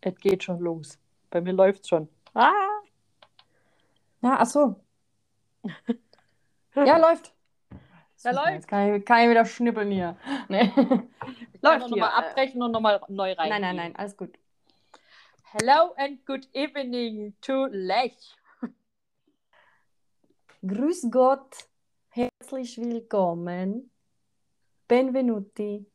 Es 0.00 0.14
geht 0.16 0.44
schon 0.44 0.60
los. 0.60 0.98
Bei 1.30 1.40
mir 1.40 1.52
läuft 1.52 1.88
schon. 1.88 2.08
Ah! 2.34 2.52
Ja, 4.22 4.36
ach 4.38 4.46
so. 4.46 4.80
Ja, 6.74 6.96
läuft. 6.98 7.32
Ja, 8.24 8.32
läuft. 8.32 8.50
Jetzt 8.50 8.66
kann 8.66 8.96
ich, 8.96 9.04
kann 9.04 9.22
ich 9.22 9.30
wieder 9.30 9.44
schnippeln 9.44 9.92
hier. 9.92 10.16
Nee. 10.48 10.62
Ich 10.62 10.74
kann 10.74 11.08
läuft 11.62 11.88
nochmal 11.88 12.10
hier. 12.10 12.18
abbrechen 12.18 12.60
und 12.60 12.72
nochmal 12.72 13.00
neu 13.06 13.32
rein. 13.32 13.48
Nein, 13.48 13.62
nein, 13.62 13.76
nein, 13.76 13.96
alles 13.96 14.16
gut. 14.16 14.36
Hello 15.52 15.94
and 15.96 16.26
good 16.26 16.48
evening 16.52 17.34
to 17.40 17.66
Lech. 17.66 18.34
Grüß 20.66 21.08
Gott, 21.12 21.68
herzlich 22.08 22.76
willkommen. 22.78 23.90
Benvenuti. 24.88 25.86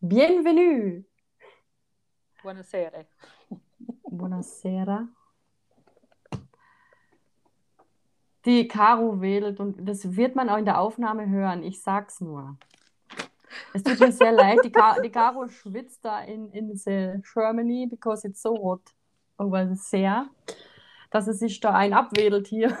Bienvenue. 0.00 1.04
Buonasera. 2.44 3.06
Buonasera. 4.10 5.08
Die 8.44 8.68
Caro 8.68 9.22
wedelt 9.22 9.58
und 9.58 9.88
das 9.88 10.14
wird 10.14 10.36
man 10.36 10.50
auch 10.50 10.58
in 10.58 10.66
der 10.66 10.78
Aufnahme 10.78 11.26
hören. 11.26 11.62
Ich 11.62 11.80
sag's 11.80 12.20
nur. 12.20 12.58
Es 13.72 13.82
tut 13.82 13.98
mir 13.98 14.12
sehr 14.12 14.32
leid. 14.32 14.58
Die, 14.62 14.70
Ka 14.70 15.00
die 15.00 15.10
Caro 15.10 15.48
schwitzt 15.48 16.04
da 16.04 16.20
in, 16.20 16.50
in 16.50 17.22
Germany 17.22 17.86
because 17.86 18.28
it's 18.28 18.42
so 18.42 18.54
hot 18.62 18.82
over 19.38 19.74
sea, 19.74 20.28
dass 21.10 21.26
es 21.26 21.38
sich 21.38 21.58
da 21.60 21.72
ein 21.72 21.94
abwedelt 21.94 22.46
hier. 22.46 22.76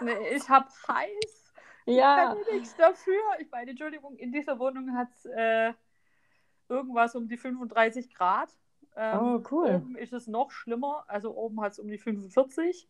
Nee, 0.00 0.34
ich 0.34 0.48
hab 0.48 0.68
heiß. 0.88 1.52
Ja, 1.86 2.34
Ich 2.34 2.46
kann 2.46 2.54
nichts 2.54 2.76
dafür. 2.76 3.20
Ich 3.38 3.50
meine, 3.50 3.70
Entschuldigung, 3.70 4.16
in 4.16 4.32
dieser 4.32 4.58
Wohnung 4.58 4.96
hat 4.96 5.08
es 5.12 5.24
äh, 5.26 5.72
irgendwas 6.68 7.14
um 7.14 7.28
die 7.28 7.36
35 7.36 8.12
Grad. 8.12 8.50
Ähm, 8.98 9.20
Oh, 9.20 9.42
cool. 9.50 9.68
Oben 9.74 9.96
ist 9.96 10.12
es 10.12 10.26
noch 10.26 10.50
schlimmer. 10.50 11.04
Also 11.08 11.34
oben 11.36 11.60
hat 11.60 11.72
es 11.72 11.78
um 11.78 11.88
die 11.88 11.98
45. 11.98 12.88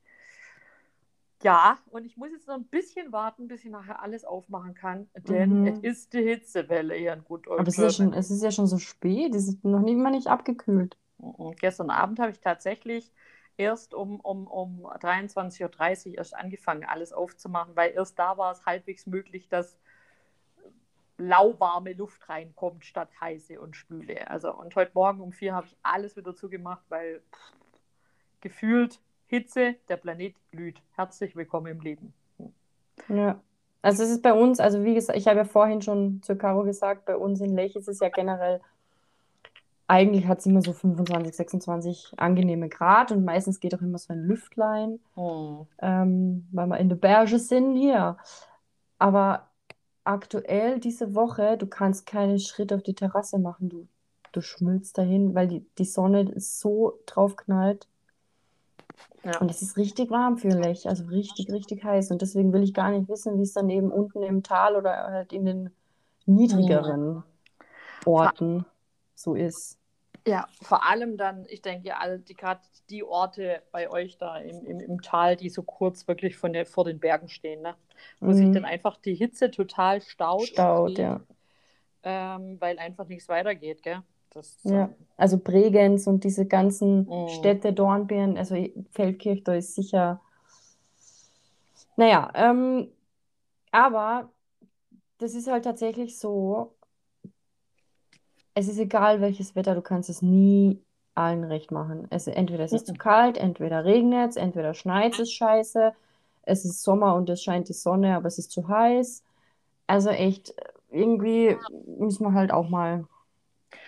Ja, 1.43 1.79
und 1.91 2.05
ich 2.05 2.17
muss 2.17 2.33
jetzt 2.33 2.49
noch 2.49 2.57
ein 2.57 2.67
bisschen 2.67 3.13
warten, 3.13 3.47
bis 3.47 3.65
ich 3.65 3.71
nachher 3.71 4.03
alles 4.03 4.25
aufmachen 4.25 4.75
kann, 4.75 5.09
denn 5.29 5.53
Mhm. 5.53 5.65
es 5.65 5.79
ist 5.79 6.13
die 6.13 6.23
Hitzewelle 6.23 6.95
hier 6.97 7.13
in 7.13 7.23
gut 7.25 7.47
aber 7.49 7.69
es 7.69 7.75
ist, 7.79 7.79
ja 7.79 7.91
schon, 7.91 8.13
es 8.15 8.31
ist 8.31 8.43
ja 8.43 8.51
schon 8.51 8.67
so 8.67 8.79
spät. 8.79 9.35
Es 9.35 9.49
ist 9.49 9.65
noch 9.65 9.81
nicht 9.81 9.97
mal 9.99 10.11
nicht 10.11 10.27
abgekühlt. 10.29 10.97
Mhm. 11.19 11.55
Gestern 11.61 11.91
Abend 11.91 12.19
habe 12.21 12.31
ich 12.31 12.41
tatsächlich 12.41 13.13
erst 13.57 13.95
um, 13.95 14.21
um, 14.21 14.47
um 14.47 14.87
23.30 14.87 16.13
Uhr 16.13 16.19
erst 16.19 16.35
angefangen, 16.35 16.85
alles 16.85 17.13
aufzumachen, 17.13 17.75
weil 17.77 17.93
erst 17.93 18.19
da 18.19 18.37
war 18.39 18.53
es 18.53 18.65
halbwegs 18.67 19.07
möglich, 19.07 19.49
dass 19.49 19.79
lauwarme 21.19 21.93
Luft 21.93 22.29
reinkommt 22.29 22.85
statt 22.85 23.11
heiße 23.21 23.61
und 23.61 23.77
schwüle. 23.77 24.31
Also, 24.31 24.55
und 24.55 24.75
heute 24.77 24.93
Morgen 24.95 25.21
um 25.21 25.33
vier 25.33 25.55
habe 25.55 25.67
ich 25.67 25.77
alles 25.83 26.17
wieder 26.17 26.35
zugemacht, 26.35 26.85
weil 26.89 27.21
pff, 27.33 27.53
gefühlt 28.41 29.01
Hitze, 29.27 29.75
der 29.89 29.97
Planet 29.97 30.35
glüht. 30.51 30.81
Herzlich 30.95 31.37
willkommen 31.37 31.67
im 31.67 31.81
Leben. 31.81 32.15
Ja. 33.09 33.41
Also 33.83 34.03
es 34.03 34.11
ist 34.11 34.23
bei 34.23 34.33
uns, 34.33 34.59
also 34.59 34.85
wie 34.85 34.95
gesagt, 34.95 35.19
ich 35.19 35.29
habe 35.29 35.39
ja 35.39 35.45
vorhin 35.45 35.83
schon 35.83 36.21
zur 36.23 36.37
Caro 36.37 36.65
gesagt, 36.65 37.05
bei 37.05 37.17
uns 37.17 37.41
in 37.41 37.55
Lech 37.55 37.77
ist 37.77 37.89
es 37.89 38.01
ja 38.01 38.09
generell, 38.09 38.61
eigentlich 39.87 40.27
hat 40.27 40.41
es 40.41 40.47
immer 40.47 40.63
so 40.63 40.73
25, 40.73 41.35
26 41.35 42.13
angenehme 42.17 42.69
Grad 42.69 43.11
und 43.13 43.25
meistens 43.25 43.61
geht 43.61 43.75
auch 43.75 43.81
immer 43.81 43.99
so 43.99 44.13
ein 44.13 44.21
Lüftlein, 44.21 45.01
ähm, 45.81 46.47
weil 46.53 46.67
wir 46.67 46.79
in 46.79 46.89
der 46.89 46.97
Berge 46.97 47.39
sind 47.39 47.77
hier. 47.77 48.19
Aber 48.99 49.49
aktuell 50.09 50.81
diese 50.81 51.15
Woche, 51.15 51.59
du 51.59 51.67
kannst 51.67 52.07
keinen 52.07 52.39
Schritt 52.39 52.73
auf 52.73 52.83
die 52.83 52.95
Terrasse 52.95 53.39
machen, 53.39 53.69
du, 53.69 53.87
du 54.33 54.41
schmilzt 54.41 54.97
dahin, 54.97 55.35
weil 55.35 55.49
die, 55.49 55.67
die 55.77 55.85
Sonne 55.85 56.33
so 56.37 56.99
drauf 57.07 57.37
knallt. 57.37 57.87
Ja. 59.23 59.39
Und 59.41 59.51
es 59.51 59.61
ist 59.61 59.77
richtig 59.77 60.11
warm 60.11 60.39
für 60.39 60.49
Lech, 60.49 60.89
also 60.89 61.05
richtig, 61.05 61.53
richtig 61.53 61.85
heiß. 61.85 62.11
Und 62.11 62.23
deswegen 62.23 62.53
will 62.53 62.63
ich 62.63 62.73
gar 62.73 62.91
nicht 62.91 63.09
wissen, 63.09 63.39
wie 63.39 63.43
es 63.43 63.53
dann 63.53 63.69
eben 63.69 63.93
unten 63.93 64.23
im 64.23 64.43
Tal 64.43 64.77
oder 64.77 64.91
halt 64.91 65.33
in 65.33 65.45
den 65.45 65.71
niedrigeren 66.25 67.23
Orten 68.07 68.65
so 69.15 69.35
ist. 69.35 69.79
Ja, 70.27 70.47
vor 70.63 70.87
allem 70.87 71.17
dann, 71.17 71.45
ich 71.49 71.63
denke, 71.63 71.97
alle 71.99 72.19
die 72.19 72.35
gerade 72.35 72.61
die 72.91 73.05
Orte 73.05 73.63
bei 73.73 73.91
euch 73.91 74.19
da 74.19 74.39
im, 74.39 74.65
im, 74.65 74.81
im 74.81 75.03
Tal, 75.03 75.37
die 75.37 75.51
so 75.51 75.63
kurz 75.63 76.09
wirklich 76.09 76.37
von 76.37 76.53
der, 76.53 76.67
vor 76.67 76.85
den 76.85 76.99
Bergen 76.99 77.29
stehen, 77.29 77.63
ne? 77.63 77.75
Wo 78.21 78.33
sich 78.33 78.49
Mhm. 78.49 78.55
dann 78.55 78.65
einfach 78.65 78.97
die 78.99 79.15
Hitze 79.15 79.51
total 79.51 80.01
staut, 80.01 80.49
Staut, 80.49 80.89
zieht, 80.89 80.99
ja. 80.99 81.21
ähm, 82.03 82.57
weil 82.61 82.79
einfach 82.79 83.07
nichts 83.09 83.29
weitergeht, 83.29 83.83
gell? 83.83 84.03
Das, 84.31 84.57
Ja. 84.65 84.85
ähm, 84.85 84.95
Also 85.17 85.39
Bregenz 85.39 86.07
und 86.07 86.23
diese 86.25 86.47
ganzen 86.47 87.07
Mhm. 87.07 87.29
Städte, 87.29 87.73
Dornbirn, 87.73 88.37
also 88.39 88.55
Feldkirch, 88.93 89.43
da 89.45 89.55
ist 89.55 89.75
sicher. 89.75 90.21
Naja, 91.97 92.31
ähm, 92.35 92.89
aber 93.73 94.33
das 95.19 95.35
ist 95.35 95.49
halt 95.49 95.65
tatsächlich 95.65 96.19
so, 96.19 96.77
es 98.55 98.69
ist 98.69 98.79
egal 98.79 99.21
welches 99.21 99.55
Wetter, 99.57 99.75
du 99.75 99.83
kannst 99.83 100.11
es 100.11 100.23
nie 100.23 100.83
allen 101.15 101.45
recht 101.45 101.71
machen. 101.71 102.07
Es, 102.11 102.27
entweder 102.27 102.65
es 102.65 102.73
ist 102.73 102.87
zu 102.87 102.93
Mhm. 102.93 102.99
kalt, 102.99 103.39
entweder 103.39 103.85
regnet 103.85 104.31
es, 104.31 104.37
entweder 104.37 104.75
schneit 104.75 105.19
es 105.19 105.33
scheiße, 105.33 105.93
es 106.49 106.65
ist 106.65 106.83
Sommer 106.83 107.15
und 107.15 107.29
es 107.29 107.43
scheint 107.43 107.69
die 107.69 107.75
Sonne, 107.75 108.17
aber 108.17 108.27
es 108.27 108.39
ist 108.39 108.51
zu 108.51 108.69
heiß. 108.69 109.23
Also 109.87 110.09
echt, 110.11 110.55
irgendwie 110.91 111.57
müssen 111.99 112.25
wir 112.25 112.33
halt 112.33 112.53
auch 112.53 112.69
mal. 112.69 113.07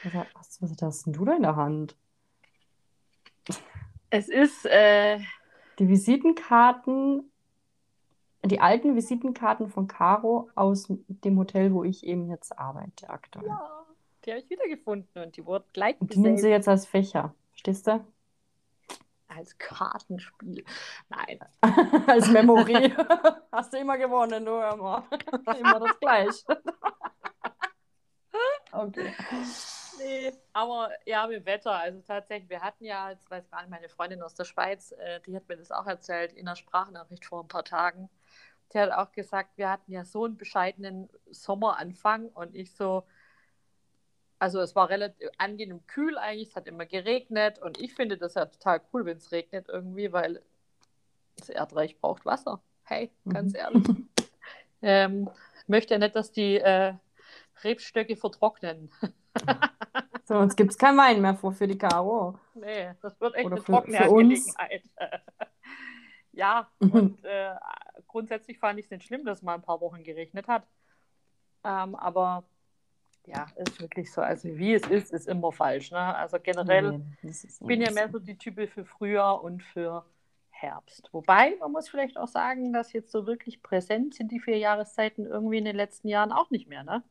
Was, 0.02 0.26
was, 0.34 0.62
was 0.62 0.82
hast 0.82 1.06
denn 1.06 1.14
du 1.14 1.24
da 1.24 1.34
in 1.36 1.42
der 1.42 1.56
Hand? 1.56 1.96
es 4.10 4.28
ist, 4.28 4.66
äh, 4.66 5.20
Die 5.78 5.88
Visitenkarten, 5.88 7.30
die 8.44 8.60
alten 8.60 8.94
Visitenkarten 8.94 9.68
von 9.70 9.86
Caro 9.86 10.50
aus 10.54 10.86
dem 11.08 11.38
Hotel, 11.38 11.72
wo 11.72 11.84
ich 11.84 12.04
eben 12.04 12.28
jetzt 12.28 12.58
arbeite 12.58 13.08
aktuell. 13.08 13.46
ja, 13.46 13.86
die 14.24 14.30
habe 14.32 14.40
ich 14.40 14.50
wiedergefunden 14.50 15.22
und 15.22 15.36
die 15.36 15.46
wurden 15.46 15.64
gleich 15.72 15.98
Und 16.00 16.14
die 16.14 16.18
nehmen 16.18 16.36
sie 16.36 16.48
jetzt 16.48 16.68
als 16.68 16.86
Fächer. 16.86 17.34
Verstehst 17.52 17.86
du? 17.86 18.04
Als 19.30 19.56
Kartenspiel. 19.58 20.64
Nein, 21.08 21.38
Als 22.06 22.28
Memory. 22.28 22.92
Hast 23.52 23.72
du 23.72 23.78
immer 23.78 23.98
gewonnen, 23.98 24.44
du 24.44 24.52
hör 24.52 24.76
mal. 24.76 25.04
Immer 25.58 25.80
das 25.80 26.00
gleich. 26.00 26.44
Okay. 28.72 29.12
Nee, 29.98 30.32
aber 30.52 30.90
ja, 31.04 31.26
mit 31.26 31.44
Wetter. 31.44 31.72
Also 31.72 32.00
tatsächlich, 32.00 32.48
wir 32.48 32.60
hatten 32.60 32.84
ja, 32.84 33.10
jetzt 33.10 33.30
weiß 33.30 33.50
gar 33.50 33.60
nicht, 33.60 33.70
meine 33.70 33.88
Freundin 33.88 34.22
aus 34.22 34.34
der 34.34 34.44
Schweiz, 34.44 34.92
äh, 34.92 35.20
die 35.26 35.36
hat 35.36 35.48
mir 35.48 35.56
das 35.56 35.70
auch 35.70 35.86
erzählt 35.86 36.32
in 36.32 36.46
der 36.46 36.56
Sprachnachricht 36.56 37.26
vor 37.26 37.42
ein 37.42 37.48
paar 37.48 37.64
Tagen. 37.64 38.08
Die 38.72 38.78
hat 38.78 38.92
auch 38.92 39.12
gesagt, 39.12 39.50
wir 39.56 39.68
hatten 39.68 39.90
ja 39.92 40.04
so 40.04 40.24
einen 40.24 40.36
bescheidenen 40.36 41.08
Sommeranfang 41.30 42.28
und 42.28 42.54
ich 42.54 42.74
so, 42.74 43.04
also 44.40 44.60
es 44.60 44.74
war 44.74 44.88
relativ 44.88 45.28
angenehm 45.38 45.86
kühl 45.86 46.18
eigentlich, 46.18 46.48
es 46.48 46.56
hat 46.56 46.66
immer 46.66 46.86
geregnet 46.86 47.60
und 47.60 47.78
ich 47.78 47.94
finde 47.94 48.16
das 48.18 48.34
ja 48.34 48.46
total 48.46 48.80
cool, 48.92 49.04
wenn 49.04 49.18
es 49.18 49.30
regnet 49.30 49.68
irgendwie, 49.68 50.12
weil 50.12 50.42
das 51.36 51.48
Erdreich 51.50 51.98
braucht 52.00 52.26
Wasser. 52.26 52.60
Hey, 52.82 53.10
ganz 53.28 53.52
Mhm. 53.52 53.58
ehrlich. 53.58 53.84
ähm, 54.82 55.30
möchte 55.68 55.94
ja 55.94 55.98
nicht, 55.98 56.16
dass 56.16 56.32
die 56.32 56.56
äh, 56.56 56.94
Rebstöcke 57.62 58.16
vertrocknen. 58.16 58.90
So, 60.24 60.40
jetzt 60.42 60.56
gibt 60.56 60.70
es 60.70 60.78
kein 60.78 60.96
Wein 60.96 61.20
mehr 61.20 61.34
vor 61.34 61.50
für 61.52 61.66
die 61.66 61.76
Caro. 61.76 62.38
Nee, 62.54 62.92
das 63.02 63.20
wird 63.20 63.34
echt 63.34 63.46
Oder 63.46 63.56
eine 63.56 63.64
für- 63.64 63.72
trockene 63.72 63.96
für. 63.96 64.04
Angelegenheit. 64.04 64.82
ja, 66.32 66.70
Mhm. 66.78 66.92
und 66.92 67.24
äh, 67.24 67.54
grundsätzlich 68.06 68.58
fand 68.60 68.78
ich 68.78 68.84
es 68.84 68.90
nicht 68.92 69.04
schlimm, 69.06 69.24
dass 69.24 69.38
es 69.38 69.42
mal 69.42 69.54
ein 69.54 69.62
paar 69.62 69.80
Wochen 69.80 70.04
geregnet 70.04 70.46
hat. 70.46 70.62
Ähm, 71.64 71.96
aber 71.96 72.44
ja, 73.26 73.46
ist 73.56 73.80
wirklich 73.80 74.12
so. 74.12 74.20
Also 74.20 74.48
wie 74.56 74.74
es 74.74 74.86
ist, 74.88 75.12
ist 75.12 75.28
immer 75.28 75.52
falsch. 75.52 75.90
Ne? 75.90 75.98
Also 75.98 76.38
generell 76.42 77.02
Nee, 77.22 77.32
bin 77.60 77.80
ja 77.80 77.90
mehr 77.90 78.08
so. 78.10 78.18
die 78.18 78.36
Type 78.36 78.66
für 78.66 78.84
Frühjahr 78.84 79.42
und 79.42 79.62
für 79.62 80.04
Herbst. 80.50 81.08
Wobei, 81.12 81.56
man 81.60 81.72
muss 81.72 81.88
vielleicht 81.88 82.18
auch 82.18 82.28
sagen, 82.28 82.72
dass 82.72 82.92
jetzt 82.92 83.12
so 83.12 83.26
wirklich 83.26 83.62
präsent 83.62 84.14
sind 84.14 84.30
die 84.30 84.40
vier 84.40 84.58
Jahreszeiten 84.58 85.26
irgendwie 85.26 85.58
in 85.58 85.64
den 85.64 85.76
letzten 85.76 86.08
Jahren 86.08 86.32
auch 86.32 86.50
nicht 86.50 86.68
mehr, 86.68 86.84
ne? 86.84 87.02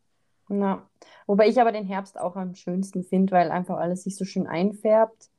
Ja. 0.50 0.88
Wobei 1.28 1.48
ich 1.48 1.62
aber 1.62 1.72
den 1.72 1.86
Herbst 1.86 2.20
auch 2.20 2.36
am 2.36 2.56
schönsten 2.56 3.04
finde, 3.04 3.34
weil 3.34 3.52
einfach 3.52 3.78
alles 3.78 4.04
sich 4.04 4.16
so 4.16 4.26
schön 4.26 4.48
einfärbt. 4.48 5.30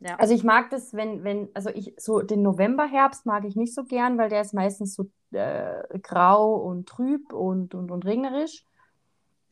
Ja. 0.00 0.16
Also 0.16 0.34
ich 0.34 0.44
mag 0.44 0.68
das, 0.70 0.92
wenn, 0.92 1.24
wenn, 1.24 1.48
also 1.54 1.70
ich, 1.70 1.94
so 1.96 2.20
den 2.20 2.42
November-Herbst 2.42 3.24
mag 3.24 3.44
ich 3.44 3.56
nicht 3.56 3.74
so 3.74 3.84
gern, 3.84 4.18
weil 4.18 4.28
der 4.28 4.42
ist 4.42 4.52
meistens 4.52 4.94
so 4.94 5.10
äh, 5.32 5.82
grau 6.02 6.54
und 6.56 6.86
trüb 6.86 7.32
und, 7.32 7.74
und, 7.74 7.90
und 7.90 8.04
regnerisch. 8.04 8.64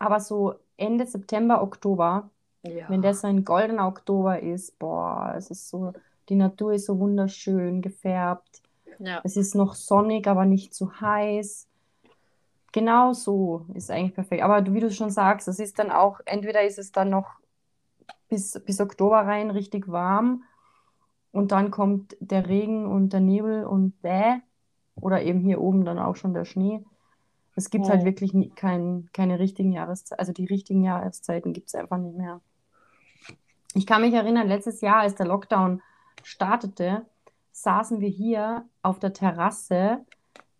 Aber 0.04 0.20
so 0.20 0.54
Ende 0.76 1.06
September, 1.06 1.62
Oktober, 1.62 2.30
ja. 2.62 2.88
wenn 2.90 3.14
so 3.14 3.26
ein 3.26 3.44
goldener 3.44 3.86
Oktober 3.86 4.40
ist, 4.40 4.78
boah, 4.78 5.34
es 5.36 5.50
ist 5.50 5.68
so, 5.70 5.92
die 6.28 6.34
Natur 6.34 6.74
ist 6.74 6.86
so 6.86 6.98
wunderschön 6.98 7.80
gefärbt. 7.80 8.60
ja. 8.98 9.20
Es 9.24 9.36
ist 9.38 9.54
noch 9.54 9.74
sonnig, 9.74 10.26
aber 10.26 10.44
nicht 10.44 10.74
zu 10.74 11.00
heiß. 11.00 11.68
Genau 12.72 13.12
so 13.12 13.64
ist 13.72 13.90
eigentlich 13.90 14.14
perfekt. 14.14 14.42
Aber 14.42 14.74
wie 14.74 14.80
du 14.80 14.90
schon 14.90 15.10
sagst, 15.10 15.48
es 15.48 15.58
ist 15.58 15.78
dann 15.78 15.90
auch, 15.90 16.20
entweder 16.26 16.62
ist 16.62 16.78
es 16.78 16.92
dann 16.92 17.08
noch 17.08 17.36
bis, 18.28 18.60
bis 18.66 18.80
Oktober 18.80 19.18
rein 19.18 19.50
richtig 19.50 19.88
warm 19.88 20.44
und 21.32 21.50
dann 21.52 21.70
kommt 21.70 22.16
der 22.20 22.46
Regen 22.46 22.86
und 22.86 23.12
der 23.12 23.20
Nebel 23.20 23.64
und 23.64 24.02
bäh. 24.02 24.40
Oder 24.96 25.22
eben 25.22 25.40
hier 25.40 25.60
oben 25.60 25.84
dann 25.84 25.98
auch 25.98 26.16
schon 26.16 26.34
der 26.34 26.44
Schnee. 26.44 26.84
Es 27.56 27.70
gibt 27.70 27.88
halt 27.88 28.02
Oh. 28.02 28.04
wirklich 28.04 28.34
nie, 28.34 28.50
kein, 28.50 29.08
keine 29.12 29.38
richtigen 29.38 29.72
Jahreszeiten, 29.72 30.18
also 30.18 30.32
die 30.32 30.46
richtigen 30.46 30.82
Jahreszeiten 30.82 31.52
gibt 31.52 31.68
es 31.68 31.74
einfach 31.74 31.98
nicht 31.98 32.16
mehr. 32.16 32.40
Ich 33.74 33.86
kann 33.86 34.02
mich 34.02 34.14
erinnern, 34.14 34.48
letztes 34.48 34.80
Jahr, 34.80 34.98
als 34.98 35.14
der 35.14 35.26
Lockdown 35.26 35.82
startete, 36.22 37.06
saßen 37.52 38.00
wir 38.00 38.08
hier 38.08 38.64
auf 38.82 38.98
der 38.98 39.12
Terrasse. 39.12 40.04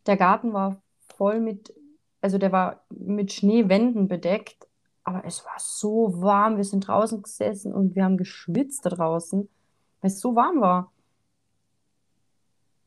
Der 0.07 0.17
Garten 0.17 0.53
war 0.53 0.81
voll 1.17 1.41
mit, 1.41 1.73
also 2.21 2.39
der 2.39 2.53
war 2.53 2.85
mit 2.91 3.33
Schneewänden 3.33 4.09
bedeckt, 4.09 4.67
aber 5.05 5.25
es 5.25 5.45
war 5.45 5.57
so 5.59 6.21
warm. 6.23 6.57
Wir 6.57 6.65
sind 6.65 6.87
draußen 6.87 7.23
gesessen 7.23 7.73
und 7.75 7.95
wir 7.95 8.05
haben 8.05 8.17
geschwitzt 8.17 8.87
da 8.87 8.91
draußen, 8.91 9.49
weil 10.01 10.11
es 10.11 10.21
so 10.21 10.35
warm 10.35 10.61
war. 10.61 10.93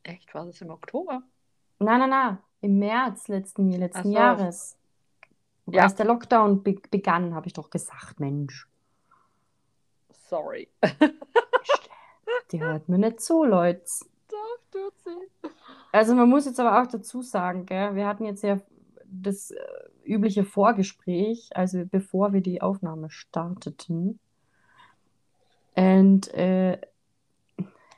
Echt, 0.03 0.33
war 0.33 0.45
das 0.45 0.61
im 0.61 0.69
Oktober? 0.69 1.21
Nein, 1.79 1.99
nein, 1.99 2.09
nein, 2.09 2.37
im 2.61 2.79
März 2.79 3.27
letzten, 3.27 3.71
letzten 3.71 4.11
so. 4.11 4.15
Jahres. 4.15 4.77
Ja. 5.67 5.83
Als 5.83 5.95
der 5.95 6.05
Lockdown 6.05 6.63
be 6.63 6.75
begann, 6.89 7.35
habe 7.35 7.47
ich 7.47 7.53
doch 7.53 7.69
gesagt, 7.69 8.19
Mensch, 8.19 8.67
Sorry. 10.29 10.67
die 12.51 12.61
hört 12.61 12.89
mir 12.89 12.97
nicht 12.97 13.21
zu, 13.21 13.45
Leute. 13.45 13.81
Doch, 14.29 14.59
tut 14.71 14.93
sie. 14.99 15.49
Also 15.93 16.15
man 16.15 16.29
muss 16.29 16.45
jetzt 16.45 16.59
aber 16.59 16.81
auch 16.81 16.87
dazu 16.87 17.21
sagen, 17.21 17.65
gell, 17.65 17.95
wir 17.95 18.05
hatten 18.05 18.25
jetzt 18.25 18.43
ja 18.43 18.59
das 19.05 19.51
äh, 19.51 19.57
übliche 20.03 20.43
Vorgespräch, 20.43 21.49
also 21.55 21.85
bevor 21.85 22.33
wir 22.33 22.41
die 22.41 22.61
Aufnahme 22.61 23.09
starteten. 23.09 24.19
Und 25.75 26.33
äh, 26.33 26.77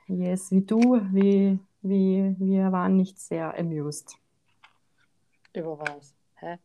yes, 0.07 0.51
wie 0.51 0.61
du, 0.61 1.01
wie, 1.11 1.57
wie, 1.81 2.35
wir 2.37 2.71
waren 2.71 2.95
nicht 2.95 3.17
sehr 3.17 3.57
amused. 3.57 4.17
Über 5.53 5.79
was? 5.79 6.15
Hä? 6.35 6.57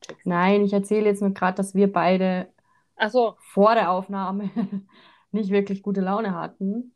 Check's. 0.00 0.24
Nein, 0.24 0.62
ich 0.64 0.72
erzähle 0.72 1.06
jetzt 1.06 1.20
nur 1.20 1.34
gerade, 1.34 1.56
dass 1.56 1.74
wir 1.74 1.92
beide 1.92 2.48
so, 3.08 3.36
vor 3.38 3.74
der 3.74 3.90
Aufnahme 3.90 4.50
nicht 5.32 5.50
wirklich 5.50 5.82
gute 5.82 6.00
Laune 6.00 6.34
hatten. 6.34 6.92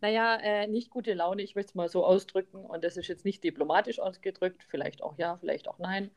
naja, 0.00 0.36
äh, 0.36 0.66
nicht 0.66 0.90
gute 0.90 1.14
Laune, 1.14 1.42
ich 1.42 1.54
möchte 1.54 1.70
es 1.70 1.74
mal 1.74 1.88
so 1.88 2.04
ausdrücken. 2.04 2.64
Und 2.64 2.84
das 2.84 2.96
ist 2.96 3.08
jetzt 3.08 3.24
nicht 3.24 3.44
diplomatisch 3.44 4.00
ausgedrückt. 4.00 4.64
Vielleicht 4.68 5.02
auch 5.02 5.16
ja, 5.18 5.36
vielleicht 5.38 5.68
auch 5.68 5.78
nein. 5.78 6.10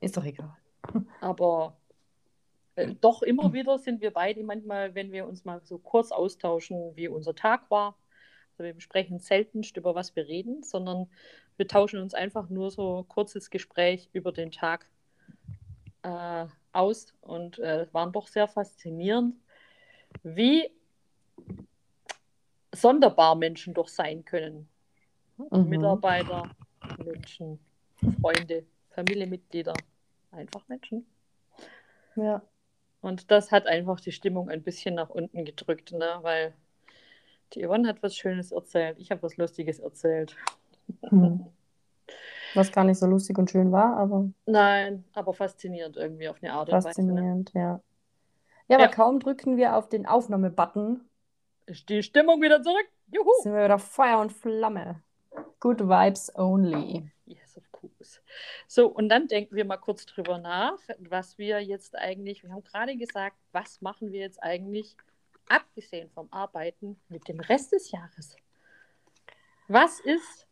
Ist 0.00 0.16
doch 0.16 0.24
egal. 0.24 0.56
Aber 1.20 1.76
äh, 2.74 2.94
doch 3.00 3.22
immer 3.22 3.52
wieder 3.52 3.78
sind 3.78 4.00
wir 4.00 4.12
beide 4.12 4.42
manchmal, 4.42 4.94
wenn 4.94 5.12
wir 5.12 5.26
uns 5.26 5.44
mal 5.44 5.60
so 5.64 5.78
kurz 5.78 6.10
austauschen, 6.10 6.96
wie 6.96 7.08
unser 7.08 7.34
Tag 7.34 7.70
war. 7.70 7.96
Also 8.52 8.64
wir 8.64 8.74
besprechen 8.74 9.18
seltenst, 9.18 9.76
über 9.76 9.94
was 9.94 10.14
wir 10.16 10.26
reden, 10.26 10.62
sondern 10.62 11.08
wir 11.56 11.68
tauschen 11.68 12.00
uns 12.00 12.14
einfach 12.14 12.48
nur 12.48 12.70
so 12.70 13.04
kurzes 13.08 13.50
Gespräch 13.50 14.08
über 14.12 14.32
den 14.32 14.50
Tag 14.50 14.86
äh, 16.02 16.46
aus 16.72 17.14
und 17.20 17.58
äh, 17.58 17.86
waren 17.92 18.12
doch 18.12 18.26
sehr 18.26 18.48
faszinierend, 18.48 19.36
wie 20.22 20.70
sonderbar 22.74 23.34
Menschen 23.34 23.74
doch 23.74 23.88
sein 23.88 24.24
können. 24.24 24.68
Mhm. 25.36 25.68
Mitarbeiter, 25.68 26.50
Menschen, 27.04 27.58
Freunde, 28.20 28.64
Familienmitglieder, 28.90 29.74
einfach 30.30 30.66
Menschen. 30.68 31.06
Ja. 32.16 32.42
Und 33.00 33.30
das 33.30 33.50
hat 33.50 33.66
einfach 33.66 34.00
die 34.00 34.12
Stimmung 34.12 34.48
ein 34.48 34.62
bisschen 34.62 34.94
nach 34.94 35.10
unten 35.10 35.44
gedrückt, 35.44 35.92
ne? 35.92 36.18
weil 36.22 36.54
die 37.52 37.66
Yvonne 37.66 37.88
hat 37.88 38.02
was 38.02 38.16
Schönes 38.16 38.52
erzählt, 38.52 38.98
ich 38.98 39.10
habe 39.10 39.22
was 39.22 39.36
Lustiges 39.36 39.80
erzählt. 39.80 40.36
Hm. 41.08 41.46
Was 42.54 42.70
gar 42.70 42.84
nicht 42.84 42.98
so 42.98 43.06
lustig 43.06 43.38
und 43.38 43.50
schön 43.50 43.72
war, 43.72 43.96
aber 43.96 44.28
Nein, 44.46 45.04
aber 45.14 45.32
faszinierend 45.32 45.96
irgendwie 45.96 46.28
auf 46.28 46.36
eine 46.42 46.52
Art 46.52 46.68
und 46.68 46.74
Weise. 46.74 47.02
Ne? 47.02 47.08
faszinierend, 47.12 47.52
ja. 47.54 47.80
Ja, 48.68 48.76
aber 48.76 48.84
Ja. 48.86 48.88
kaum 48.90 49.20
drücken 49.20 49.56
wir 49.56 49.76
auf 49.76 49.88
den 49.88 50.06
Aufnahme-Button, 50.06 51.00
Ist 51.66 51.88
die 51.88 52.02
Stimmung 52.02 52.42
wieder 52.42 52.62
zurück? 52.62 52.86
Juhu! 53.10 53.30
sind 53.42 53.54
wir 53.54 53.64
wieder 53.64 53.78
Feuer 53.78 54.18
und 54.18 54.32
Flamme. 54.32 55.02
Good 55.60 55.80
vibes 55.80 56.34
only. 56.36 57.10
Yes, 57.24 57.56
of 57.56 57.70
course. 57.72 58.20
So, 58.66 58.88
und 58.88 59.08
dann 59.08 59.28
denken 59.28 59.54
wir 59.54 59.64
mal 59.64 59.76
kurz 59.78 60.04
drüber 60.06 60.38
nach, 60.38 60.78
was 60.98 61.38
wir 61.38 61.60
jetzt 61.60 61.96
eigentlich, 61.96 62.42
wir 62.42 62.50
haben 62.52 62.64
gerade 62.64 62.96
gesagt, 62.96 63.36
was 63.52 63.80
machen 63.80 64.12
wir 64.12 64.20
jetzt 64.20 64.42
eigentlich, 64.42 64.96
abgesehen 65.48 66.10
vom 66.10 66.28
Arbeiten, 66.32 67.00
mit 67.08 67.28
dem 67.28 67.40
Rest 67.40 67.72
des 67.72 67.90
Jahres? 67.90 68.36
Was 69.68 70.00
ist, 70.00 70.46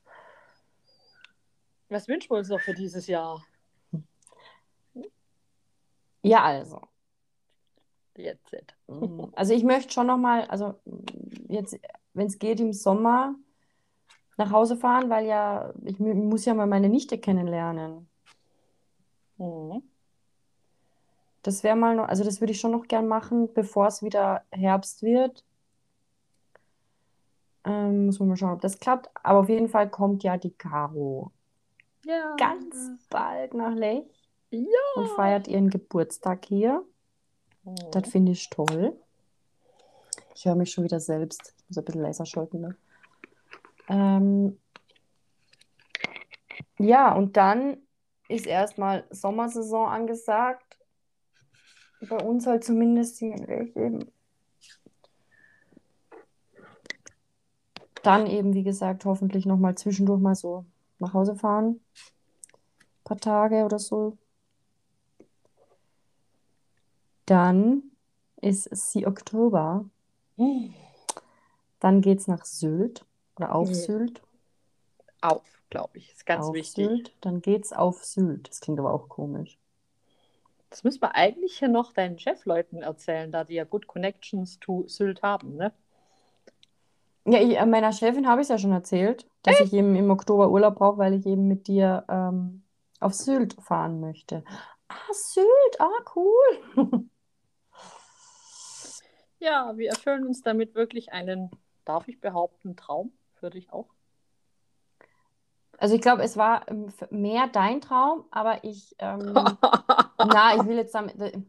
was 1.91 2.09
wünschen 2.09 2.31
wir 2.31 2.39
uns 2.39 2.49
noch 2.49 2.61
für 2.61 2.75
dieses 2.75 3.07
Jahr? 3.07 3.45
Ja, 6.23 6.43
also. 6.45 6.81
Jetzt. 8.17 8.55
Mm, 8.89 9.25
Also 9.35 9.55
ich 9.55 9.65
möchte 9.65 9.93
schon 9.93 10.07
nochmal, 10.07 10.45
also 10.47 10.75
jetzt, 11.49 11.79
wenn 12.13 12.27
es 12.27 12.39
geht, 12.39 12.61
im 12.61 12.73
Sommer 12.73 13.35
nach 14.37 14.51
Hause 14.53 14.77
fahren, 14.77 15.11
weil 15.11 15.27
ja, 15.27 15.73
ich 15.85 15.99
mu- 15.99 16.15
muss 16.15 16.45
ja 16.45 16.55
mal 16.55 16.67
meine 16.67 16.89
Nichte 16.89 17.19
kennenlernen. 17.19 18.09
Mhm. 19.39 19.81
Das 21.43 21.63
wäre 21.65 21.77
mal 21.77 21.97
noch, 21.97 22.09
also 22.09 22.25
das 22.25 22.41
würde 22.41 22.53
ich 22.53 22.61
schon 22.61 22.71
noch 22.73 22.87
gern 22.87 23.07
machen, 23.07 23.53
bevor 23.55 23.87
es 23.87 24.03
wieder 24.03 24.45
Herbst 24.51 25.03
wird. 25.03 25.45
Ähm, 27.65 28.07
muss 28.07 28.19
man 28.21 28.29
mal 28.29 28.37
schauen, 28.37 28.53
ob 28.53 28.61
das 28.61 28.79
klappt. 28.79 29.09
Aber 29.23 29.41
auf 29.41 29.49
jeden 29.49 29.69
Fall 29.69 29.89
kommt 29.91 30.23
ja 30.23 30.37
die 30.37 30.51
Caro 30.53 31.33
Ja. 32.11 32.35
ganz 32.37 32.75
bald 33.09 33.55
nach 33.55 33.75
Lech 33.75 34.05
Ja. 34.51 34.61
und 34.97 35.09
feiert 35.11 35.47
ihren 35.47 35.71
Geburtstag 35.71 36.45
hier. 36.45 36.85
Mhm. 37.63 37.77
Das 37.93 38.09
finde 38.09 38.33
ich 38.33 38.51
toll. 38.51 38.99
Ich 40.35 40.45
höre 40.45 40.57
mich 40.57 40.73
schon 40.73 40.85
wieder 40.85 41.01
selbst. 41.01 41.55
Ich 41.59 41.69
muss 41.69 41.79
ein 41.79 41.85
bisschen 41.85 42.03
leiser 42.03 42.27
schalten. 42.27 42.61
Ne? 42.61 42.77
Ähm, 43.89 44.59
ja, 46.79 47.15
und 47.15 47.37
dann 47.37 47.77
ist 48.29 48.47
erstmal 48.47 49.05
Sommersaison 49.11 49.89
angesagt. 49.89 50.79
Bei 52.09 52.17
uns 52.17 52.47
halt 52.47 52.65
zumindest 52.65 53.19
hier 53.19 53.35
in 53.35 53.45
Lech 53.45 53.77
eben. 53.77 54.11
Dann 58.03 58.27
eben, 58.27 58.55
wie 58.55 58.63
gesagt, 58.63 59.05
hoffentlich 59.05 59.45
nochmal 59.45 59.75
zwischendurch 59.75 60.21
mal 60.21 60.35
so 60.35 60.65
nach 61.01 61.15
Hause 61.15 61.35
fahren. 61.37 61.81
Ein 62.79 63.05
paar 63.05 63.19
Tage 63.19 63.65
oder 63.65 63.79
so. 63.79 64.17
Dann 67.27 67.83
ist 68.41 68.65
sie 68.75 69.07
Oktober. 69.07 69.85
Mhm. 70.37 70.75
Dann 71.79 72.01
geht 72.01 72.19
es 72.21 72.27
nach 72.27 72.45
Sylt 72.45 73.05
oder 73.37 73.55
auf 73.55 73.69
Ja. 73.69 73.75
Sylt. 73.75 74.23
Auf, 75.21 75.43
glaube 75.71 75.99
ich. 75.99 76.13
Ist 76.13 76.27
ganz 76.27 76.47
auf 76.47 76.55
wichtig. 76.55 76.87
Sylt. 76.87 77.17
Dann 77.21 77.41
geht's 77.41 77.73
auf 77.73 78.05
Sylt. 78.05 78.49
Das 78.49 78.61
klingt 78.61 78.79
aber 78.79 78.93
auch 78.93 79.09
komisch. 79.09 79.59
Das 80.71 80.85
müssen 80.85 81.03
wir 81.03 81.15
eigentlich 81.17 81.59
hier 81.59 81.69
noch 81.69 81.93
deinen 81.93 82.19
Chefleuten 82.19 82.83
erzählen, 82.83 83.33
da 83.33 83.45
die 83.45 83.55
ja 83.55 83.65
gut 83.65 83.87
Connections 83.87 84.61
to 84.61 84.85
Sylt 84.87 85.23
haben, 85.23 85.57
ne? 85.57 85.73
Ja, 87.31 87.41
ich, 87.41 87.57
äh, 87.57 87.67
meiner 87.67 87.93
Chefin 87.93 88.27
habe 88.27 88.41
ich 88.41 88.47
es 88.47 88.49
ja 88.49 88.59
schon 88.59 88.73
erzählt, 88.73 89.27
dass 89.43 89.61
ich 89.61 89.73
eben 89.73 89.95
im 89.95 90.11
Oktober 90.11 90.51
Urlaub 90.51 90.77
brauche, 90.77 90.99
weil 90.99 91.15
ich 91.15 91.27
eben 91.27 91.47
mit 91.47 91.69
dir 91.69 92.05
ähm, 92.09 92.65
auf 92.99 93.15
Sylt 93.15 93.55
fahren 93.63 94.01
möchte. 94.01 94.45
Ah, 94.89 95.13
Sylt, 95.13 95.81
ah, 95.81 96.05
cool. 96.17 97.09
Ja, 99.41 99.73
wir 99.77 99.89
erfüllen 99.89 100.27
uns 100.27 100.43
damit 100.43 100.75
wirklich 100.75 101.13
einen, 101.13 101.51
darf 101.87 102.09
ich 102.09 102.21
behaupten, 102.21 102.77
Traum 102.77 103.11
für 103.33 103.49
dich 103.49 103.73
auch. 103.73 103.89
Also 105.79 105.95
ich 105.95 106.03
glaube, 106.03 106.23
es 106.23 106.37
war 106.37 106.69
ähm, 106.69 106.93
mehr 107.09 107.49
dein 107.49 107.81
Traum, 107.81 108.25
aber 108.31 108.65
ich, 108.65 108.95
ähm, 108.99 109.33
na, 110.19 110.57
ich 110.57 110.67
will 110.67 110.77
jetzt 110.77 110.95
damit, 110.95 111.19
äh, 111.19 111.41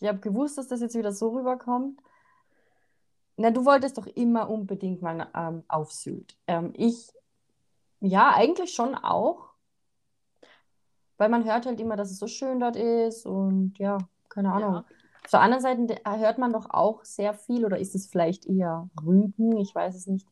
ich 0.00 0.08
habe 0.08 0.20
gewusst, 0.20 0.56
dass 0.56 0.68
das 0.68 0.80
jetzt 0.80 0.94
wieder 0.94 1.10
so 1.12 1.30
rüberkommt. 1.30 2.00
Na, 3.40 3.50
du 3.50 3.64
wolltest 3.64 3.96
doch 3.96 4.06
immer 4.06 4.50
unbedingt 4.50 5.00
mal 5.00 5.26
ähm, 5.34 5.64
auf 5.66 5.92
Sylt. 5.92 6.36
Ähm, 6.46 6.74
ich, 6.76 7.10
ja, 8.00 8.34
eigentlich 8.34 8.74
schon 8.74 8.94
auch, 8.94 9.54
weil 11.16 11.30
man 11.30 11.44
hört 11.46 11.64
halt 11.64 11.80
immer, 11.80 11.96
dass 11.96 12.10
es 12.10 12.18
so 12.18 12.26
schön 12.26 12.60
dort 12.60 12.76
ist 12.76 13.24
und 13.24 13.78
ja, 13.78 13.96
keine 14.28 14.52
Ahnung. 14.52 14.72
Ja. 14.74 14.84
Auf 15.24 15.30
der 15.30 15.40
anderen 15.40 15.62
Seite 15.62 15.86
de- 15.86 15.98
hört 16.04 16.36
man 16.36 16.52
doch 16.52 16.66
auch 16.68 17.02
sehr 17.04 17.32
viel, 17.32 17.64
oder 17.64 17.78
ist 17.78 17.94
es 17.94 18.08
vielleicht 18.08 18.44
eher 18.44 18.90
Rügen, 19.06 19.56
ich 19.56 19.74
weiß 19.74 19.94
es 19.94 20.06
nicht, 20.06 20.26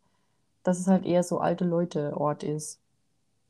dass 0.63 0.79
es 0.79 0.87
halt 0.87 1.07
eher 1.07 1.23
so 1.23 1.39
alte 1.39 1.65
Leute-Ort 1.65 2.43
ist. 2.43 2.79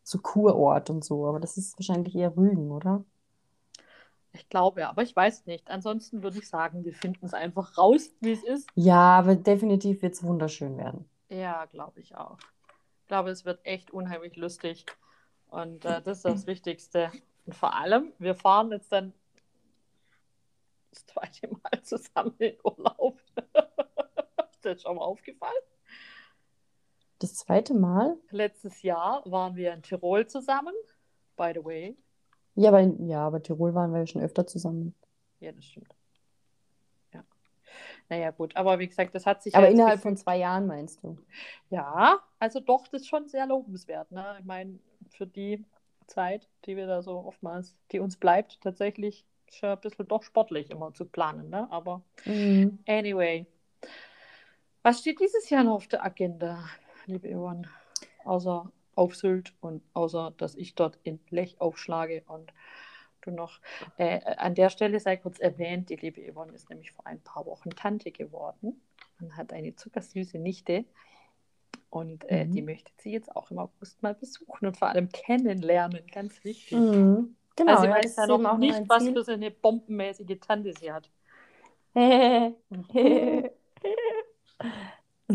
So 0.04 0.18
Kurort 0.20 0.90
und 0.90 1.04
so, 1.04 1.26
aber 1.26 1.40
das 1.40 1.56
ist 1.56 1.78
wahrscheinlich 1.78 2.14
eher 2.14 2.36
Rügen, 2.36 2.70
oder? 2.70 3.04
Ich 4.32 4.48
glaube 4.48 4.80
ja, 4.80 4.90
aber 4.90 5.02
ich 5.02 5.14
weiß 5.14 5.46
nicht. 5.46 5.70
Ansonsten 5.70 6.22
würde 6.22 6.38
ich 6.38 6.48
sagen, 6.48 6.84
wir 6.84 6.94
finden 6.94 7.24
es 7.24 7.34
einfach 7.34 7.78
raus, 7.78 8.10
wie 8.20 8.32
es 8.32 8.44
ist. 8.44 8.68
Ja, 8.74 9.18
aber 9.18 9.34
definitiv 9.34 10.02
wird 10.02 10.14
es 10.14 10.22
wunderschön 10.22 10.76
werden. 10.76 11.08
Ja, 11.28 11.64
glaube 11.66 12.00
ich 12.00 12.16
auch. 12.16 12.38
Ich 13.02 13.08
glaube, 13.08 13.30
es 13.30 13.44
wird 13.44 13.64
echt 13.64 13.90
unheimlich 13.90 14.36
lustig. 14.36 14.84
Und 15.48 15.84
äh, 15.84 16.02
das 16.02 16.18
ist 16.18 16.24
das 16.24 16.46
Wichtigste. 16.46 17.10
Und 17.46 17.54
vor 17.54 17.74
allem, 17.74 18.12
wir 18.18 18.34
fahren 18.34 18.70
jetzt 18.70 18.92
dann 18.92 19.14
das 20.90 21.06
zweite 21.06 21.48
Mal 21.48 21.82
zusammen 21.82 22.34
in 22.38 22.56
Urlaub. 22.62 23.18
ist 24.52 24.64
das 24.64 24.82
schon 24.82 24.96
mal 24.96 25.04
aufgefallen? 25.04 25.52
Das 27.18 27.34
zweite 27.34 27.74
Mal? 27.74 28.16
Letztes 28.30 28.82
Jahr 28.82 29.22
waren 29.24 29.56
wir 29.56 29.72
in 29.72 29.82
Tirol 29.82 30.26
zusammen, 30.26 30.74
by 31.36 31.52
the 31.54 31.64
way. 31.64 31.96
Ja, 32.58 32.70
aber, 32.70 32.80
ja, 32.80 33.24
aber 33.24 33.40
Tirol 33.40 33.72
waren 33.72 33.92
wir 33.92 34.00
ja 34.00 34.06
schon 34.08 34.20
öfter 34.20 34.44
zusammen. 34.44 34.92
Ja, 35.38 35.52
das 35.52 35.64
stimmt. 35.64 35.94
Ja. 37.14 37.22
Naja, 38.08 38.32
gut, 38.32 38.56
aber 38.56 38.80
wie 38.80 38.88
gesagt, 38.88 39.14
das 39.14 39.26
hat 39.26 39.44
sich. 39.44 39.54
Aber 39.54 39.66
halt 39.66 39.74
innerhalb 39.74 40.00
von 40.00 40.16
zwei 40.16 40.38
Jahren 40.38 40.66
meinst 40.66 41.00
du? 41.04 41.16
Ja, 41.70 42.18
also 42.40 42.58
doch, 42.58 42.88
das 42.88 43.02
ist 43.02 43.08
schon 43.08 43.28
sehr 43.28 43.46
lobenswert. 43.46 44.10
Ne? 44.10 44.38
Ich 44.40 44.44
meine, 44.44 44.80
für 45.10 45.24
die 45.24 45.64
Zeit, 46.08 46.48
die 46.64 46.76
wir 46.76 46.88
da 46.88 47.00
so 47.00 47.18
oftmals, 47.24 47.76
die 47.92 48.00
uns 48.00 48.16
bleibt, 48.16 48.60
tatsächlich 48.60 49.24
ist 49.46 49.60
ja 49.60 49.74
ein 49.74 49.80
bisschen 49.80 50.08
doch 50.08 50.24
sportlich 50.24 50.70
immer 50.70 50.92
zu 50.92 51.04
planen. 51.04 51.50
Ne? 51.50 51.70
Aber 51.70 52.02
Mhm. 52.24 52.80
anyway. 52.88 53.46
Was 54.82 54.98
steht 54.98 55.20
dieses 55.20 55.48
Jahr 55.48 55.62
noch 55.62 55.74
auf 55.74 55.86
der 55.86 56.04
Agenda, 56.04 56.64
liebe 57.06 57.28
Yvonne? 57.32 57.68
Außer 58.24 58.68
auf 58.98 59.14
Sylt 59.16 59.54
und 59.60 59.82
außer, 59.94 60.34
dass 60.36 60.54
ich 60.56 60.74
dort 60.74 60.98
in 61.04 61.20
Lech 61.30 61.60
aufschlage 61.60 62.24
und 62.26 62.52
du 63.22 63.30
noch. 63.30 63.60
Äh, 63.96 64.20
an 64.36 64.54
der 64.54 64.70
Stelle 64.70 65.00
sei 65.00 65.16
kurz 65.16 65.38
erwähnt, 65.38 65.88
die 65.90 65.96
liebe 65.96 66.20
Yvonne 66.20 66.52
ist 66.52 66.68
nämlich 66.68 66.92
vor 66.92 67.06
ein 67.06 67.20
paar 67.20 67.46
Wochen 67.46 67.70
Tante 67.70 68.10
geworden 68.10 68.80
und 69.20 69.36
hat 69.36 69.52
eine 69.52 69.74
zuckersüße 69.76 70.38
Nichte. 70.38 70.84
Und 71.90 72.28
äh, 72.28 72.44
Mhm. 72.44 72.52
die 72.52 72.62
möchte 72.62 72.90
sie 72.98 73.12
jetzt 73.12 73.34
auch 73.34 73.50
im 73.50 73.58
August 73.58 74.02
mal 74.02 74.14
besuchen 74.14 74.66
und 74.66 74.76
vor 74.76 74.88
allem 74.88 75.08
kennenlernen, 75.10 76.06
ganz 76.12 76.44
wichtig. 76.44 76.76
Mhm. 76.76 77.36
Genau, 77.56 77.72
also 77.72 77.82
sie 77.82 77.88
ja, 77.88 77.94
weiß 77.94 78.16
ja 78.16 78.26
noch 78.26 78.44
auch 78.44 78.58
nicht, 78.58 78.88
was 78.88 79.08
für 79.08 79.24
so 79.24 79.32
eine 79.32 79.50
bombenmäßige 79.50 80.38
Tante 80.40 80.74
sie 80.78 80.92
hat. 80.92 81.10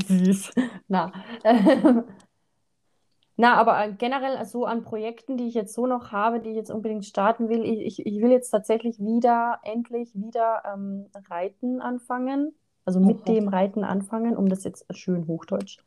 Süß. 0.07 0.51
Na. 0.87 1.11
Na, 3.35 3.55
aber 3.55 3.83
äh, 3.83 3.93
generell 3.93 4.43
so 4.45 4.65
an 4.65 4.83
Projekten, 4.83 5.37
die 5.37 5.47
ich 5.47 5.55
jetzt 5.55 5.73
so 5.73 5.87
noch 5.87 6.11
habe, 6.11 6.39
die 6.39 6.49
ich 6.49 6.55
jetzt 6.55 6.71
unbedingt 6.71 7.05
starten 7.05 7.49
will, 7.49 7.63
ich, 7.63 7.99
ich, 7.99 8.05
ich 8.05 8.21
will 8.21 8.31
jetzt 8.31 8.51
tatsächlich 8.51 8.99
wieder, 8.99 9.59
endlich 9.63 10.13
wieder 10.13 10.61
ähm, 10.71 11.07
Reiten 11.29 11.81
anfangen. 11.81 12.53
Also 12.85 12.99
mit 12.99 13.17
Aha. 13.21 13.33
dem 13.33 13.47
Reiten 13.47 13.83
anfangen, 13.83 14.35
um 14.35 14.49
das 14.49 14.63
jetzt 14.65 14.85
schön 14.95 15.27
Hochdeutsch 15.27 15.79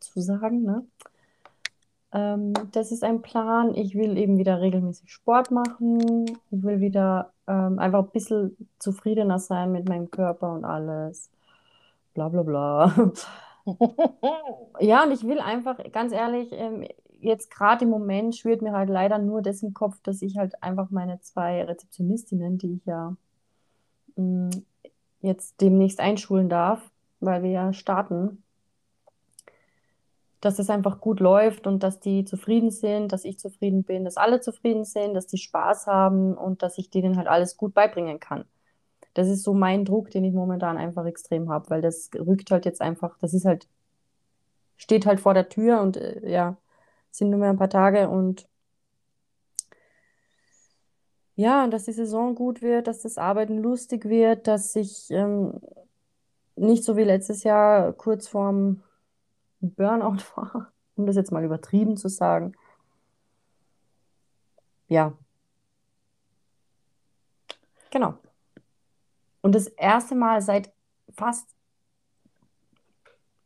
zu 0.00 0.20
sagen, 0.20 0.62
ne? 0.62 0.84
Ähm, 2.12 2.52
das 2.72 2.92
ist 2.92 3.04
ein 3.04 3.22
Plan. 3.22 3.74
Ich 3.74 3.94
will 3.94 4.16
eben 4.18 4.38
wieder 4.38 4.60
regelmäßig 4.60 5.10
Sport 5.10 5.50
machen. 5.50 6.26
Ich 6.50 6.62
will 6.62 6.80
wieder 6.80 7.32
ähm, 7.46 7.78
einfach 7.78 8.00
ein 8.04 8.10
bisschen 8.10 8.56
zufriedener 8.78 9.38
sein 9.38 9.72
mit 9.72 9.88
meinem 9.88 10.10
Körper 10.10 10.52
und 10.52 10.64
alles. 10.64 11.30
Bla 12.14 12.28
bla 12.28 12.42
bla. 12.42 13.12
Ja, 14.80 15.04
und 15.04 15.12
ich 15.12 15.24
will 15.24 15.40
einfach, 15.40 15.78
ganz 15.92 16.12
ehrlich, 16.12 16.50
ähm, 16.52 16.86
jetzt 17.20 17.50
gerade 17.50 17.84
im 17.84 17.90
Moment 17.90 18.36
schwirrt 18.36 18.62
mir 18.62 18.72
halt 18.72 18.90
leider 18.90 19.18
nur 19.18 19.42
das 19.42 19.62
im 19.62 19.74
Kopf, 19.74 20.00
dass 20.02 20.22
ich 20.22 20.36
halt 20.38 20.62
einfach 20.62 20.90
meine 20.90 21.20
zwei 21.20 21.62
Rezeptionistinnen, 21.64 22.58
die 22.58 22.74
ich 22.74 22.84
ja 22.86 23.16
mh, 24.16 24.50
jetzt 25.22 25.60
demnächst 25.60 26.00
einschulen 26.00 26.48
darf, 26.48 26.90
weil 27.20 27.42
wir 27.42 27.50
ja 27.50 27.72
starten, 27.72 28.42
dass 30.42 30.58
es 30.58 30.68
einfach 30.68 31.00
gut 31.00 31.20
läuft 31.20 31.66
und 31.66 31.82
dass 31.82 31.98
die 32.00 32.24
zufrieden 32.26 32.70
sind, 32.70 33.12
dass 33.12 33.24
ich 33.24 33.38
zufrieden 33.38 33.82
bin, 33.84 34.04
dass 34.04 34.16
alle 34.18 34.40
zufrieden 34.42 34.84
sind, 34.84 35.14
dass 35.14 35.26
die 35.26 35.38
Spaß 35.38 35.86
haben 35.86 36.34
und 36.36 36.62
dass 36.62 36.76
ich 36.78 36.90
denen 36.90 37.16
halt 37.16 37.28
alles 37.28 37.56
gut 37.56 37.72
beibringen 37.74 38.20
kann. 38.20 38.44
Das 39.14 39.28
ist 39.28 39.42
so 39.42 39.54
mein 39.54 39.84
Druck, 39.84 40.10
den 40.10 40.24
ich 40.24 40.32
momentan 40.34 40.78
einfach 40.78 41.04
extrem 41.06 41.50
habe, 41.50 41.70
weil 41.70 41.82
das 41.82 42.10
rückt 42.14 42.50
halt 42.50 42.64
jetzt 42.64 42.80
einfach, 42.80 43.18
das 43.18 43.34
ist 43.34 43.44
halt, 43.44 43.68
steht 44.76 45.06
halt 45.06 45.20
vor 45.20 45.34
der 45.34 45.48
Tür 45.48 45.80
und 45.80 45.96
äh, 45.96 46.28
ja, 46.30 46.56
sind 47.10 47.30
nur 47.30 47.38
mehr 47.40 47.50
ein 47.50 47.58
paar 47.58 47.70
Tage 47.70 48.08
und 48.08 48.48
ja, 51.36 51.66
dass 51.68 51.84
die 51.84 51.92
Saison 51.92 52.34
gut 52.34 52.62
wird, 52.62 52.86
dass 52.86 53.02
das 53.02 53.18
Arbeiten 53.18 53.58
lustig 53.58 54.04
wird, 54.06 54.46
dass 54.46 54.76
ich 54.76 55.10
ähm, 55.10 55.60
nicht 56.56 56.84
so 56.84 56.96
wie 56.96 57.04
letztes 57.04 57.42
Jahr 57.44 57.92
kurz 57.92 58.28
vorm 58.28 58.82
Burnout 59.60 60.18
war, 60.36 60.72
um 60.96 61.06
das 61.06 61.16
jetzt 61.16 61.32
mal 61.32 61.44
übertrieben 61.44 61.96
zu 61.96 62.08
sagen. 62.08 62.54
Ja, 64.88 65.12
genau. 67.90 68.21
Und 69.42 69.54
das 69.54 69.66
erste 69.68 70.14
Mal 70.14 70.40
seit 70.42 70.72
fast, 71.14 71.48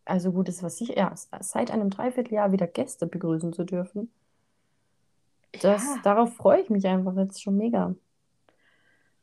also 0.06 0.32
gut, 0.32 0.48
das 0.48 0.62
was 0.62 0.80
ich, 0.80 0.88
ja, 0.90 1.12
seit 1.40 1.70
einem 1.70 1.90
Dreivierteljahr 1.90 2.50
wieder 2.52 2.66
Gäste 2.66 3.06
begrüßen 3.06 3.52
zu 3.52 3.64
dürfen. 3.64 4.10
Das, 5.60 5.82
Ja. 5.82 6.02
darauf 6.02 6.34
freue 6.36 6.60
ich 6.62 6.70
mich 6.70 6.86
einfach 6.86 7.16
jetzt 7.16 7.42
schon 7.42 7.56
mega. 7.56 7.94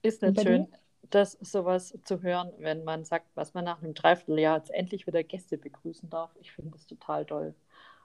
Ist 0.01 0.21
nicht 0.21 0.41
schön, 0.41 0.67
das 1.09 1.33
sowas 1.41 1.97
zu 2.03 2.21
hören, 2.21 2.51
wenn 2.59 2.83
man 2.83 3.05
sagt, 3.05 3.27
was 3.35 3.53
man 3.53 3.65
nach 3.65 3.81
einem 3.81 3.93
Dreivierteljahr 3.93 4.57
jetzt 4.57 4.71
endlich 4.71 5.07
wieder 5.07 5.23
Gäste 5.23 5.57
begrüßen 5.57 6.09
darf. 6.09 6.31
Ich 6.41 6.51
finde 6.51 6.71
das 6.71 6.85
total 6.87 7.25
toll. 7.25 7.55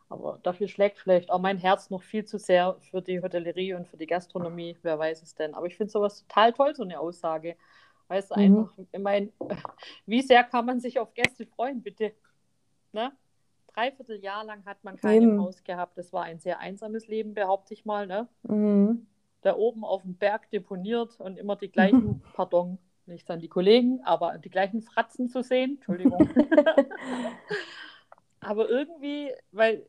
Aber 0.08 0.38
dafür 0.42 0.68
schlägt 0.68 0.98
vielleicht 0.98 1.30
auch 1.30 1.40
mein 1.40 1.58
Herz 1.58 1.90
noch 1.90 2.02
viel 2.02 2.24
zu 2.24 2.38
sehr 2.38 2.76
für 2.80 3.02
die 3.02 3.20
Hotellerie 3.22 3.74
und 3.74 3.88
für 3.88 3.96
die 3.98 4.06
Gastronomie. 4.06 4.76
Wer 4.82 4.98
weiß 4.98 5.22
es 5.22 5.34
denn. 5.34 5.54
Aber 5.54 5.66
ich 5.66 5.76
finde 5.76 5.92
sowas 5.92 6.22
total 6.26 6.52
toll, 6.52 6.74
so 6.76 6.82
eine 6.84 7.00
Aussage. 7.00 7.56
Weißt 8.08 8.30
du, 8.30 8.34
Mhm. 8.36 8.42
einfach, 8.58 8.72
ich 8.92 8.98
meine, 9.00 9.32
wie 10.06 10.22
sehr 10.22 10.44
kann 10.44 10.66
man 10.66 10.80
sich 10.80 10.98
auf 10.98 11.14
Gäste 11.14 11.46
freuen, 11.46 11.82
bitte? 11.82 12.12
Ne? 12.92 13.12
Dreivierteljahr 13.74 14.44
lang 14.44 14.64
hat 14.64 14.82
man 14.82 14.96
keinen 14.96 15.22
im 15.22 15.28
Eben. 15.30 15.42
Haus 15.42 15.62
gehabt. 15.62 15.98
Das 15.98 16.12
war 16.12 16.24
ein 16.24 16.40
sehr 16.40 16.58
einsames 16.58 17.06
Leben, 17.06 17.34
behaupte 17.34 17.74
ich 17.74 17.84
mal. 17.84 18.06
Ne? 18.06 18.28
Mhm. 18.42 19.06
da 19.42 19.54
oben 19.54 19.84
auf 19.84 20.02
dem 20.02 20.14
Berg 20.16 20.50
deponiert 20.50 21.20
und 21.20 21.38
immer 21.38 21.54
die 21.56 21.70
gleichen, 21.70 22.22
pardon, 22.34 22.78
nicht 23.06 23.30
an 23.30 23.38
die 23.40 23.48
Kollegen, 23.48 24.00
aber 24.04 24.36
die 24.38 24.50
gleichen 24.50 24.82
Fratzen 24.82 25.28
zu 25.28 25.42
sehen. 25.42 25.76
Entschuldigung. 25.76 26.28
aber 28.40 28.68
irgendwie, 28.68 29.32
weil 29.52 29.86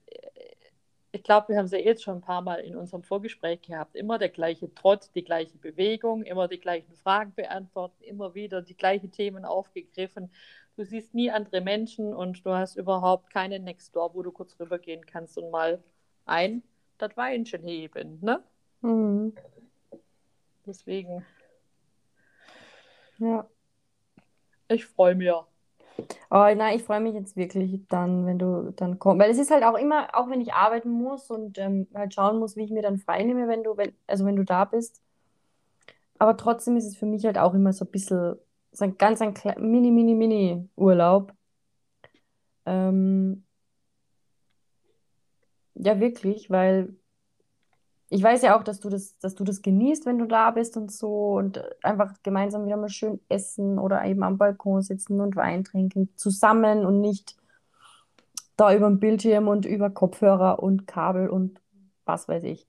ich 1.11 1.23
glaube, 1.23 1.49
wir 1.49 1.57
haben 1.57 1.65
es 1.65 1.71
ja 1.71 1.79
jetzt 1.79 2.03
schon 2.03 2.17
ein 2.17 2.21
paar 2.21 2.41
Mal 2.41 2.59
in 2.61 2.75
unserem 2.75 3.03
Vorgespräch 3.03 3.61
gehabt, 3.61 3.95
immer 3.95 4.19
der 4.19 4.29
gleiche 4.29 4.73
Trott, 4.75 5.09
die 5.15 5.23
gleiche 5.23 5.57
Bewegung, 5.57 6.23
immer 6.23 6.47
die 6.47 6.59
gleichen 6.59 6.93
Fragen 6.95 7.33
beantworten, 7.33 8.03
immer 8.03 8.35
wieder 8.35 8.61
die 8.61 8.75
gleichen 8.77 9.11
Themen 9.11 9.43
aufgegriffen. 9.45 10.31
Du 10.75 10.85
siehst 10.85 11.13
nie 11.13 11.31
andere 11.31 11.61
Menschen 11.61 12.13
und 12.13 12.45
du 12.45 12.51
hast 12.51 12.75
überhaupt 12.77 13.31
keinen 13.31 13.63
Next 13.63 13.95
Door, 13.95 14.13
wo 14.13 14.21
du 14.21 14.31
kurz 14.31 14.59
rübergehen 14.59 15.05
kannst 15.05 15.37
und 15.37 15.49
mal 15.51 15.83
ein 16.25 16.63
das 16.99 17.15
Weinchen 17.17 17.63
heben, 17.63 18.19
ne? 18.21 18.43
Mhm. 18.81 19.33
Deswegen, 20.65 21.25
Ja. 23.17 23.49
ich 24.67 24.85
freue 24.85 25.15
mich. 25.15 25.33
Oh, 26.29 26.45
nein, 26.55 26.75
ich 26.75 26.83
freue 26.83 26.99
mich 27.01 27.13
jetzt 27.13 27.35
wirklich 27.35 27.87
dann, 27.87 28.25
wenn 28.25 28.39
du 28.39 28.71
dann 28.75 28.99
kommst. 28.99 29.21
Weil 29.21 29.31
es 29.31 29.37
ist 29.39 29.51
halt 29.51 29.63
auch 29.63 29.77
immer, 29.77 30.09
auch 30.13 30.29
wenn 30.29 30.41
ich 30.41 30.53
arbeiten 30.53 30.89
muss 30.89 31.29
und 31.31 31.57
ähm, 31.57 31.87
halt 31.93 32.13
schauen 32.13 32.39
muss, 32.39 32.55
wie 32.55 32.63
ich 32.63 32.71
mir 32.71 32.81
dann 32.81 32.97
frei 32.97 33.23
nehme, 33.23 33.47
wenn 33.47 33.63
du, 33.63 33.77
wenn, 33.77 33.93
also 34.07 34.25
wenn 34.25 34.35
du 34.35 34.43
da 34.43 34.65
bist. 34.65 35.01
Aber 36.17 36.37
trotzdem 36.37 36.77
ist 36.77 36.85
es 36.85 36.97
für 36.97 37.05
mich 37.05 37.25
halt 37.25 37.37
auch 37.37 37.53
immer 37.53 37.73
so 37.73 37.85
ein 37.85 37.91
bisschen, 37.91 38.35
so 38.71 38.85
ein 38.85 38.97
ganz 38.97 39.21
ein 39.21 39.33
mini, 39.57 39.91
mini, 39.91 40.15
mini 40.15 40.69
Urlaub. 40.75 41.33
Ähm, 42.65 43.45
ja, 45.75 45.99
wirklich, 45.99 46.49
weil 46.49 46.95
ich 48.09 48.23
weiß 48.23 48.41
ja 48.41 48.57
auch, 48.57 48.63
dass 48.63 48.79
du 48.79 48.89
das, 48.89 49.17
dass 49.19 49.35
du 49.35 49.43
das 49.43 49.61
genießt, 49.61 50.05
wenn 50.05 50.17
du 50.19 50.25
da 50.25 50.51
bist 50.51 50.77
und 50.77 50.91
so 50.91 51.33
und 51.37 51.61
einfach 51.83 52.13
gemeinsam 52.23 52.65
wieder 52.65 52.77
mal 52.77 52.89
schön 52.89 53.19
essen 53.29 53.79
oder 53.79 54.03
eben 54.05 54.23
am 54.23 54.37
Balkon 54.37 54.81
sitzen 54.81 55.21
und 55.21 55.35
Wein 55.35 55.63
trinken, 55.63 56.09
zusammen 56.15 56.85
und 56.85 57.01
nicht 57.01 57.35
da 58.57 58.73
über 58.75 58.87
den 58.87 58.99
Bildschirm 58.99 59.47
und 59.47 59.65
über 59.65 59.89
Kopfhörer 59.89 60.61
und 60.61 60.85
Kabel 60.87 61.29
und 61.29 61.61
was 62.05 62.27
weiß 62.27 62.43
ich. 62.43 62.67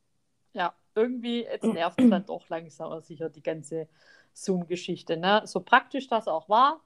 Ja, 0.52 0.74
irgendwie, 0.94 1.44
jetzt 1.44 1.72
nervt 1.72 2.00
es 2.00 2.08
dann 2.08 2.24
doch 2.26 2.48
langsam 2.48 3.00
sicher 3.00 3.28
die 3.28 3.42
ganze 3.42 3.88
Zoom-Geschichte. 4.32 5.16
Ne? 5.16 5.42
So 5.46 5.60
praktisch 5.60 6.08
das 6.08 6.28
auch 6.28 6.48
war 6.48 6.80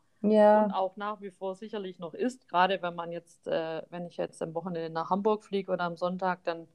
und 0.51 0.71
Ja, 0.71 0.73
auch 0.73 0.97
nach 0.97 1.21
wie 1.21 1.31
vor 1.31 1.57
sicherlich 1.57 1.99
noch 1.99 2.15
ist, 2.15 2.49
gerade 2.49 2.83
wenn 2.83 2.95
man 2.95 3.13
jetzt, 3.13 3.47
äh, 3.47 3.83
wenn 3.91 4.07
ich 4.07 4.17
jetzt 4.17 4.43
am 4.43 4.55
Wochenende 4.55 4.91
nach 4.91 5.11
Hamburg 5.11 5.45
fliege 5.45 5.73
oder 5.73 5.85
am 5.85 5.97
Sonntag, 5.97 6.45
dann 6.45 6.69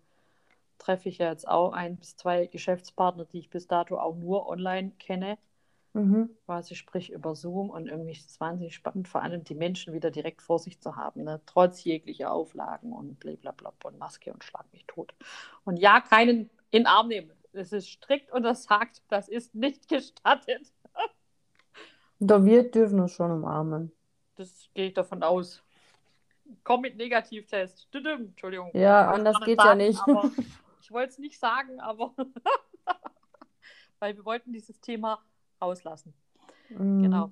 treffe 0.79 1.09
ich 1.09 1.19
ja 1.19 1.29
jetzt 1.29 1.47
auch 1.47 1.73
ein 1.73 1.97
bis 1.97 2.15
zwei 2.15 2.47
Geschäftspartner, 2.47 3.25
die 3.25 3.39
ich 3.39 3.49
bis 3.49 3.67
dato 3.67 3.99
auch 3.99 4.15
nur 4.15 4.47
online 4.47 4.91
kenne. 4.97 5.37
Mhm. 5.93 6.29
Quasi 6.45 6.75
sprich 6.75 7.11
über 7.11 7.35
Zoom 7.35 7.69
und 7.69 7.87
irgendwie 7.87 8.11
ist 8.11 8.29
es 8.29 8.39
wahnsinnig 8.39 8.75
spannend, 8.75 9.07
vor 9.07 9.23
allem 9.23 9.43
die 9.43 9.55
Menschen 9.55 9.93
wieder 9.93 10.11
direkt 10.11 10.41
vor 10.41 10.59
sich 10.59 10.79
zu 10.79 10.95
haben, 10.95 11.23
ne? 11.23 11.41
trotz 11.45 11.83
jeglicher 11.83 12.31
Auflagen 12.31 12.93
und 12.93 13.19
blablabla 13.19 13.73
und 13.83 13.97
Maske 13.97 14.31
und 14.31 14.43
schlag 14.43 14.65
mich 14.71 14.85
tot. 14.85 15.13
Und 15.65 15.77
ja, 15.77 15.99
keinen 15.99 16.49
in 16.69 16.85
Arm 16.85 17.07
nehmen. 17.07 17.31
Es 17.53 17.73
ist 17.73 17.89
strikt 17.89 18.31
untersagt, 18.31 19.01
das 19.09 19.27
ist 19.27 19.55
nicht 19.55 19.87
gestattet. 19.87 20.71
Doch 22.19 22.43
wir 22.43 22.69
dürfen 22.69 22.99
uns 22.99 23.13
schon 23.13 23.31
umarmen. 23.31 23.91
Das 24.35 24.69
gehe 24.73 24.87
ich 24.87 24.93
davon 24.93 25.23
aus. 25.23 25.63
Komm 26.63 26.81
mit 26.81 26.97
Negativtest. 26.97 27.87
Entschuldigung. 27.93 28.71
Ja, 28.73 29.11
anders 29.11 29.35
wollte 29.35 29.45
geht's 29.45 29.63
ja 29.63 29.75
nicht. 29.75 29.99
Aber 30.07 30.29
ich 30.89 30.93
wollte 30.93 31.11
es 31.11 31.19
nicht 31.19 31.39
sagen, 31.39 31.79
aber 31.79 32.15
weil 33.99 34.17
wir 34.17 34.25
wollten 34.25 34.51
dieses 34.51 34.81
Thema 34.81 35.19
rauslassen. 35.61 36.15
Mhm. 36.69 37.03
Genau. 37.03 37.31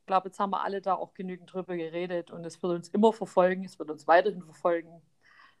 Ich 0.00 0.06
glaube, 0.06 0.28
jetzt 0.28 0.40
haben 0.40 0.50
wir 0.50 0.64
alle 0.64 0.80
da 0.80 0.94
auch 0.94 1.14
genügend 1.14 1.52
drüber 1.52 1.76
geredet 1.76 2.32
und 2.32 2.44
es 2.44 2.60
wird 2.62 2.72
uns 2.74 2.88
immer 2.88 3.12
verfolgen, 3.12 3.64
es 3.64 3.78
wird 3.78 3.92
uns 3.92 4.08
weiterhin 4.08 4.42
verfolgen, 4.42 5.02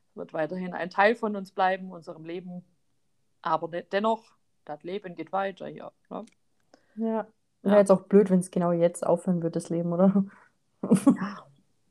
es 0.08 0.16
wird 0.16 0.32
weiterhin 0.32 0.74
ein 0.74 0.90
Teil 0.90 1.14
von 1.14 1.36
uns 1.36 1.52
bleiben, 1.52 1.92
unserem 1.92 2.24
Leben. 2.24 2.64
Aber 3.42 3.68
de 3.68 3.84
dennoch, 3.92 4.24
das 4.64 4.82
Leben 4.82 5.14
geht 5.14 5.30
weiter 5.30 5.68
hier. 5.68 5.92
Ne? 6.10 6.26
Ja. 6.96 7.06
Ja. 7.06 7.26
Wäre 7.62 7.78
jetzt 7.78 7.92
auch 7.92 8.02
blöd, 8.02 8.30
wenn 8.30 8.40
es 8.40 8.50
genau 8.50 8.72
jetzt 8.72 9.06
aufhören 9.06 9.42
wird, 9.42 9.54
das 9.54 9.70
Leben, 9.70 9.92
oder? 9.92 10.24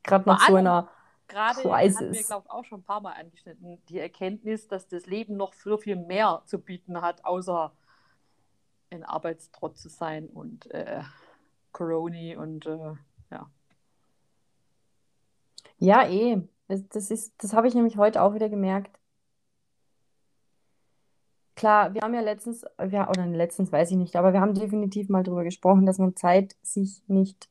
Gerade 0.02 0.28
nach 0.28 0.40
Vor 0.40 0.48
so 0.48 0.56
allem 0.56 0.66
einer 0.66 0.90
Gerade 1.28 1.58
hatten 1.58 1.68
wir, 1.68 2.08
Crisis. 2.10 2.28
glaube 2.28 2.46
ich, 2.46 2.50
auch 2.50 2.64
schon 2.64 2.80
ein 2.80 2.84
paar 2.84 3.00
Mal 3.00 3.12
angeschnitten, 3.12 3.82
die 3.88 3.98
Erkenntnis, 3.98 4.68
dass 4.68 4.86
das 4.86 5.06
Leben 5.06 5.36
noch 5.36 5.54
viel, 5.54 5.76
viel 5.78 5.96
mehr 5.96 6.42
zu 6.46 6.58
bieten 6.58 7.00
hat, 7.00 7.24
außer 7.24 7.72
in 8.90 9.02
Arbeitstrott 9.02 9.76
zu 9.76 9.88
sein 9.88 10.28
und 10.28 10.70
äh, 10.70 11.02
Coroni 11.72 12.36
und 12.36 12.66
äh, 12.66 12.94
ja. 13.30 13.50
Ja, 15.78 16.08
eh. 16.08 16.40
Das, 16.68 16.88
das 16.88 17.10
ist, 17.10 17.34
das 17.42 17.52
habe 17.52 17.68
ich 17.68 17.74
nämlich 17.74 17.96
heute 17.96 18.22
auch 18.22 18.34
wieder 18.34 18.48
gemerkt. 18.48 18.98
Klar, 21.54 21.94
wir 21.94 22.02
haben 22.02 22.14
ja 22.14 22.20
letztens, 22.20 22.64
ja, 22.90 23.08
oder 23.08 23.26
letztens 23.26 23.72
weiß 23.72 23.90
ich 23.90 23.96
nicht, 23.96 24.16
aber 24.16 24.32
wir 24.32 24.40
haben 24.40 24.54
definitiv 24.54 25.08
mal 25.08 25.22
darüber 25.22 25.44
gesprochen, 25.44 25.86
dass 25.86 25.98
man 25.98 26.14
Zeit 26.14 26.54
sich 26.62 27.02
nicht, 27.06 27.48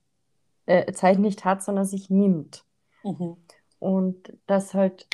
äh, 0.66 0.92
Zeit 0.94 1.18
nicht 1.18 1.44
hat, 1.44 1.64
sondern 1.64 1.86
sich 1.86 2.10
nimmt. 2.10 2.66
Mhm. 3.04 3.38
Und 3.86 4.34
das 4.48 4.74
halt 4.74 5.08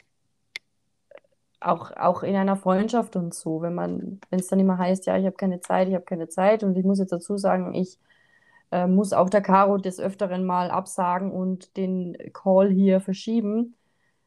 auch, 1.60 1.92
auch 1.92 2.24
in 2.24 2.36
einer 2.38 2.56
Freundschaft 2.56 3.18
und 3.18 3.34
so, 3.34 3.62
wenn 3.62 3.75
man, 3.75 4.22
wenn 4.30 4.40
es 4.40 4.48
dann 4.48 4.60
immer 4.62 4.78
heißt, 4.78 5.06
ja, 5.08 5.18
ich 5.18 5.25
habe 5.25 5.36
keine 5.36 5.60
Zeit, 5.60 5.90
ich 5.90 5.94
habe 5.94 6.06
keine 6.06 6.30
Zeit. 6.30 6.63
Und 6.63 6.78
ich 6.78 6.86
muss 6.86 7.00
jetzt 7.00 7.12
dazu 7.12 7.38
sagen, 7.38 7.74
ich 7.74 8.00
äh, 8.72 8.88
muss 8.88 9.12
auch 9.12 9.30
der 9.30 9.42
Caro 9.42 9.78
des 9.78 10.00
Öfteren 10.00 10.46
mal 10.46 10.72
absagen 10.72 11.32
und 11.32 11.75
den 11.75 12.18
Call 12.34 12.70
hier 12.72 13.01
verschieben. 13.01 13.75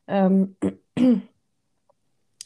Ähm, 0.09 0.57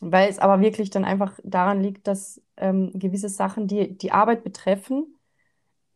weil 0.01 0.31
es 0.31 0.39
aber 0.39 0.61
wirklich 0.61 0.91
dann 0.91 1.05
einfach 1.05 1.39
daran 1.43 1.81
liegt, 1.83 2.07
dass 2.07 2.41
ähm, 2.57 2.93
gewisse 2.95 3.29
Sachen, 3.29 3.67
die 3.67 3.99
die 3.99 4.13
Arbeit 4.13 4.45
betreffen, 4.45 5.19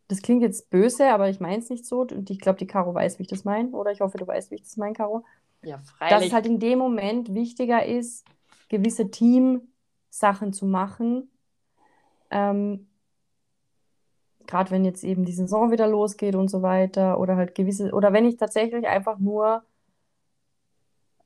das 0.09 0.21
klingt 0.21 0.43
jetzt 0.43 0.69
böse, 0.71 1.13
aber 1.13 1.29
ich 1.31 1.39
meine 1.41 1.59
es 1.63 1.71
nicht 1.71 1.87
so. 1.87 2.01
Und 2.01 2.29
ich 2.31 2.41
glaube, 2.41 2.59
die 2.59 2.67
Caro 2.67 2.93
weiß, 2.93 3.19
wie 3.19 3.23
ich 3.23 3.29
das 3.29 3.45
meine. 3.45 3.71
Oder 3.71 3.93
ich 3.93 4.01
hoffe, 4.01 4.19
du 4.19 4.27
weißt, 4.27 4.51
wie 4.51 4.57
ich 4.57 4.63
das 4.65 4.77
meine, 4.77 4.95
Caro 4.95 5.25
Ja, 5.63 5.77
dass 5.77 5.85
es 5.85 5.91
freilich. 5.91 6.35
halt 6.35 6.47
in 6.47 6.59
dem 6.59 6.79
Moment 6.79 7.35
wichtiger 7.35 7.85
ist, 7.85 8.27
gewisse 8.69 9.11
Teamsachen 9.11 10.53
zu 10.53 10.67
machen. 10.67 11.31
Ähm, 12.31 12.89
gerade 14.47 14.71
wenn 14.71 14.85
jetzt 14.85 15.05
eben 15.05 15.25
die 15.25 15.33
Saison 15.33 15.71
wieder 15.71 15.87
losgeht 15.87 16.35
und 16.35 16.49
so 16.49 16.63
weiter, 16.63 17.21
oder 17.21 17.37
halt 17.37 17.55
gewisse, 17.55 17.93
oder 17.93 18.13
wenn 18.13 18.25
ich 18.25 18.37
tatsächlich 18.37 18.87
einfach 18.87 19.19
nur 19.19 19.63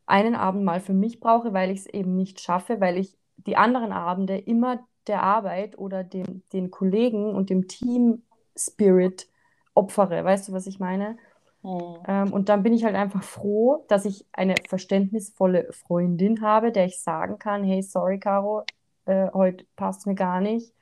einen 0.07 0.35
Abend 0.35 0.65
mal 0.65 0.81
für 0.81 0.95
mich 0.95 1.19
brauche, 1.21 1.53
weil 1.53 1.71
ich 1.71 1.81
es 1.81 1.87
eben 1.87 2.17
nicht 2.17 2.41
schaffe, 2.41 2.81
weil 2.81 2.97
ich 2.97 3.17
die 3.37 3.57
anderen 3.57 3.93
Abende 3.93 4.39
immer 4.39 4.87
der 5.07 5.23
Arbeit 5.23 5.79
oder 5.79 6.05
dem, 6.05 6.43
den 6.53 6.71
Kollegen 6.71 7.35
und 7.35 7.51
dem 7.51 7.69
Team-Spirit 7.69 9.29
opfere. 9.75 10.25
Weißt 10.25 10.49
du, 10.49 10.53
was 10.53 10.67
ich 10.67 10.79
meine? 10.79 11.19
Mhm. 11.67 11.99
Ähm, 12.07 12.33
und 12.33 12.49
dann 12.49 12.63
bin 12.63 12.73
ich 12.73 12.85
halt 12.85 12.95
einfach 12.95 13.25
froh, 13.25 13.85
dass 13.89 14.05
ich 14.05 14.25
eine 14.33 14.55
verständnisvolle 14.69 15.73
Freundin 15.73 16.41
habe, 16.41 16.71
der 16.71 16.87
ich 16.87 17.01
sagen 17.01 17.41
kann, 17.41 17.65
hey, 17.65 17.83
sorry, 17.83 18.21
Caro, 18.21 18.63
äh, 19.07 19.29
heute 19.33 19.67
passt 19.75 20.07
mir 20.07 20.15
gar 20.15 20.41
nicht. 20.41 20.73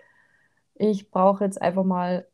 Ich 0.75 1.11
brauche 1.11 1.44
jetzt 1.44 1.61
einfach 1.62 1.85
mal 1.85 2.27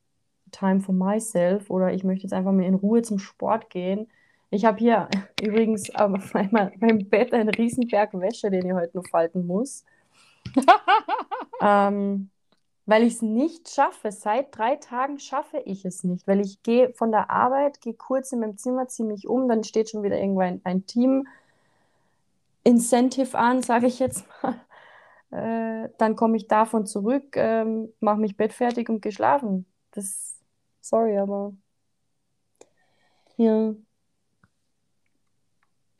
Time 0.51 0.81
for 0.81 0.95
myself 0.95 1.71
oder 1.71 1.93
ich 1.93 2.03
möchte 2.03 2.25
jetzt 2.25 2.33
einfach 2.33 2.51
mal 2.51 2.65
in 2.65 2.75
Ruhe 2.75 3.03
zum 3.03 3.21
Sport 3.21 3.71
gehen. 3.71 4.09
Ich 4.51 4.65
habe 4.65 4.79
hier 4.79 5.09
übrigens 5.41 5.95
auf 5.95 6.35
meinem, 6.35 6.51
meinem 6.81 7.09
Bett 7.09 7.33
einen 7.33 7.51
Riesenberg 7.51 8.15
Wäsche, 8.15 8.51
den 8.51 8.67
ich 8.67 8.73
heute 8.73 8.97
noch 8.97 9.07
falten 9.09 9.47
muss. 9.47 9.85
Ähm, 11.63 12.31
weil 12.91 13.05
ich 13.05 13.15
es 13.15 13.23
nicht 13.23 13.71
schaffe. 13.71 14.11
Seit 14.11 14.59
drei 14.59 14.75
Tagen 14.75 15.21
schaffe 15.21 15.59
ich 15.65 15.85
es 15.85 16.03
nicht, 16.03 16.27
weil 16.27 16.41
ich 16.41 16.65
gehe 16.65 16.93
von 16.93 17.13
der 17.13 17.31
Arbeit, 17.31 17.81
gehe 17.81 17.95
kurz 17.95 18.33
in 18.33 18.41
meinem 18.41 18.59
Zimmer, 18.59 18.89
ziehe 18.89 19.07
mich 19.07 19.29
um, 19.29 19.49
dann 19.49 19.63
steht 19.63 19.91
schon 19.91 20.03
wieder 20.03 20.19
irgendwann 20.19 20.61
ein 20.65 20.87
Team-Incentive 20.87 23.39
an, 23.39 23.63
sage 23.63 23.87
ich 23.87 24.01
jetzt 24.01 24.27
mal. 24.43 24.61
Äh, 25.33 25.91
dann 25.99 26.17
komme 26.17 26.37
ich 26.37 26.49
davon 26.49 26.87
zurück, 26.87 27.37
ähm, 27.37 27.93
mache 28.01 28.19
mich 28.19 28.37
bettfertig 28.37 28.89
und 28.89 29.01
gehe 29.01 29.13
schlafen. 29.13 29.65
Das, 29.93 30.35
sorry, 30.81 31.19
aber 31.19 31.55
ja. 33.37 33.73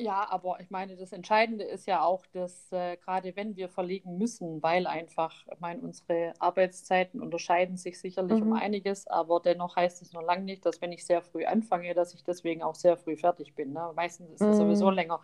Ja, 0.03 0.27
aber 0.31 0.61
ich 0.61 0.71
meine, 0.71 0.97
das 0.97 1.13
Entscheidende 1.13 1.65
ist 1.65 1.87
ja 1.87 2.03
auch, 2.03 2.25
dass 2.29 2.73
äh, 2.73 2.97
gerade 2.97 3.37
wenn 3.37 3.55
wir 3.57 3.69
verlegen 3.69 4.17
müssen, 4.17 4.63
weil 4.63 4.87
einfach, 4.87 5.47
ich 5.53 5.61
meine, 5.61 5.83
unsere 5.83 6.33
Arbeitszeiten 6.39 7.21
unterscheiden 7.21 7.77
sich 7.77 8.01
sicherlich 8.01 8.41
um 8.41 8.51
Mhm. 8.51 8.55
einiges, 8.55 9.07
aber 9.07 9.41
dennoch 9.41 9.77
heißt 9.77 10.01
es 10.01 10.13
noch 10.15 10.23
lange 10.23 10.45
nicht, 10.45 10.65
dass 10.65 10.81
wenn 10.81 10.93
ich 10.93 11.05
sehr 11.05 11.21
früh 11.21 11.45
anfange, 11.45 11.93
dass 11.93 12.15
ich 12.15 12.25
deswegen 12.25 12.63
auch 12.63 12.77
sehr 12.77 12.97
früh 12.97 13.17
fertig 13.17 13.55
bin. 13.55 13.75
Ne? 13.75 13.93
Meistens 13.95 14.31
ist 14.31 14.49
es 14.49 14.57
sowieso 14.57 14.89
Mhm. 14.89 14.91
länger. 14.91 15.21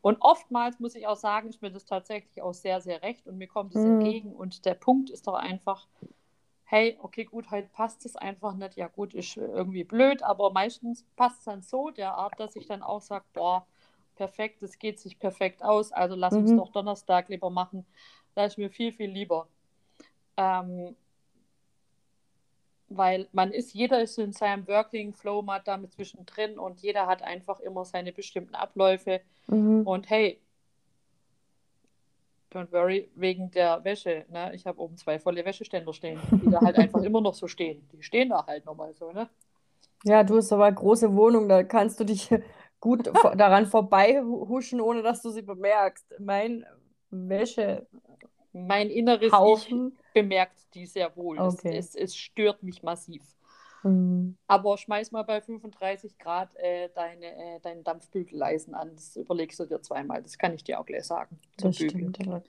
Und 0.00 0.18
oftmals 0.20 0.78
muss 0.78 0.94
ich 0.94 1.08
auch 1.08 1.16
sagen, 1.16 1.48
ist 1.48 1.60
mir 1.60 1.72
das 1.72 1.84
tatsächlich 1.84 2.40
auch 2.40 2.54
sehr, 2.54 2.80
sehr 2.80 3.02
recht 3.02 3.26
und 3.26 3.36
mir 3.36 3.48
kommt 3.48 3.74
es 3.74 3.84
Mhm. 3.84 3.84
entgegen. 3.84 4.32
Und 4.32 4.64
der 4.64 4.74
Punkt 4.74 5.10
ist 5.10 5.26
doch 5.26 5.34
einfach, 5.34 5.88
hey, 6.64 6.98
okay, 7.02 7.24
gut, 7.24 7.50
heute 7.50 7.68
passt 7.68 8.06
es 8.06 8.16
einfach 8.16 8.54
nicht. 8.54 8.76
Ja, 8.76 8.88
gut, 8.88 9.14
ist 9.14 9.36
irgendwie 9.36 9.84
blöd, 9.84 10.22
aber 10.22 10.52
meistens 10.52 11.04
passt 11.16 11.40
es 11.40 11.44
dann 11.44 11.62
so 11.62 11.90
der 11.90 12.14
Art, 12.14 12.38
dass 12.40 12.56
ich 12.56 12.66
dann 12.66 12.82
auch 12.82 13.00
sage, 13.02 13.24
boah, 13.34 13.66
perfekt, 14.20 14.62
es 14.62 14.78
geht 14.78 15.00
sich 15.00 15.18
perfekt 15.18 15.64
aus, 15.64 15.92
also 15.92 16.14
lass 16.14 16.34
uns 16.34 16.50
Mhm. 16.50 16.58
doch 16.58 16.70
Donnerstag 16.72 17.30
lieber 17.30 17.48
machen. 17.48 17.86
Da 18.34 18.44
ist 18.44 18.58
mir 18.58 18.68
viel, 18.68 18.92
viel 18.92 19.10
lieber. 19.10 19.48
Ähm, 20.36 20.94
weil 22.90 23.28
man 23.32 23.50
ist, 23.50 23.72
jeder 23.72 24.02
ist 24.02 24.18
in 24.18 24.34
seinem 24.34 24.68
Working 24.68 25.14
Flow 25.14 25.40
mal 25.40 25.60
damit 25.64 25.94
zwischendrin 25.94 26.58
und 26.58 26.80
jeder 26.82 27.06
hat 27.06 27.22
einfach 27.22 27.60
immer 27.60 27.86
seine 27.86 28.12
bestimmten 28.12 28.54
Abläufe. 28.54 29.22
Mhm. 29.46 29.86
Und 29.86 30.10
hey, 30.10 30.38
don't 32.52 32.70
worry, 32.72 33.08
wegen 33.14 33.50
der 33.52 33.82
Wäsche, 33.84 34.26
ne? 34.28 34.54
Ich 34.54 34.66
habe 34.66 34.80
oben 34.80 34.98
zwei 34.98 35.18
volle 35.18 35.46
Wäscheständer 35.46 35.94
stehen, 35.94 36.20
die 36.42 36.50
da 36.50 36.60
halt 36.60 36.76
einfach 36.76 37.00
immer 37.00 37.22
noch 37.22 37.34
so 37.34 37.48
stehen. 37.48 37.88
Die 37.92 38.02
stehen 38.02 38.28
da 38.28 38.44
halt 38.46 38.66
nochmal 38.66 38.92
so, 38.92 39.12
ne? 39.12 39.30
Ja, 40.04 40.24
du 40.24 40.36
hast 40.36 40.52
aber 40.52 40.66
eine 40.66 40.76
große 40.76 41.14
Wohnung, 41.16 41.48
da 41.48 41.62
kannst 41.62 42.00
du 42.00 42.04
dich 42.04 42.28
gut 42.80 43.06
daran 43.36 43.66
vorbei 43.66 44.20
hu- 44.22 44.48
huschen, 44.48 44.80
ohne 44.80 45.02
dass 45.02 45.22
du 45.22 45.30
sie 45.30 45.42
bemerkst. 45.42 46.06
Mein 46.18 46.64
Wäschehaufen. 47.10 47.86
Mein 48.52 48.90
inneres 48.90 49.32
Ich 49.32 50.12
bemerkt 50.12 50.74
die 50.74 50.86
sehr 50.86 51.14
wohl. 51.16 51.38
Okay. 51.38 51.76
Es, 51.76 51.94
es, 51.94 51.94
es 51.94 52.16
stört 52.16 52.62
mich 52.62 52.82
massiv. 52.82 53.22
Mhm. 53.82 54.36
Aber 54.46 54.76
schmeiß 54.76 55.12
mal 55.12 55.22
bei 55.22 55.40
35 55.40 56.18
Grad 56.18 56.54
äh, 56.56 56.90
deine, 56.94 57.26
äh, 57.26 57.60
dein 57.62 57.84
Dampfbügeleisen 57.84 58.74
an. 58.74 58.90
Das 58.94 59.16
überlegst 59.16 59.58
du 59.60 59.66
dir 59.66 59.80
zweimal. 59.80 60.22
Das 60.22 60.36
kann 60.36 60.52
ich 60.54 60.64
dir 60.64 60.80
auch 60.80 60.86
gleich 60.86 61.04
sagen. 61.04 61.38
zum 61.56 61.70
Bügeln. 61.70 62.14
stimmt. 62.14 62.44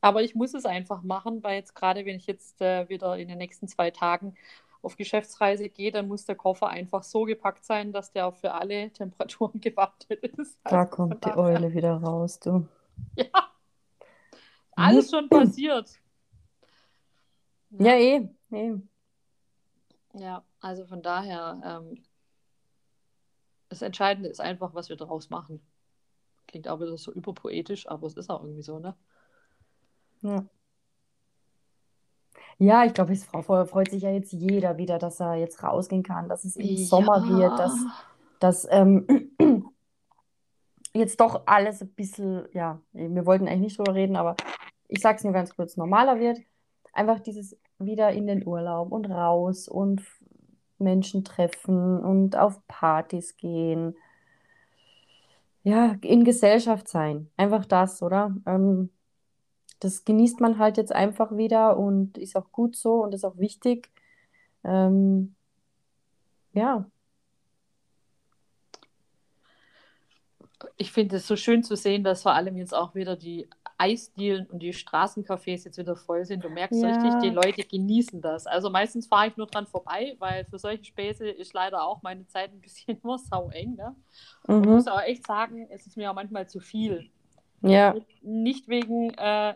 Aber 0.00 0.22
ich 0.22 0.34
muss 0.34 0.54
es 0.54 0.64
einfach 0.64 1.02
machen, 1.02 1.42
weil 1.42 1.56
jetzt 1.56 1.74
gerade, 1.74 2.06
wenn 2.06 2.16
ich 2.16 2.26
jetzt 2.26 2.60
äh, 2.60 2.88
wieder 2.88 3.18
in 3.18 3.28
den 3.28 3.38
nächsten 3.38 3.66
zwei 3.66 3.90
Tagen 3.90 4.36
auf 4.82 4.96
Geschäftsreise 4.96 5.68
gehe, 5.68 5.90
dann 5.90 6.08
muss 6.08 6.24
der 6.24 6.36
Koffer 6.36 6.68
einfach 6.68 7.02
so 7.02 7.24
gepackt 7.24 7.64
sein, 7.64 7.92
dass 7.92 8.12
der 8.12 8.32
für 8.32 8.52
alle 8.52 8.90
Temperaturen 8.92 9.60
gewappnet 9.60 10.24
ist. 10.24 10.58
Da 10.64 10.80
Also 10.80 10.90
kommt 10.96 11.24
die 11.24 11.30
Eule 11.30 11.72
wieder 11.72 11.94
raus, 11.94 12.38
du. 12.40 12.66
Ja, 13.16 13.52
alles 14.72 15.10
schon 15.10 15.28
passiert. 15.28 15.90
Ja, 17.70 17.92
eh, 17.92 18.26
eh. 18.50 18.76
Ja, 20.14 20.42
also 20.60 20.86
von 20.86 21.02
daher, 21.02 21.60
ähm, 21.62 22.02
das 23.68 23.82
Entscheidende 23.82 24.30
ist 24.30 24.40
einfach, 24.40 24.74
was 24.74 24.88
wir 24.88 24.96
daraus 24.96 25.28
machen. 25.28 25.60
Klingt 26.46 26.66
auch 26.66 26.80
wieder 26.80 26.96
so 26.96 27.12
überpoetisch, 27.12 27.86
aber 27.88 28.06
es 28.06 28.16
ist 28.16 28.30
auch 28.30 28.42
irgendwie 28.42 28.62
so, 28.62 28.78
ne? 28.78 28.96
Ja. 30.22 30.46
Ja, 32.58 32.84
ich 32.84 32.92
glaube, 32.92 33.12
es 33.12 33.24
freut 33.24 33.90
sich 33.90 34.02
ja 34.02 34.10
jetzt 34.10 34.32
jeder 34.32 34.78
wieder, 34.78 34.98
dass 34.98 35.20
er 35.20 35.36
jetzt 35.36 35.62
rausgehen 35.62 36.02
kann, 36.02 36.28
dass 36.28 36.44
es 36.44 36.56
eben 36.56 36.76
Sommer 36.76 37.22
wird, 37.28 37.56
dass, 37.58 37.72
Ja. 37.74 37.92
dass 38.40 38.66
ähm, 38.70 39.06
jetzt 40.92 41.20
doch 41.20 41.42
alles 41.46 41.82
ein 41.82 41.94
bisschen, 41.94 42.46
ja, 42.52 42.80
wir 42.92 43.26
wollten 43.26 43.46
eigentlich 43.46 43.60
nicht 43.60 43.78
drüber 43.78 43.94
reden, 43.94 44.16
aber 44.16 44.34
ich 44.88 45.00
sag's 45.00 45.22
nur 45.22 45.32
ganz 45.32 45.54
kurz, 45.54 45.76
normaler 45.76 46.18
wird. 46.18 46.38
Einfach 46.92 47.20
dieses 47.20 47.56
wieder 47.78 48.10
in 48.10 48.26
den 48.26 48.44
Urlaub 48.44 48.90
und 48.90 49.06
raus 49.06 49.68
und 49.68 50.02
Menschen 50.78 51.22
treffen 51.22 52.00
und 52.00 52.36
auf 52.36 52.66
Partys 52.66 53.36
gehen. 53.36 53.96
Ja, 55.62 55.96
in 56.02 56.24
Gesellschaft 56.24 56.88
sein. 56.88 57.30
Einfach 57.36 57.66
das, 57.66 58.02
oder? 58.02 58.34
Ähm, 58.46 58.90
das 59.80 60.04
genießt 60.04 60.40
man 60.40 60.58
halt 60.58 60.76
jetzt 60.76 60.92
einfach 60.92 61.36
wieder 61.36 61.76
und 61.76 62.18
ist 62.18 62.36
auch 62.36 62.50
gut 62.52 62.76
so 62.76 63.02
und 63.02 63.14
ist 63.14 63.24
auch 63.24 63.38
wichtig. 63.38 63.90
Ähm, 64.64 65.34
ja, 66.52 66.86
Ich 70.76 70.92
finde 70.92 71.16
es 71.16 71.26
so 71.26 71.36
schön 71.36 71.62
zu 71.62 71.76
sehen, 71.76 72.02
dass 72.02 72.22
vor 72.22 72.32
allem 72.32 72.56
jetzt 72.56 72.74
auch 72.74 72.94
wieder 72.94 73.16
die 73.16 73.48
Eisdielen 73.78 74.46
und 74.46 74.60
die 74.60 74.72
Straßencafés 74.72 75.64
jetzt 75.64 75.78
wieder 75.78 75.94
voll 75.94 76.24
sind. 76.24 76.44
Du 76.44 76.48
merkst 76.48 76.82
Ja. 76.82 76.88
richtig, 76.88 77.14
die 77.22 77.30
Leute 77.30 77.64
genießen 77.64 78.20
das. 78.20 78.46
Also 78.46 78.70
meistens 78.70 79.06
fahre 79.06 79.28
ich 79.28 79.36
nur 79.36 79.46
dran 79.46 79.66
vorbei, 79.66 80.16
weil 80.18 80.44
für 80.46 80.58
solche 80.58 80.84
Späße 80.84 81.28
ist 81.28 81.52
leider 81.52 81.84
auch 81.84 82.02
meine 82.02 82.26
Zeit 82.26 82.52
ein 82.52 82.60
bisschen 82.60 82.98
nur 83.04 83.18
sau 83.18 83.50
eng. 83.50 83.76
Ne? 83.76 83.94
Und 84.48 84.62
ich 84.62 84.66
mhm. 84.66 84.74
muss 84.74 84.88
auch 84.88 85.00
echt 85.00 85.26
sagen, 85.26 85.68
es 85.70 85.86
ist 85.86 85.96
mir 85.96 86.10
auch 86.10 86.14
manchmal 86.14 86.48
zu 86.48 86.58
viel. 86.58 87.08
Ja, 87.60 87.94
Nicht 88.22 88.68
wegen, 88.68 89.10
äh, 89.14 89.54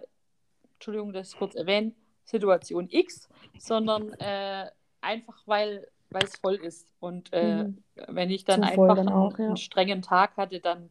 Entschuldigung, 0.83 1.15
ich 1.15 1.37
kurz 1.37 1.55
erwähne, 1.55 1.93
Situation 2.25 2.89
X, 2.91 3.29
sondern 3.57 4.13
äh, 4.15 4.69
einfach, 5.01 5.41
weil 5.47 5.87
es 6.11 6.37
voll 6.39 6.57
ist. 6.57 6.93
Und 6.99 7.33
äh, 7.33 7.65
mhm. 7.65 7.83
wenn 8.09 8.31
ich 8.31 8.45
dann 8.45 8.65
Zu 8.65 8.75
voll 8.75 8.91
einfach 8.91 9.05
dann 9.05 9.09
einen, 9.09 9.17
auch, 9.17 9.39
ja. 9.39 9.47
einen 9.47 9.57
strengen 9.57 10.03
Tag 10.03 10.37
hatte, 10.37 10.59
dann 10.59 10.91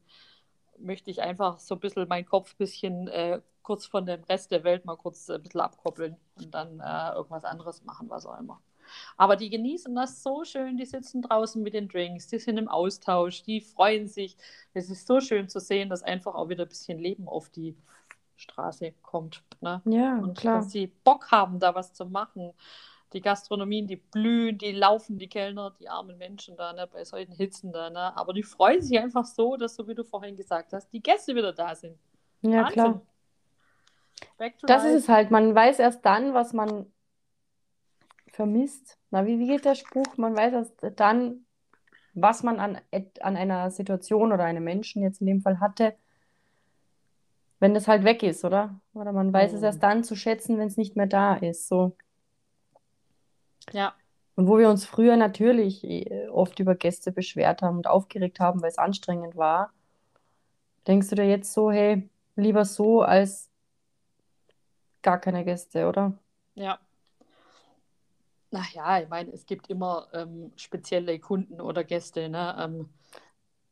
möchte 0.77 1.11
ich 1.11 1.21
einfach 1.21 1.59
so 1.59 1.75
ein 1.75 1.81
bisschen 1.81 2.07
meinen 2.07 2.25
Kopf 2.25 2.53
ein 2.53 2.57
bisschen 2.57 3.09
äh, 3.09 3.41
kurz 3.63 3.85
von 3.85 4.05
dem 4.05 4.23
Rest 4.23 4.51
der 4.51 4.63
Welt 4.63 4.85
mal 4.85 4.95
kurz 4.95 5.29
ein 5.29 5.43
bisschen 5.43 5.59
abkoppeln 5.59 6.15
und 6.37 6.53
dann 6.53 6.79
äh, 6.79 7.13
irgendwas 7.13 7.43
anderes 7.43 7.83
machen, 7.83 8.09
was 8.09 8.25
auch 8.25 8.39
immer. 8.39 8.61
Aber 9.17 9.35
die 9.35 9.49
genießen 9.49 9.93
das 9.93 10.23
so 10.23 10.45
schön, 10.45 10.77
die 10.77 10.85
sitzen 10.85 11.21
draußen 11.21 11.61
mit 11.61 11.73
den 11.73 11.89
Drinks, 11.89 12.27
die 12.27 12.39
sind 12.39 12.57
im 12.57 12.69
Austausch, 12.69 13.43
die 13.43 13.59
freuen 13.59 14.07
sich. 14.07 14.37
Es 14.73 14.89
ist 14.89 15.05
so 15.05 15.19
schön 15.19 15.49
zu 15.49 15.59
sehen, 15.59 15.89
dass 15.89 16.01
einfach 16.01 16.33
auch 16.33 16.47
wieder 16.47 16.63
ein 16.63 16.69
bisschen 16.69 16.97
Leben 16.97 17.27
auf 17.27 17.49
die 17.49 17.75
Straße 18.41 18.93
kommt. 19.01 19.43
Ne? 19.61 19.81
Ja, 19.85 20.17
Und 20.17 20.37
klar. 20.37 20.57
dass 20.57 20.71
sie 20.71 20.87
Bock 20.87 21.31
haben, 21.31 21.59
da 21.59 21.75
was 21.75 21.93
zu 21.93 22.05
machen. 22.05 22.53
Die 23.13 23.21
Gastronomien, 23.21 23.87
die 23.87 23.97
blühen, 23.97 24.57
die 24.57 24.71
laufen, 24.71 25.17
die 25.17 25.27
Kellner, 25.27 25.71
die 25.79 25.89
armen 25.89 26.17
Menschen 26.17 26.55
da, 26.57 26.73
ne, 26.73 26.87
bei 26.87 27.03
solchen 27.05 27.33
Hitzen 27.33 27.73
da, 27.73 27.89
ne? 27.89 28.15
Aber 28.17 28.33
die 28.33 28.43
freuen 28.43 28.81
sich 28.81 28.97
einfach 28.99 29.25
so, 29.25 29.57
dass, 29.57 29.75
so 29.75 29.87
wie 29.87 29.95
du 29.95 30.03
vorhin 30.05 30.37
gesagt 30.37 30.73
hast, 30.73 30.89
die 30.93 31.01
Gäste 31.03 31.35
wieder 31.35 31.53
da 31.53 31.75
sind. 31.75 31.97
Ja, 32.41 32.65
Wahnsinn. 32.65 32.73
klar. 32.73 33.01
Das 34.65 34.83
ist 34.85 34.93
life. 34.93 34.97
es 34.97 35.09
halt. 35.09 35.31
Man 35.31 35.55
weiß 35.55 35.79
erst 35.79 36.05
dann, 36.05 36.33
was 36.33 36.53
man 36.53 36.91
vermisst. 38.27 38.97
Na, 39.11 39.25
wie, 39.25 39.39
wie 39.39 39.47
geht 39.47 39.65
der 39.65 39.75
Spruch? 39.75 40.17
Man 40.17 40.35
weiß 40.35 40.53
erst 40.53 40.99
dann, 40.99 41.45
was 42.13 42.43
man 42.43 42.59
an, 42.59 42.81
an 43.21 43.37
einer 43.37 43.71
Situation 43.71 44.31
oder 44.33 44.43
einem 44.45 44.63
Menschen 44.63 45.03
jetzt 45.03 45.21
in 45.21 45.27
dem 45.27 45.41
Fall 45.41 45.59
hatte, 45.59 45.95
wenn 47.61 47.75
das 47.75 47.87
halt 47.89 48.05
weg 48.05 48.23
ist, 48.23 48.45
oder? 48.45 48.81
Oder 48.95 49.13
man 49.13 49.33
weiß 49.33 49.53
es 49.53 49.61
Mhm. 49.61 49.63
erst 49.63 49.83
dann 49.83 50.03
zu 50.05 50.17
schätzen, 50.17 50.59
wenn 50.59 50.67
es 50.69 50.77
nicht 50.77 50.97
mehr 50.97 51.07
da 51.07 51.35
ist. 51.35 51.69
So. 51.69 51.97
Ja, 53.71 53.95
Und 54.35 54.47
wo 54.49 54.57
wir 54.57 54.69
uns 54.69 54.85
früher 54.85 55.15
natürlich 55.15 55.83
eh, 55.85 56.27
oft 56.27 56.59
über 56.59 56.75
Gäste 56.75 57.13
beschwert 57.13 57.61
haben 57.61 57.77
und 57.77 57.87
aufgeregt 57.87 58.41
haben, 58.41 58.61
weil 58.61 58.69
es 58.69 58.77
anstrengend 58.77 59.37
war, 59.37 59.71
denkst 60.87 61.09
du 61.09 61.15
dir 61.15 61.27
jetzt 61.27 61.53
so, 61.53 61.71
hey, 61.71 62.07
lieber 62.35 62.65
so 62.65 63.01
als 63.01 63.49
gar 65.03 65.19
keine 65.19 65.45
Gäste, 65.45 65.87
oder? 65.87 66.17
ja. 66.55 66.79
Naja, 68.51 68.99
ich 69.01 69.09
meine, 69.09 69.31
es 69.31 69.45
gibt 69.45 69.69
immer 69.69 70.07
ähm, 70.13 70.51
spezielle 70.57 71.19
Kunden 71.19 71.61
oder 71.61 71.83
Gäste, 71.85 72.27
ne? 72.29 72.55
Ähm, 72.59 72.89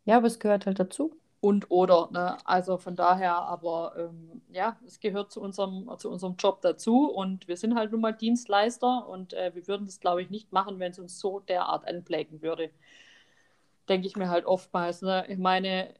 Ja, 0.04 0.18
aber 0.18 0.28
es 0.28 0.40
gehört 0.40 0.66
halt 0.66 0.78
dazu. 0.80 1.18
Und 1.42 1.72
oder, 1.72 2.10
ne? 2.12 2.38
Also 2.46 2.78
von 2.78 2.96
daher, 2.96 3.36
aber 3.36 3.94
ähm, 3.98 4.42
ja, 4.52 4.78
es 4.86 5.00
gehört 5.00 5.32
zu 5.32 5.42
unserem, 5.42 5.90
zu 5.98 6.10
unserem 6.10 6.36
Job 6.38 6.62
dazu 6.62 7.10
und 7.10 7.48
wir 7.48 7.58
sind 7.58 7.76
halt 7.76 7.92
nun 7.92 8.02
mal 8.02 8.12
Dienstleister 8.14 9.08
und 9.08 9.34
äh, 9.34 9.52
wir 9.56 9.68
würden 9.68 9.86
das, 9.86 10.00
glaube 10.00 10.22
ich, 10.22 10.30
nicht 10.30 10.52
machen, 10.52 10.80
wenn 10.80 10.92
es 10.92 11.00
uns 11.00 11.20
so 11.20 11.40
derart 11.40 11.88
anplägen 11.88 12.42
würde. 12.42 12.72
Denke 13.88 14.08
ich 14.08 14.16
mir 14.16 14.30
halt 14.30 14.46
oftmals, 14.46 15.02
ne? 15.02 15.26
Ich 15.30 15.38
meine, 15.38 15.96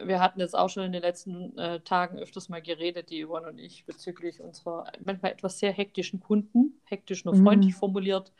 wir 0.00 0.20
hatten 0.20 0.40
jetzt 0.40 0.56
auch 0.56 0.68
schon 0.68 0.84
in 0.84 0.92
den 0.92 1.02
letzten 1.02 1.56
äh, 1.58 1.80
Tagen 1.80 2.18
öfters 2.18 2.48
mal 2.48 2.62
geredet, 2.62 3.10
die 3.10 3.24
Yvonne 3.24 3.48
und 3.48 3.58
ich, 3.58 3.84
bezüglich 3.86 4.40
unserer 4.40 4.90
manchmal 5.04 5.32
etwas 5.32 5.58
sehr 5.58 5.72
hektischen 5.72 6.20
Kunden, 6.20 6.80
hektisch 6.84 7.24
nur 7.24 7.34
Mhm. 7.34 7.44
freundlich 7.44 7.74
formuliert, 7.74 8.32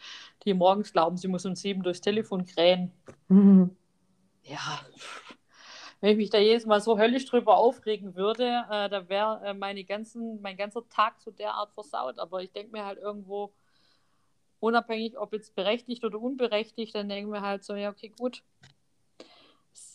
die 0.45 0.55
morgens 0.55 0.93
glauben, 0.93 1.17
sie 1.17 1.29
muss 1.29 1.47
um 1.47 1.55
sieben 1.57 1.83
durchs 1.83 2.01
Telefon 2.01 2.45
krähen. 2.45 2.93
Mhm. 3.29 3.77
Ja, 4.43 4.81
wenn 6.05 6.11
ich 6.11 6.17
mich 6.19 6.29
da 6.29 6.37
jedes 6.37 6.67
Mal 6.67 6.83
so 6.83 6.99
höllisch 6.99 7.25
drüber 7.25 7.57
aufregen 7.57 8.15
würde, 8.15 8.45
äh, 8.71 8.91
da 8.91 9.09
wäre 9.09 9.41
äh, 9.43 9.55
meine 9.55 9.85
ganzen, 9.85 10.39
mein 10.43 10.59
ganzer 10.59 10.87
Tag 10.91 11.19
so 11.19 11.31
derart 11.31 11.73
versaut. 11.73 12.19
Aber 12.19 12.43
ich 12.43 12.53
denke 12.53 12.73
mir 12.73 12.85
halt 12.85 12.99
irgendwo, 12.99 13.55
unabhängig, 14.61 15.17
ob 15.17 15.33
jetzt 15.33 15.55
berechtigt 15.55 16.05
oder 16.05 16.21
unberechtigt, 16.21 16.95
dann 16.95 17.09
denken 17.09 17.33
wir 17.33 17.41
halt 17.41 17.65
so, 17.65 17.75
ja, 17.75 17.89
okay, 17.89 18.13
gut. 18.19 18.43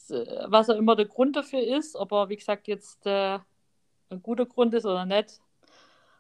Äh, 0.10 0.46
Was 0.48 0.72
auch 0.72 0.78
immer 0.78 0.96
der 0.96 1.06
Grund 1.06 1.36
dafür 1.36 1.62
ist, 1.62 1.96
ob 1.96 2.12
er, 2.12 2.28
wie 2.30 2.38
gesagt, 2.38 2.68
jetzt 2.68 3.06
äh, 3.06 3.38
ein 4.10 4.24
guter 4.24 4.48
Grund 4.48 4.74
ist 4.74 4.88
oder 4.88 5.06
nicht. 5.06 5.40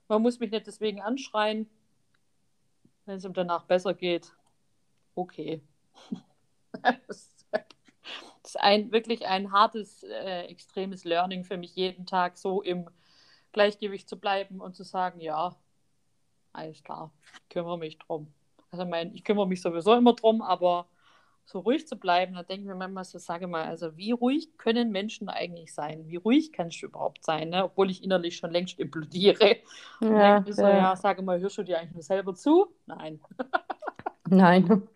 Man 0.07 0.21
muss 0.21 0.39
mich 0.39 0.51
nicht 0.51 0.67
deswegen 0.67 1.01
anschreien. 1.01 1.67
Wenn 3.07 3.17
es 3.17 3.25
ihm 3.25 3.33
danach 3.33 3.63
besser 3.63 3.95
geht, 3.95 4.35
okay. 5.15 5.63
das 7.07 7.38
ist 8.49 8.59
ein, 8.59 8.91
wirklich 8.91 9.25
ein 9.27 9.51
hartes, 9.51 10.03
äh, 10.03 10.43
extremes 10.43 11.03
Learning 11.03 11.43
für 11.43 11.57
mich, 11.57 11.75
jeden 11.75 12.05
Tag 12.05 12.37
so 12.37 12.61
im 12.61 12.89
Gleichgewicht 13.53 14.09
zu 14.09 14.19
bleiben 14.19 14.61
und 14.61 14.75
zu 14.75 14.83
sagen, 14.83 15.21
ja, 15.21 15.55
alles 16.53 16.83
klar, 16.83 17.11
kümmere 17.49 17.77
mich 17.77 17.97
drum. 17.99 18.33
Also 18.71 18.83
ich 18.83 18.89
meine, 18.89 19.13
ich 19.13 19.23
kümmere 19.23 19.47
mich 19.47 19.61
sowieso 19.61 19.95
immer 19.95 20.13
drum, 20.13 20.41
aber 20.41 20.87
so 21.45 21.59
ruhig 21.59 21.87
zu 21.87 21.97
bleiben, 21.97 22.35
da 22.35 22.43
denke 22.43 22.63
ich 22.63 22.67
mir 22.67 22.75
manchmal 22.75 23.05
so, 23.05 23.17
sage 23.19 23.47
mal, 23.47 23.65
also 23.65 23.97
wie 23.97 24.11
ruhig 24.11 24.57
können 24.57 24.91
Menschen 24.91 25.29
eigentlich 25.29 25.73
sein? 25.73 26.07
Wie 26.07 26.17
ruhig 26.17 26.51
kannst 26.53 26.81
du 26.81 26.87
überhaupt 26.87 27.25
sein, 27.25 27.49
ne? 27.49 27.65
obwohl 27.65 27.89
ich 27.89 28.03
innerlich 28.03 28.37
schon 28.37 28.51
längst 28.51 28.79
implodiere. 28.79 29.57
Und 30.09 30.19
Ja, 30.19 30.19
denke 30.21 30.43
mir 30.45 30.53
so, 30.53 30.67
ja. 30.67 30.75
ja, 30.75 30.95
sage 30.95 31.21
mal, 31.23 31.39
hörst 31.39 31.57
du 31.57 31.63
dir 31.63 31.79
eigentlich 31.79 31.93
nur 31.93 32.03
selber 32.03 32.35
zu? 32.35 32.67
Nein. 32.85 33.19
Nein. 34.29 34.87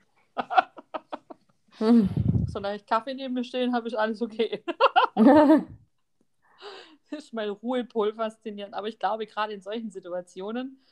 Hm. 1.80 2.10
Solange 2.54 2.76
ich 2.76 2.86
Kaffee 2.86 3.16
neben 3.16 3.34
mir 3.34 3.44
stehen 3.44 3.74
habe, 3.74 3.88
ist 3.88 3.96
alles 3.96 4.22
okay. 4.22 4.64
ist 7.10 7.34
mein 7.34 7.50
Ruhepol 7.50 8.14
faszinierend. 8.14 8.74
Aber 8.74 8.88
ich 8.88 9.00
glaube, 9.00 9.26
gerade 9.26 9.54
in 9.54 9.62
solchen 9.62 9.92
Situationen, 9.92 10.84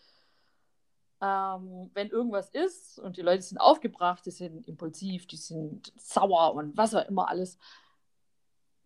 ähm, 1.21 1.91
wenn 1.93 2.09
irgendwas 2.09 2.49
ist 2.49 2.99
und 2.99 3.17
die 3.17 3.21
Leute 3.21 3.43
sind 3.43 3.59
aufgebracht, 3.59 4.25
die 4.25 4.31
sind 4.31 4.67
impulsiv, 4.67 5.27
die 5.27 5.37
sind 5.37 5.93
sauer 5.95 6.55
und 6.55 6.75
was 6.77 6.95
auch 6.95 7.07
immer 7.07 7.29
alles. 7.29 7.57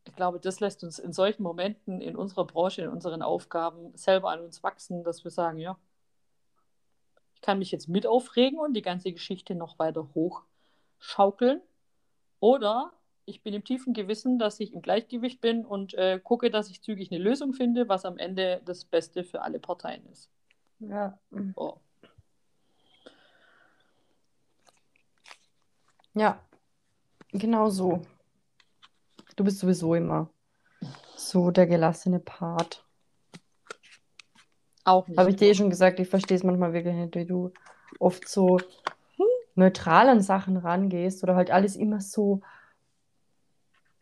Ich 0.08 0.16
glaube, 0.16 0.40
das 0.40 0.60
lässt 0.60 0.84
uns 0.84 1.00
in 1.00 1.14
solchen 1.14 1.44
Momenten 1.44 2.02
in 2.02 2.16
unserer 2.16 2.46
Branche, 2.46 2.84
in 2.84 2.90
unseren 2.90 3.22
Aufgaben 3.22 3.96
selber 3.96 4.32
an 4.32 4.42
uns 4.42 4.62
wachsen, 4.64 5.04
dass 5.04 5.24
wir 5.24 5.32
sagen, 5.32 5.58
ja, 5.58 5.78
ich 7.34 7.42
kann 7.42 7.60
mich 7.60 7.72
jetzt 7.72 7.88
mit 7.88 8.06
aufregen 8.06 8.60
und 8.60 8.74
die 8.74 8.82
ganze 8.82 9.12
Geschichte 9.12 9.56
noch 9.56 9.80
weiter 9.80 10.10
hochschaukeln. 10.14 11.62
Oder 12.46 12.92
ich 13.26 13.42
bin 13.42 13.56
im 13.56 13.64
tiefen 13.64 13.96
Gewissen, 13.96 14.38
dass 14.38 14.60
ich 14.60 14.72
im 14.72 14.84
Gleichgewicht 14.84 15.42
bin 15.42 15.66
und 15.66 15.96
äh, 15.96 16.20
gucke, 16.24 16.52
dass 16.52 16.70
ich 16.70 16.80
zügig 16.80 17.12
eine 17.12 17.20
Lösung 17.20 17.54
finde, 17.54 17.90
was 17.90 18.06
am 18.06 18.20
Ende 18.20 18.62
das 18.66 18.86
Beste 18.86 19.24
für 19.24 19.42
alle 19.42 19.58
Parteien 19.58 20.06
ist. 20.12 20.30
Ja. 20.78 21.18
Oh. 21.56 21.78
Ja, 26.14 26.40
genau 27.32 27.72
so. 27.72 28.04
Du 29.36 29.44
bist 29.44 29.58
sowieso 29.58 29.96
immer 29.96 30.30
so 31.16 31.50
der 31.50 31.66
gelassene 31.66 32.20
Part. 32.20 32.86
Auch 34.84 35.08
nicht. 35.08 35.18
Habe 35.18 35.32
ich 35.32 35.36
dir 35.38 35.48
eh 35.48 35.56
schon 35.56 35.72
gesagt, 35.72 36.00
ich 36.00 36.10
verstehe 36.10 36.38
es 36.38 36.44
manchmal 36.44 36.74
wirklich 36.74 36.94
nicht, 36.94 37.16
wie 37.16 37.26
du 37.26 37.52
oft 37.98 38.28
so 38.30 38.60
neutral 39.56 40.10
an 40.10 40.22
Sachen 40.22 40.58
rangehst 40.58 41.24
oder 41.24 41.36
halt 41.36 41.52
alles 41.52 41.76
immer 41.76 42.02
so, 42.02 42.42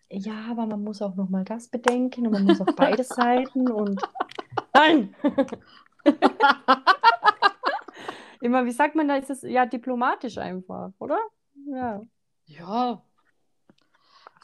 ja, 0.10 0.48
aber 0.52 0.66
man 0.66 0.84
muss 0.84 1.02
auch 1.02 1.16
noch 1.16 1.30
mal 1.30 1.44
das 1.44 1.70
bedenken 1.70 2.28
und 2.28 2.34
man 2.34 2.44
muss 2.46 2.62
auch 2.62 2.76
beide 2.76 3.04
Seiten 3.04 3.72
und 3.72 4.02
nein! 4.74 5.16
Immer, 8.42 8.66
wie 8.66 8.72
sagt 8.72 8.96
man 8.96 9.08
da, 9.08 9.16
ist 9.16 9.30
es 9.30 9.44
ja 9.44 9.66
diplomatisch 9.66 10.38
einfach, 10.38 10.92
oder? 11.00 11.18
Ja. 11.66 12.02
Ja, 12.46 13.02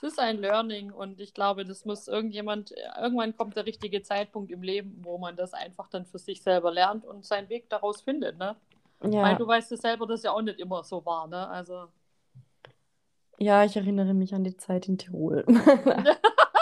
es 0.02 0.13
ist 0.13 0.19
ein 0.19 0.38
Learning 0.38 0.91
und 0.91 1.19
ich 1.19 1.34
glaube, 1.34 1.65
das 1.65 1.84
muss 1.84 2.08
irgendjemand, 2.08 2.74
irgendwann 2.98 3.36
kommt 3.36 3.58
der 3.58 3.65
richtige 3.65 4.02
Zeitpunkt 4.02 4.50
im 4.50 4.63
Leben, 4.63 4.98
wo 5.04 5.17
man 5.17 5.36
das 5.36 5.54
einfach 5.54 5.89
dann 5.89 6.06
für 6.06 6.19
sich 6.19 6.41
selber 6.41 6.72
lernt 6.72 7.04
und 7.06 7.26
seinen 7.26 7.50
Weg 7.50 7.69
daraus 7.69 8.02
findet, 8.02 8.38
ne? 8.38 8.56
Ja. 9.04 9.24
Weil 9.24 9.38
du 9.38 9.48
weißt 9.48 9.72
es 9.72 9.82
selber, 9.82 10.06
dass 10.06 10.24
ja 10.24 10.32
auch 10.32 10.42
nicht 10.42 10.60
immer 10.60 10.84
so 10.84 11.06
war, 11.06 11.28
ne? 11.28 11.48
Also. 11.48 11.88
Ja, 13.38 13.64
ich 13.64 13.76
erinnere 13.76 14.14
mich 14.14 14.34
an 14.34 14.44
die 14.44 14.58
Zeit 14.58 14.90
in 14.90 14.98
Tirol. 14.98 15.46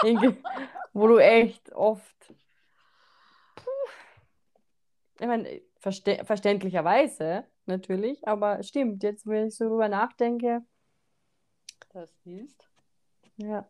wo 0.92 1.08
du 1.08 1.18
echt 1.18 1.72
oft. 1.72 2.34
Puh, 3.56 3.90
ich 5.18 5.26
meine, 5.26 5.60
verste 5.78 6.24
verständlicherweise 6.24 7.44
natürlich, 7.66 8.26
aber 8.26 8.62
stimmt, 8.62 9.02
jetzt, 9.02 9.26
wenn 9.26 9.48
ich 9.48 9.56
so 9.56 9.68
drüber 9.68 9.88
nachdenke. 9.88 10.64
Das 11.92 12.10
siehst. 12.22 12.68
Ja. 13.36 13.68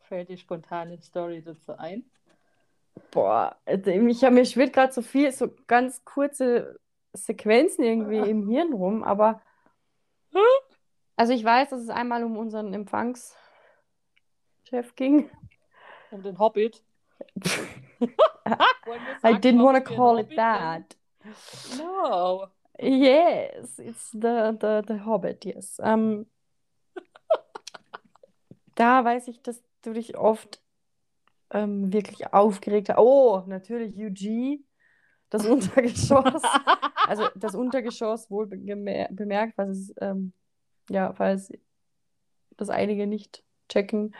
Fällt 0.00 0.28
die 0.28 0.36
spontane 0.36 1.00
Story 1.00 1.42
dazu 1.42 1.78
ein? 1.78 2.04
Boah, 3.10 3.56
also 3.66 3.90
ich 3.90 4.24
habe 4.24 4.34
mir 4.34 4.44
schwirrt 4.44 4.72
gerade 4.72 4.92
so 4.92 5.02
viel, 5.02 5.32
so 5.32 5.50
ganz 5.66 6.04
kurze 6.04 6.78
Sequenzen 7.12 7.84
irgendwie 7.84 8.30
im 8.30 8.48
Hirn 8.48 8.72
rum, 8.72 9.02
aber 9.02 9.42
also 11.16 11.32
ich 11.32 11.44
weiß, 11.44 11.70
dass 11.70 11.82
es 11.82 11.88
einmal 11.90 12.24
um 12.24 12.36
unseren 12.36 12.72
Empfangschef 12.72 13.34
ging. 14.96 15.30
Um 16.10 16.22
den 16.22 16.38
Hobbit. 16.38 16.82
I 19.22 19.34
didn't 19.34 19.62
want 19.62 19.76
to 19.76 19.94
call 19.94 20.18
it 20.18 20.34
that. 20.36 20.96
No. 21.78 22.48
Yes, 22.78 23.78
it's 23.78 24.10
the, 24.10 24.56
the, 24.58 24.82
the 24.86 25.04
Hobbit, 25.04 25.44
yes. 25.44 25.78
Um, 25.78 26.26
da 28.74 29.04
weiß 29.04 29.28
ich, 29.28 29.42
dass 29.42 29.62
du 29.82 29.92
dich 29.92 30.16
oft 30.16 30.61
ähm, 31.52 31.92
wirklich 31.92 32.32
aufgeregt 32.32 32.88
hast. 32.88 32.98
Oh, 32.98 33.42
natürlich 33.46 33.96
UG, 33.96 34.60
das 35.30 35.46
Untergeschoss. 35.46 36.42
also 37.06 37.24
das 37.36 37.54
Untergeschoss 37.54 38.30
wohl 38.30 38.46
bemerkt, 38.46 39.56
was 39.56 39.68
es, 39.68 39.94
ähm, 40.00 40.32
ja, 40.90 41.12
falls 41.12 41.52
das 42.56 42.70
einige 42.70 43.06
nicht 43.06 43.42
checken, 43.68 44.14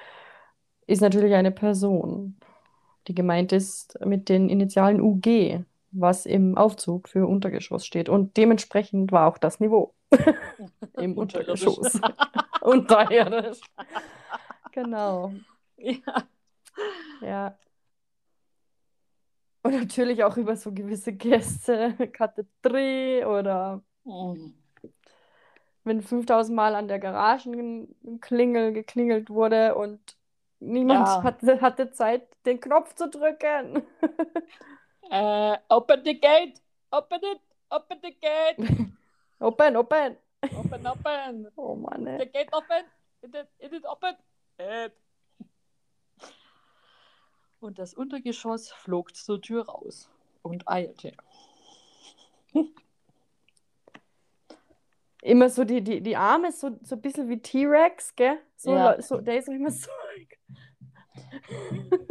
ist 0.87 1.01
natürlich 1.01 1.35
eine 1.35 1.53
Person, 1.53 2.37
die 3.09 3.15
gemeint 3.15 3.53
ist 3.53 3.99
mit 4.05 4.29
den 4.29 4.49
Initialen 4.49 5.01
UG, 5.01 5.65
was 5.91 6.27
im 6.27 6.57
Aufzug 6.57 7.09
für 7.09 7.27
Untergeschoss 7.27 7.85
steht. 7.85 8.09
Und 8.09 8.37
dementsprechend 8.37 9.13
war 9.13 9.29
auch 9.29 9.39
das 9.39 9.61
Niveau 9.61 9.95
im 10.99 11.17
Untergeschoss. 11.17 12.01
Unterirdisch. 12.61 13.61
genau. 14.73 15.33
Ja. 15.77 16.25
Ja. 17.21 17.57
Und 19.63 19.75
natürlich 19.75 20.25
auch 20.25 20.37
über 20.37 20.57
so 20.57 20.73
gewisse 20.73 21.13
Gäste, 21.13 21.95
Kathedrale 22.13 23.29
oder 23.29 23.83
Mhm. 24.05 24.55
wenn 25.85 26.03
5000 26.03 26.55
Mal 26.57 26.75
an 26.75 26.89
der 26.89 26.99
Garagenklingel 26.99 28.73
geklingelt 28.73 29.31
wurde 29.31 29.75
und 29.75 30.17
niemand 30.61 31.07
Ja. 31.07 31.23
hatte, 31.23 31.61
hatte 31.61 31.91
Zeit, 31.93 32.29
den 32.47 32.61
Knopf 32.61 32.95
zu 32.95 33.09
drücken. 33.09 33.83
Äh, 35.11 35.59
open 35.69 36.05
the 36.05 36.19
gate! 36.19 36.61
Open 36.91 37.21
it! 37.23 37.41
Open 37.71 37.99
the 38.03 38.17
gate! 38.19 38.57
Open, 39.41 39.77
open. 39.77 40.17
Open, 40.57 40.87
open! 40.87 41.49
Oh 41.57 41.75
Mann, 41.75 42.07
The 42.07 42.25
ey. 42.25 42.27
gate 42.27 42.49
open! 42.53 42.85
Is 43.23 43.35
it, 43.35 43.49
is 43.59 43.73
it 43.73 43.85
open? 43.85 44.15
It. 44.59 44.93
Und 47.63 47.79
das 47.79 47.95
Untergeschoss 47.95 48.73
flog 48.73 49.15
zur 49.15 49.41
Tür 49.41 49.67
raus 49.69 50.11
und 50.43 50.67
eilte. 50.67 51.13
Immer 55.23 55.49
so 55.49 55.63
die, 55.63 55.81
die, 55.81 56.01
die 56.01 56.17
Arme, 56.17 56.51
so, 56.51 56.77
so 56.83 56.97
ein 56.97 57.01
bisschen 57.01 57.29
wie 57.29 57.39
T-Rex, 57.39 58.17
gell? 58.17 58.39
So, 58.57 58.75
Ja. 58.75 59.01
so, 59.01 59.21
der 59.21 59.39
ist 59.39 59.49
immer 59.49 59.71
so. 59.71 59.89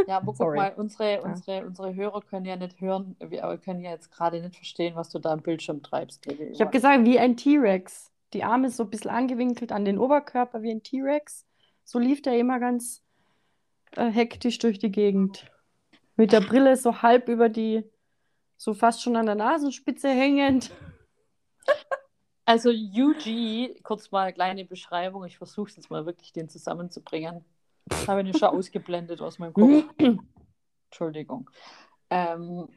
Ja, 0.08 0.18
aber 0.18 0.28
guck 0.28 0.38
Sorry. 0.38 0.58
mal, 0.58 0.74
unsere, 0.76 1.22
unsere, 1.22 1.66
unsere 1.66 1.96
Hörer 1.96 2.22
können 2.22 2.46
ja 2.46 2.56
nicht 2.56 2.80
hören, 2.80 3.16
wir 3.20 3.58
können 3.58 3.82
ja 3.82 3.92
jetzt 3.92 4.12
gerade 4.12 4.42
nicht 4.42 4.56
verstehen, 4.56 4.96
was 4.96 5.10
du 5.10 5.20
da 5.20 5.32
am 5.32 5.42
Bildschirm 5.42 5.84
treibst. 5.84 6.26
Ich 6.28 6.62
habe 6.62 6.72
gesagt, 6.72 7.04
wie 7.06 7.20
ein 7.20 7.36
T-Rex. 7.36 8.12
Die 8.34 8.44
Arme 8.44 8.70
so 8.70 8.84
ein 8.84 8.90
bisschen 8.90 9.12
angewinkelt 9.12 9.72
an 9.72 9.84
den 9.86 9.98
Oberkörper 10.00 10.62
wie 10.62 10.72
ein 10.72 10.82
T-Rex. 10.84 11.46
So 11.84 12.00
lief 12.00 12.22
der 12.22 12.38
immer 12.38 12.60
ganz 12.60 13.04
äh, 13.96 14.10
hektisch 14.10 14.58
durch 14.60 14.80
die 14.80 14.92
Gegend. 14.92 15.50
Mit 16.16 16.32
der 16.32 16.42
Brille 16.42 16.76
so 16.78 17.02
halb 17.02 17.30
über 17.30 17.50
die, 17.50 17.84
so 18.58 18.74
fast 18.74 19.02
schon 19.02 19.16
an 19.16 19.26
der 19.26 19.36
Nasenspitze 19.36 20.10
hängend. 20.10 20.72
Also 22.44 22.70
UG, 22.72 23.82
kurz 23.84 24.12
mal 24.12 24.24
eine 24.24 24.34
kleine 24.34 24.66
Beschreibung, 24.66 25.24
ich 25.24 25.38
versuche 25.38 25.70
es 25.70 25.78
jetzt 25.78 25.90
mal 25.92 26.06
wirklich, 26.06 26.34
den 26.34 26.50
zusammenzubringen. 26.50 27.46
Das 27.86 28.08
habe 28.08 28.24
ich 28.28 28.38
schon 28.38 28.50
ausgeblendet 28.58 29.22
aus 29.22 29.40
meinem 29.40 29.54
Kopf. 29.54 29.86
Entschuldigung. 30.90 31.50
Ähm, 32.10 32.68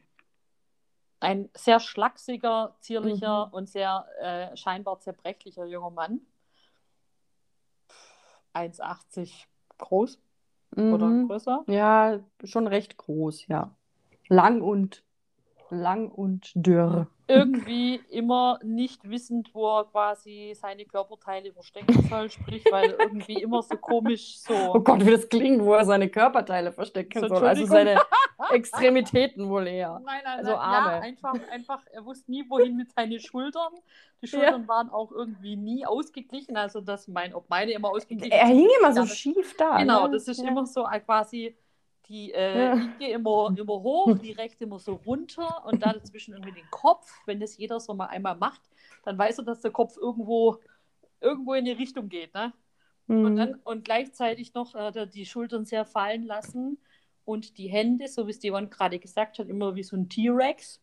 ein 1.18 1.48
sehr 1.56 1.80
schlachsiger, 1.80 2.76
zierlicher 2.80 3.46
Mhm. 3.46 3.52
und 3.54 3.68
sehr 3.68 4.06
äh, 4.20 4.56
scheinbar 4.56 5.00
zerbrechlicher 5.00 5.64
junger 5.64 5.90
Mann. 5.90 6.20
1,80 8.52 9.46
groß 9.78 10.18
oder 10.76 11.06
Mhm. 11.08 11.28
größer. 11.28 11.64
Ja, 11.68 12.20
schon 12.44 12.66
recht 12.66 12.96
groß, 12.96 13.46
ja. 13.48 13.70
Lang 14.28 14.62
und 14.62 15.02
lang 15.70 16.08
und 16.08 16.52
dürr. 16.54 17.06
Irgendwie 17.26 17.96
immer 18.10 18.58
nicht 18.62 19.08
wissend, 19.08 19.50
wo 19.54 19.78
er 19.78 19.84
quasi 19.86 20.52
seine 20.54 20.84
Körperteile 20.84 21.52
verstecken 21.52 22.06
soll, 22.08 22.30
sprich, 22.30 22.64
weil 22.70 22.90
irgendwie 23.00 23.40
immer 23.42 23.62
so 23.62 23.76
komisch 23.76 24.36
Oh 24.46 24.74
so. 24.74 24.80
Gott, 24.80 25.04
wie 25.06 25.10
das 25.10 25.28
klingt, 25.28 25.62
wo 25.62 25.72
er 25.74 25.84
seine 25.86 26.08
Körperteile 26.08 26.72
verstecken 26.72 27.20
So, 27.20 27.28
soll. 27.28 27.46
Also 27.46 27.64
seine 27.66 27.96
Extremitäten 28.52 29.48
wohl 29.48 29.66
eher. 29.66 30.00
Nein, 30.04 30.20
nein, 30.24 30.38
Also 30.38 30.50
nein, 30.52 30.60
Arme. 30.60 30.90
ja, 30.92 31.00
einfach, 31.00 31.34
einfach, 31.50 31.82
er 31.92 32.04
wusste 32.04 32.30
nie, 32.30 32.44
wohin 32.48 32.76
mit 32.76 32.92
seinen 32.92 33.20
Schultern. 33.20 33.72
Die 34.22 34.26
Schultern 34.26 34.66
waren 34.68 34.90
auch 34.90 35.12
irgendwie 35.12 35.56
nie 35.56 35.84
ausgeglichen, 35.86 36.56
also 36.56 36.80
dass 36.80 37.08
mein, 37.08 37.34
ob 37.34 37.48
meine 37.50 37.72
immer 37.72 37.90
ausgeglichen 37.90 38.32
Er 38.32 38.46
hing 38.46 38.68
immer 38.80 38.88
ja, 38.88 39.02
so 39.02 39.06
schief 39.06 39.56
da. 39.56 39.78
Genau, 39.78 40.06
ne? 40.06 40.12
das 40.14 40.28
ist 40.28 40.42
ja. 40.42 40.48
immer 40.48 40.66
so 40.66 40.86
äh, 40.86 41.00
quasi 41.00 41.56
die 42.08 42.32
äh, 42.32 42.58
Ja. 42.68 42.74
linke 42.74 43.06
immer, 43.08 43.54
immer 43.56 43.82
hoch, 43.82 44.18
die 44.18 44.32
rechte 44.32 44.64
immer 44.64 44.78
so 44.78 44.94
runter 45.06 45.64
und 45.64 45.82
da 45.82 45.92
dazwischen 45.92 46.34
irgendwie 46.34 46.52
den 46.52 46.70
Kopf. 46.70 47.10
Wenn 47.26 47.40
das 47.40 47.56
jeder 47.56 47.80
so 47.80 47.94
mal 47.94 48.06
einmal 48.06 48.36
macht, 48.36 48.60
dann 49.04 49.16
weiß 49.18 49.38
er, 49.38 49.44
dass 49.44 49.60
der 49.60 49.70
Kopf 49.70 49.96
irgendwo, 49.96 50.58
irgendwo 51.20 51.54
in 51.54 51.64
die 51.64 51.72
Richtung 51.72 52.08
geht. 52.08 52.34
Ne? 52.34 52.52
Und, 53.06 53.34
Mhm. 53.34 53.36
dann, 53.36 53.54
und 53.64 53.84
gleichzeitig 53.84 54.54
noch 54.54 54.74
er 54.74 55.06
die 55.06 55.26
Schultern 55.26 55.64
sehr 55.64 55.84
fallen 55.84 56.24
lassen 56.26 56.78
und 57.24 57.56
die 57.58 57.68
Hände, 57.68 58.08
so 58.08 58.26
wie 58.26 58.30
es 58.30 58.38
die 58.38 58.50
Yvonne 58.50 58.68
gerade 58.68 58.98
gesagt 58.98 59.38
hat, 59.38 59.48
immer 59.48 59.74
wie 59.74 59.82
so 59.82 59.96
ein 59.96 60.08
T-Rex. 60.08 60.80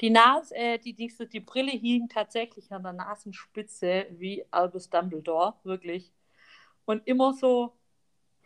Die 0.00 0.10
Nase, 0.10 0.54
äh, 0.56 0.78
die, 0.78 0.94
die, 0.94 1.12
die 1.30 1.40
Brille 1.40 1.72
hing 1.72 2.08
tatsächlich 2.08 2.72
an 2.72 2.82
der 2.82 2.92
Nasenspitze 2.94 4.06
wie 4.10 4.44
Albus 4.50 4.88
Dumbledore, 4.90 5.54
wirklich. 5.64 6.12
Und 6.86 7.06
immer 7.06 7.34
so 7.34 7.72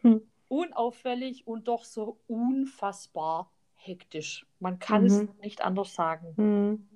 Hm. 0.03 0.21
unauffällig 0.49 1.47
und 1.47 1.69
doch 1.69 1.85
so 1.85 2.19
unfassbar 2.27 3.51
hektisch. 3.77 4.47
Man 4.59 4.79
kann 4.79 5.03
Mhm. 5.03 5.07
es 5.07 5.29
nicht 5.41 5.61
anders 5.63 5.95
sagen. 5.95 6.35
Mhm. 6.37 6.89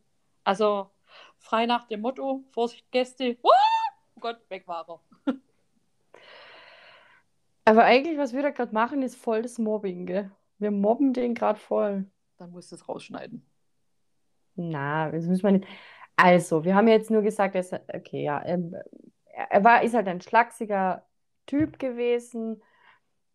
Also 0.45 0.91
frei 1.39 1.67
nach 1.67 1.85
dem 1.87 2.01
Motto, 2.01 2.45
Vorsicht 2.51 2.91
Gäste, 2.91 3.39
oh 3.43 3.51
Gott, 4.21 4.39
weg 4.49 4.67
war 4.67 4.87
er. 4.89 5.01
Aber 7.69 7.85
eigentlich, 7.85 8.17
was 8.17 8.33
wir 8.33 8.43
da 8.43 8.51
gerade 8.51 8.73
machen, 8.73 9.03
ist 9.03 9.17
voll 9.17 9.43
das 9.43 9.59
Mobbing, 9.59 10.07
gell? 10.07 10.31
Wir 10.59 10.71
mobben 10.71 11.13
den 11.13 11.35
gerade 11.35 11.59
voll. 11.59 12.07
Dann 12.39 12.51
musst 12.51 12.73
du 12.73 12.77
es 12.77 12.89
rausschneiden. 12.89 13.47
Na, 14.57 15.11
das 15.11 15.27
müssen 15.27 15.43
wir 15.43 15.53
nicht. 15.53 15.69
Also, 16.17 16.65
wir 16.65 16.75
haben 16.75 16.89
jetzt 16.89 17.11
nur 17.11 17.23
gesagt, 17.23 17.55
er 17.55 17.61
ist, 17.61 17.73
okay, 17.95 18.23
ja, 18.25 18.45
ähm, 18.45 18.75
er 19.27 19.53
er 19.53 19.65
war, 19.65 19.83
ist 19.83 19.95
halt 19.95 20.09
ein 20.09 20.21
schlachsiger 20.21 21.07
Typ 21.47 21.79
gewesen. 21.79 22.63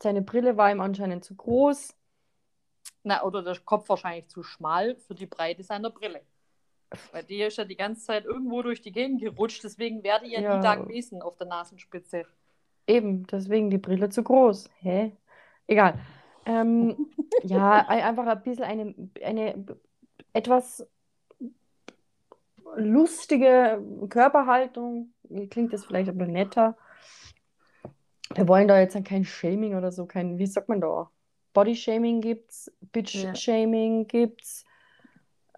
Seine 0.01 0.21
Brille 0.21 0.57
war 0.57 0.71
ihm 0.71 0.81
anscheinend 0.81 1.23
zu 1.23 1.35
groß. 1.35 1.95
Na, 3.03 3.23
oder 3.23 3.43
der 3.43 3.57
Kopf 3.59 3.87
wahrscheinlich 3.87 4.27
zu 4.29 4.41
schmal 4.43 4.95
für 4.95 5.15
die 5.15 5.27
Breite 5.27 5.63
seiner 5.63 5.91
Brille. 5.91 6.21
Weil 7.11 7.23
die 7.23 7.41
ist 7.41 7.57
ja 7.57 7.65
die 7.65 7.75
ganze 7.75 8.05
Zeit 8.05 8.25
irgendwo 8.25 8.63
durch 8.63 8.81
die 8.81 8.91
Gegend 8.91 9.21
gerutscht, 9.21 9.63
deswegen 9.63 10.03
wäre 10.03 10.21
die 10.23 10.31
ja, 10.31 10.41
Ja. 10.41 10.57
nie 10.57 10.63
da 10.63 10.75
gewesen 10.75 11.21
auf 11.21 11.37
der 11.37 11.47
Nasenspitze. 11.47 12.25
Eben, 12.87 13.25
deswegen 13.27 13.69
die 13.69 13.77
Brille 13.77 14.09
zu 14.09 14.23
groß. 14.23 14.69
Hä? 14.79 15.11
Egal. 15.67 15.99
Ähm, 16.45 17.11
ja, 17.43 17.87
ein- 17.87 18.03
einfach 18.03 18.25
ein 18.27 18.43
bisschen 18.43 18.65
eine, 18.65 18.95
eine 19.23 19.65
etwas 20.33 20.85
lustige 22.75 23.81
Körperhaltung. 24.09 25.13
Klingt 25.49 25.73
das 25.73 25.85
vielleicht 25.85 26.09
aber 26.09 26.25
netter. 26.25 26.75
Wir 28.35 28.47
wollen 28.47 28.67
da 28.67 28.79
jetzt 28.79 28.97
kein 29.05 29.25
Shaming 29.25 29.75
oder 29.75 29.91
so, 29.91 30.05
kein, 30.05 30.37
wie 30.39 30.47
sagt 30.47 30.69
man 30.69 30.81
da? 30.81 31.09
Body-Shaming 31.53 32.21
gibt's, 32.21 32.71
Bitch-Shaming 32.91 33.99
ja. 33.99 34.05
gibt's, 34.05 34.65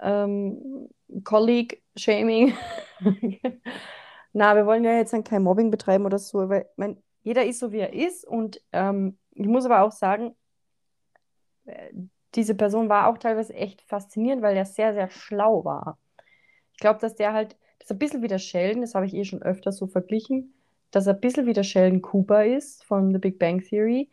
ähm, 0.02 0.90
Colleague-Shaming. 1.24 2.54
Na, 4.34 4.56
wir 4.56 4.66
wollen 4.66 4.84
ja 4.84 4.98
jetzt 4.98 5.14
dann 5.14 5.24
kein 5.24 5.44
Mobbing 5.44 5.72
betreiben 5.72 6.06
oder 6.06 6.20
so, 6.20 6.50
weil 6.50 6.68
mein, 6.76 7.02
jeder 7.26 7.44
ist 7.44 7.60
so, 7.60 7.72
wie 7.72 7.80
er 7.80 7.92
ist. 7.92 8.24
Und 8.24 8.62
ähm, 8.72 9.18
ich 9.32 9.48
muss 9.48 9.66
aber 9.66 9.82
auch 9.82 9.92
sagen, 9.92 10.36
äh, 11.66 11.90
diese 12.36 12.54
Person 12.54 12.88
war 12.88 13.08
auch 13.08 13.18
teilweise 13.18 13.56
echt 13.56 13.82
faszinierend, 13.82 14.44
weil 14.44 14.56
er 14.56 14.66
sehr, 14.66 14.94
sehr 14.94 15.10
schlau 15.10 15.66
war. 15.66 15.98
Ich 16.74 16.80
glaube, 16.80 17.00
dass 17.00 17.16
der 17.16 17.34
halt, 17.34 17.58
das 17.80 17.88
ist 17.88 17.92
ein 17.92 18.00
bisschen 18.00 18.22
wie 18.22 18.28
der 18.28 18.38
Sheldon, 18.38 18.82
das 18.82 18.94
habe 18.94 19.08
ich 19.08 19.16
eh 19.16 19.26
schon 19.26 19.42
öfter 19.42 19.72
so 19.72 19.88
verglichen, 19.88 20.54
dass 20.92 21.08
er 21.08 21.16
ein 21.16 21.20
bisschen 21.20 21.48
wie 21.48 21.54
der 21.54 21.64
Sheldon 21.64 22.04
Cooper 22.04 22.46
ist 22.46 22.84
von 22.84 23.12
The 23.12 23.18
Big 23.18 23.40
Bang 23.40 23.64
Theory, 23.64 24.08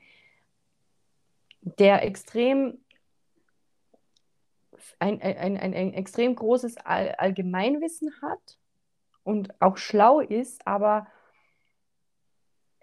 der 1.60 2.02
extrem 2.02 2.78
ein, 5.00 5.20
ein, 5.20 5.58
ein, 5.58 5.74
ein 5.74 5.92
extrem 5.92 6.34
großes 6.34 6.78
All 6.78 7.10
Allgemeinwissen 7.18 8.10
hat 8.22 8.56
und 9.22 9.60
auch 9.60 9.76
schlau 9.76 10.20
ist, 10.20 10.66
aber 10.66 11.06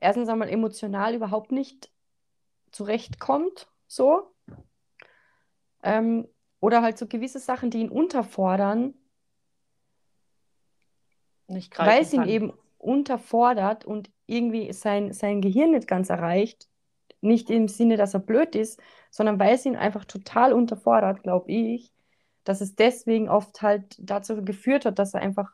erstens 0.01 0.29
einmal 0.29 0.49
emotional 0.49 1.15
überhaupt 1.15 1.51
nicht 1.51 1.91
zurechtkommt, 2.71 3.67
so. 3.87 4.33
Ähm, 5.83 6.27
oder 6.59 6.81
halt 6.81 6.97
so 6.97 7.07
gewisse 7.07 7.39
Sachen, 7.39 7.69
die 7.71 7.79
ihn 7.79 7.89
unterfordern, 7.89 8.93
weil 11.77 12.01
es 12.01 12.13
ihn 12.13 12.25
eben 12.25 12.53
unterfordert 12.77 13.85
und 13.85 14.09
irgendwie 14.27 14.71
sein, 14.73 15.13
sein 15.13 15.41
Gehirn 15.41 15.71
nicht 15.71 15.87
ganz 15.87 16.09
erreicht. 16.09 16.67
Nicht 17.21 17.49
im 17.49 17.67
Sinne, 17.67 17.97
dass 17.97 18.13
er 18.13 18.21
blöd 18.21 18.55
ist, 18.55 18.79
sondern 19.09 19.39
weil 19.39 19.55
es 19.55 19.65
ihn 19.65 19.75
einfach 19.75 20.05
total 20.05 20.53
unterfordert, 20.53 21.23
glaube 21.23 21.51
ich, 21.51 21.91
dass 22.43 22.61
es 22.61 22.75
deswegen 22.75 23.29
oft 23.29 23.61
halt 23.61 23.97
dazu 23.99 24.43
geführt 24.43 24.85
hat, 24.85 24.99
dass 24.99 25.13
er 25.13 25.21
einfach 25.21 25.51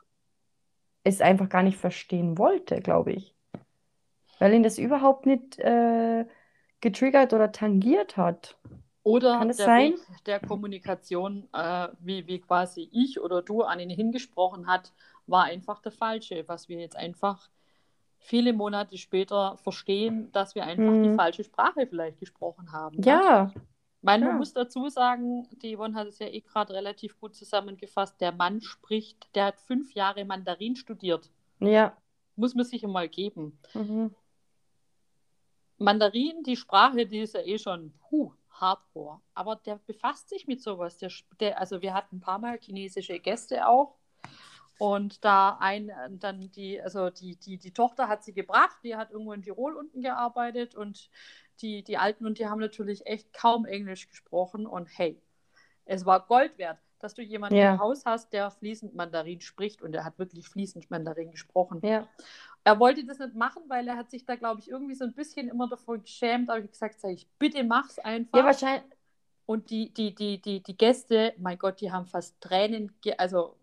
es 1.03 1.21
einfach 1.21 1.49
gar 1.49 1.63
nicht 1.63 1.77
verstehen 1.77 2.37
wollte, 2.37 2.81
glaube 2.81 3.13
ich. 3.13 3.34
Weil 4.39 4.53
ihn 4.53 4.63
das 4.63 4.77
überhaupt 4.77 5.25
nicht 5.25 5.57
äh, 5.59 6.25
getriggert 6.81 7.33
oder 7.33 7.51
tangiert 7.51 8.17
hat. 8.17 8.57
Oder 9.03 9.37
Kann 9.37 9.49
es 9.49 9.57
der 9.57 9.65
sein? 9.65 9.91
Weg 9.93 10.23
der 10.25 10.39
Kommunikation, 10.39 11.47
äh, 11.53 11.89
wie, 11.99 12.25
wie 12.27 12.39
quasi 12.39 12.89
ich 12.91 13.19
oder 13.19 13.41
du 13.43 13.61
an 13.61 13.79
ihn 13.79 13.89
hingesprochen 13.89 14.67
hat, 14.67 14.93
war 15.27 15.43
einfach 15.43 15.79
der 15.79 15.91
falsche, 15.91 16.43
was 16.47 16.69
wir 16.69 16.79
jetzt 16.79 16.95
einfach 16.95 17.49
viele 18.17 18.53
Monate 18.53 18.97
später 18.97 19.57
verstehen, 19.57 20.31
dass 20.31 20.55
wir 20.55 20.65
einfach 20.65 20.91
hm. 20.91 21.03
die 21.03 21.09
mhm. 21.09 21.15
falsche 21.15 21.43
Sprache 21.43 21.85
vielleicht 21.87 22.19
gesprochen 22.19 22.71
haben. 22.71 23.01
Ja. 23.03 23.51
Ich 23.53 23.61
meine, 24.01 24.25
ja. 24.25 24.31
man 24.31 24.39
muss 24.39 24.53
dazu 24.53 24.89
sagen, 24.89 25.47
die 25.61 25.75
Yvonne 25.75 25.95
hat 25.95 26.07
es 26.07 26.19
ja 26.19 26.27
eh 26.27 26.41
gerade 26.41 26.73
relativ 26.73 27.19
gut 27.19 27.35
zusammengefasst, 27.35 28.19
der 28.21 28.31
Mann 28.31 28.61
spricht, 28.61 29.27
der 29.35 29.45
hat 29.45 29.59
fünf 29.59 29.93
Jahre 29.93 30.25
Mandarin 30.25 30.75
studiert. 30.75 31.31
Ja. 31.59 31.95
Muss 32.35 32.55
man 32.55 32.65
sich 32.65 32.85
mal 32.85 33.07
geben. 33.07 33.59
Mhm. 33.73 34.15
Mandarin, 35.77 36.43
die 36.43 36.55
Sprache, 36.55 37.05
die 37.05 37.19
ist 37.19 37.35
ja 37.35 37.41
eh 37.41 37.57
schon 37.57 37.93
puh, 38.09 38.33
hardcore. 38.49 39.21
Aber 39.33 39.57
der 39.57 39.77
befasst 39.85 40.29
sich 40.29 40.47
mit 40.47 40.61
sowas. 40.61 40.97
Der, 40.97 41.11
der, 41.39 41.59
also 41.59 41.81
wir 41.81 41.93
hatten 41.93 42.17
ein 42.17 42.21
paar 42.21 42.39
Mal 42.39 42.59
chinesische 42.59 43.19
Gäste 43.19 43.67
auch. 43.67 43.97
Und 44.77 45.23
da 45.23 45.57
ein, 45.59 45.89
dann 46.19 46.51
die, 46.51 46.81
also 46.81 47.09
die, 47.09 47.37
die, 47.37 47.57
die 47.57 47.71
Tochter 47.71 48.09
hat 48.09 48.25
sie 48.25 48.33
gebracht, 48.33 48.77
die 48.83 48.95
hat 48.95 49.11
irgendwo 49.11 49.31
in 49.31 49.41
Tirol 49.41 49.75
unten 49.75 50.01
gearbeitet 50.01 50.75
und 50.75 51.09
die, 51.61 51.81
die 51.83 51.97
Alten 51.97 52.25
und 52.25 52.39
die 52.39 52.47
haben 52.47 52.59
natürlich 52.59 53.05
echt 53.05 53.31
kaum 53.31 53.65
Englisch 53.65 54.09
gesprochen. 54.09 54.67
Und 54.67 54.87
hey, 54.97 55.21
es 55.85 56.05
war 56.05 56.25
Gold 56.27 56.57
wert, 56.57 56.79
dass 56.99 57.13
du 57.13 57.21
jemanden 57.21 57.55
ja. 57.55 57.75
im 57.75 57.79
Haus 57.79 58.05
hast, 58.05 58.33
der 58.33 58.51
fließend 58.51 58.95
Mandarin 58.95 59.39
spricht 59.39 59.81
und 59.81 59.93
er 59.93 60.03
hat 60.03 60.19
wirklich 60.19 60.49
fließend 60.49 60.91
Mandarin 60.91 61.31
gesprochen. 61.31 61.79
Ja. 61.81 62.09
Er 62.65 62.79
wollte 62.79 63.05
das 63.05 63.19
nicht 63.19 63.35
machen, 63.35 63.63
weil 63.67 63.87
er 63.87 63.95
hat 63.95 64.09
sich 64.09 64.25
da, 64.25 64.35
glaube 64.35 64.59
ich, 64.59 64.69
irgendwie 64.69 64.95
so 64.95 65.05
ein 65.05 65.13
bisschen 65.13 65.47
immer 65.47 65.69
davor 65.69 65.99
geschämt. 65.99 66.49
Aber 66.49 66.59
ich 66.59 66.71
gesagt, 66.71 66.99
sag 66.99 67.11
ich, 67.11 67.27
bitte 67.39 67.63
mach's 67.63 67.99
einfach. 67.99 68.39
Ja, 68.39 68.43
wahrscheinlich. 68.43 68.91
Und 69.45 69.69
die, 69.69 69.93
die, 69.93 70.15
die, 70.15 70.41
die, 70.41 70.63
die 70.63 70.75
Gäste, 70.75 71.33
mein 71.37 71.59
Gott, 71.59 71.79
die 71.79 71.91
haben 71.91 72.07
fast 72.07 72.41
Tränen, 72.41 72.91
also 73.17 73.55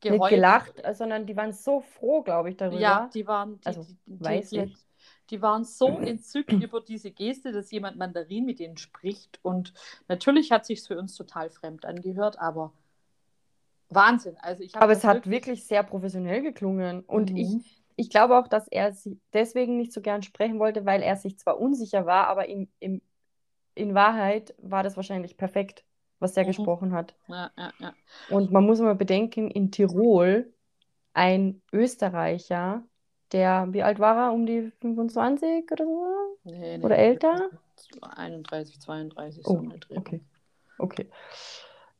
geheult. 0.00 0.20
Nicht 0.20 0.30
gelacht, 0.30 0.82
sondern 0.92 1.26
die 1.26 1.36
waren 1.36 1.52
so 1.52 1.80
froh, 1.80 2.22
glaube 2.22 2.50
ich, 2.50 2.56
darüber. 2.56 2.78
Ja, 2.78 3.10
die 3.12 3.26
waren, 3.26 3.58
die, 3.60 3.66
also, 3.66 3.86
die, 4.06 4.20
weiß 4.20 4.50
die, 4.50 4.58
ich. 4.60 4.76
die 5.30 5.42
waren 5.42 5.64
so 5.64 5.98
entzückt 5.98 6.52
über 6.52 6.80
diese 6.80 7.10
Geste, 7.10 7.52
dass 7.52 7.70
jemand 7.70 7.96
Mandarin 7.96 8.44
mit 8.44 8.60
ihnen 8.60 8.76
spricht. 8.76 9.38
Und 9.42 9.72
natürlich 10.06 10.52
hat 10.52 10.66
sich 10.66 10.82
für 10.82 10.98
uns 10.98 11.14
total 11.14 11.50
fremd 11.50 11.84
angehört, 11.84 12.38
aber 12.38 12.72
Wahnsinn. 13.88 14.36
Also 14.40 14.62
ich 14.62 14.76
aber 14.76 14.92
es 14.92 15.04
hat 15.04 15.16
wirklich... 15.16 15.32
wirklich 15.32 15.66
sehr 15.66 15.82
professionell 15.82 16.42
geklungen. 16.42 17.00
Und 17.04 17.30
mhm. 17.30 17.36
ich, 17.36 17.82
ich 17.98 18.10
glaube 18.10 18.38
auch, 18.38 18.48
dass 18.48 18.68
er 18.68 18.92
sie 18.92 19.20
deswegen 19.32 19.76
nicht 19.76 19.92
so 19.92 20.00
gern 20.00 20.22
sprechen 20.22 20.58
wollte, 20.58 20.86
weil 20.86 21.02
er 21.02 21.16
sich 21.16 21.38
zwar 21.38 21.60
unsicher 21.60 22.06
war, 22.06 22.28
aber 22.28 22.48
in, 22.48 22.70
in, 22.78 23.02
in 23.74 23.94
Wahrheit 23.94 24.54
war 24.58 24.82
das 24.82 24.96
wahrscheinlich 24.96 25.36
perfekt 25.36 25.84
was 26.20 26.36
er 26.36 26.44
mhm. 26.44 26.48
gesprochen 26.48 26.92
hat. 26.92 27.14
Ja, 27.28 27.50
ja, 27.56 27.72
ja. 27.78 27.94
Und 28.28 28.50
man 28.50 28.64
muss 28.64 28.80
mal 28.80 28.94
bedenken, 28.94 29.50
in 29.50 29.70
Tirol 29.70 30.52
ein 31.14 31.62
Österreicher, 31.72 32.84
der, 33.32 33.68
wie 33.70 33.82
alt 33.82 33.98
war 33.98 34.16
er? 34.16 34.32
Um 34.32 34.46
die 34.46 34.70
25 34.80 35.70
oder 35.70 35.84
so? 35.84 36.38
Nee, 36.44 36.78
nee, 36.78 36.84
oder 36.84 36.96
älter? 36.96 37.50
31, 38.00 38.80
32, 38.80 39.46
oh, 39.46 39.62
so 39.62 39.96
Okay. 39.96 40.20
Okay. 40.78 41.10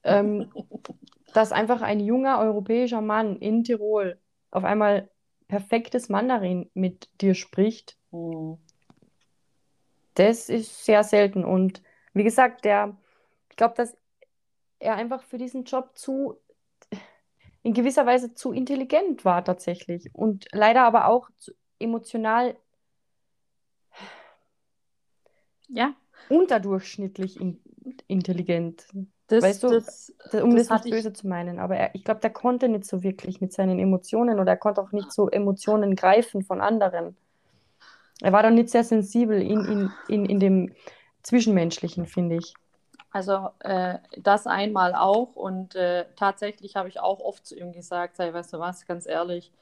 ähm, 0.05 0.51
dass 1.35 1.53
einfach 1.53 1.83
ein 1.83 2.01
junger 2.01 2.39
europäischer 2.39 3.01
Mann 3.01 3.37
in 3.37 3.65
Tirol 3.65 4.19
auf 4.51 4.65
einmal 4.65 5.11
perfektes 5.49 6.09
Mandarin 6.09 6.71
mit 6.75 7.09
dir 7.21 7.35
spricht, 7.35 7.97
mhm. 8.11 8.59
das 10.15 10.49
ist 10.49 10.85
sehr 10.85 11.03
selten. 11.03 11.45
Und 11.45 11.83
wie 12.13 12.25
gesagt, 12.25 12.65
der, 12.65 12.97
ich 13.51 13.57
glaube, 13.57 13.75
dass 13.75 13.97
er 14.79 14.95
einfach 14.95 15.23
für 15.23 15.39
diesen 15.39 15.65
Job 15.65 15.97
zu, 15.97 16.39
in 17.63 17.73
gewisser 17.73 18.07
Weise 18.07 18.35
zu 18.35 18.53
intelligent 18.53 19.25
war 19.25 19.45
tatsächlich 19.45 20.15
und 20.15 20.47
leider 20.53 20.83
aber 20.85 21.09
auch 21.09 21.31
emotional 21.79 22.57
ja. 25.69 25.95
unterdurchschnittlich 26.29 27.41
in, 27.41 27.61
intelligent. 28.07 28.87
Das, 29.29 29.45
weißt 29.45 29.62
du, 29.62 29.69
das, 29.69 30.12
um 30.43 30.57
das, 30.57 30.69
das 30.69 30.85
nicht 30.85 30.93
böse 30.93 31.12
zu 31.12 31.29
meinen, 31.29 31.59
aber 31.59 31.77
er, 31.77 31.95
ich 31.95 32.03
glaube, 32.03 32.21
der 32.21 32.31
konnte 32.31 32.69
nicht 32.69 32.87
so 32.87 33.03
wirklich 33.03 33.43
mit 33.43 33.53
seinen 33.53 33.79
Emotionen 33.79 34.41
oder 34.41 34.53
er 34.53 34.57
konnte 34.57 34.81
auch 34.81 34.93
nicht 34.93 35.12
so 35.12 35.29
Emotionen 35.29 35.97
greifen 35.97 36.43
von 36.43 36.62
anderen. 36.62 37.14
Er 38.23 38.33
war 38.33 38.43
dann 38.43 38.55
nicht 38.55 38.71
sehr 38.71 38.85
sensibel 38.85 39.41
in, 39.41 39.64
in, 39.67 39.91
in, 40.09 40.25
in 40.25 40.41
dem 40.41 40.75
Zwischenmenschlichen, 41.23 42.07
finde 42.07 42.37
ich. 42.37 42.55
Also 43.11 43.51
äh, 43.61 43.99
das 44.17 44.47
einmal 44.47 44.95
auch 44.95 45.37
und 45.37 45.75
äh, 45.75 46.07
tatsächlich 46.17 46.77
habe 46.77 46.88
ich 46.88 47.01
auch 47.01 47.21
oft 47.21 47.47
zu 47.47 47.57
ihm 47.57 47.73
gesagt, 47.73 48.17
sei, 48.17 48.33
weißt 48.33 48.55
du 48.55 48.59
was, 48.59 48.87
ganz 48.87 49.07
ehrlich, 49.07 49.53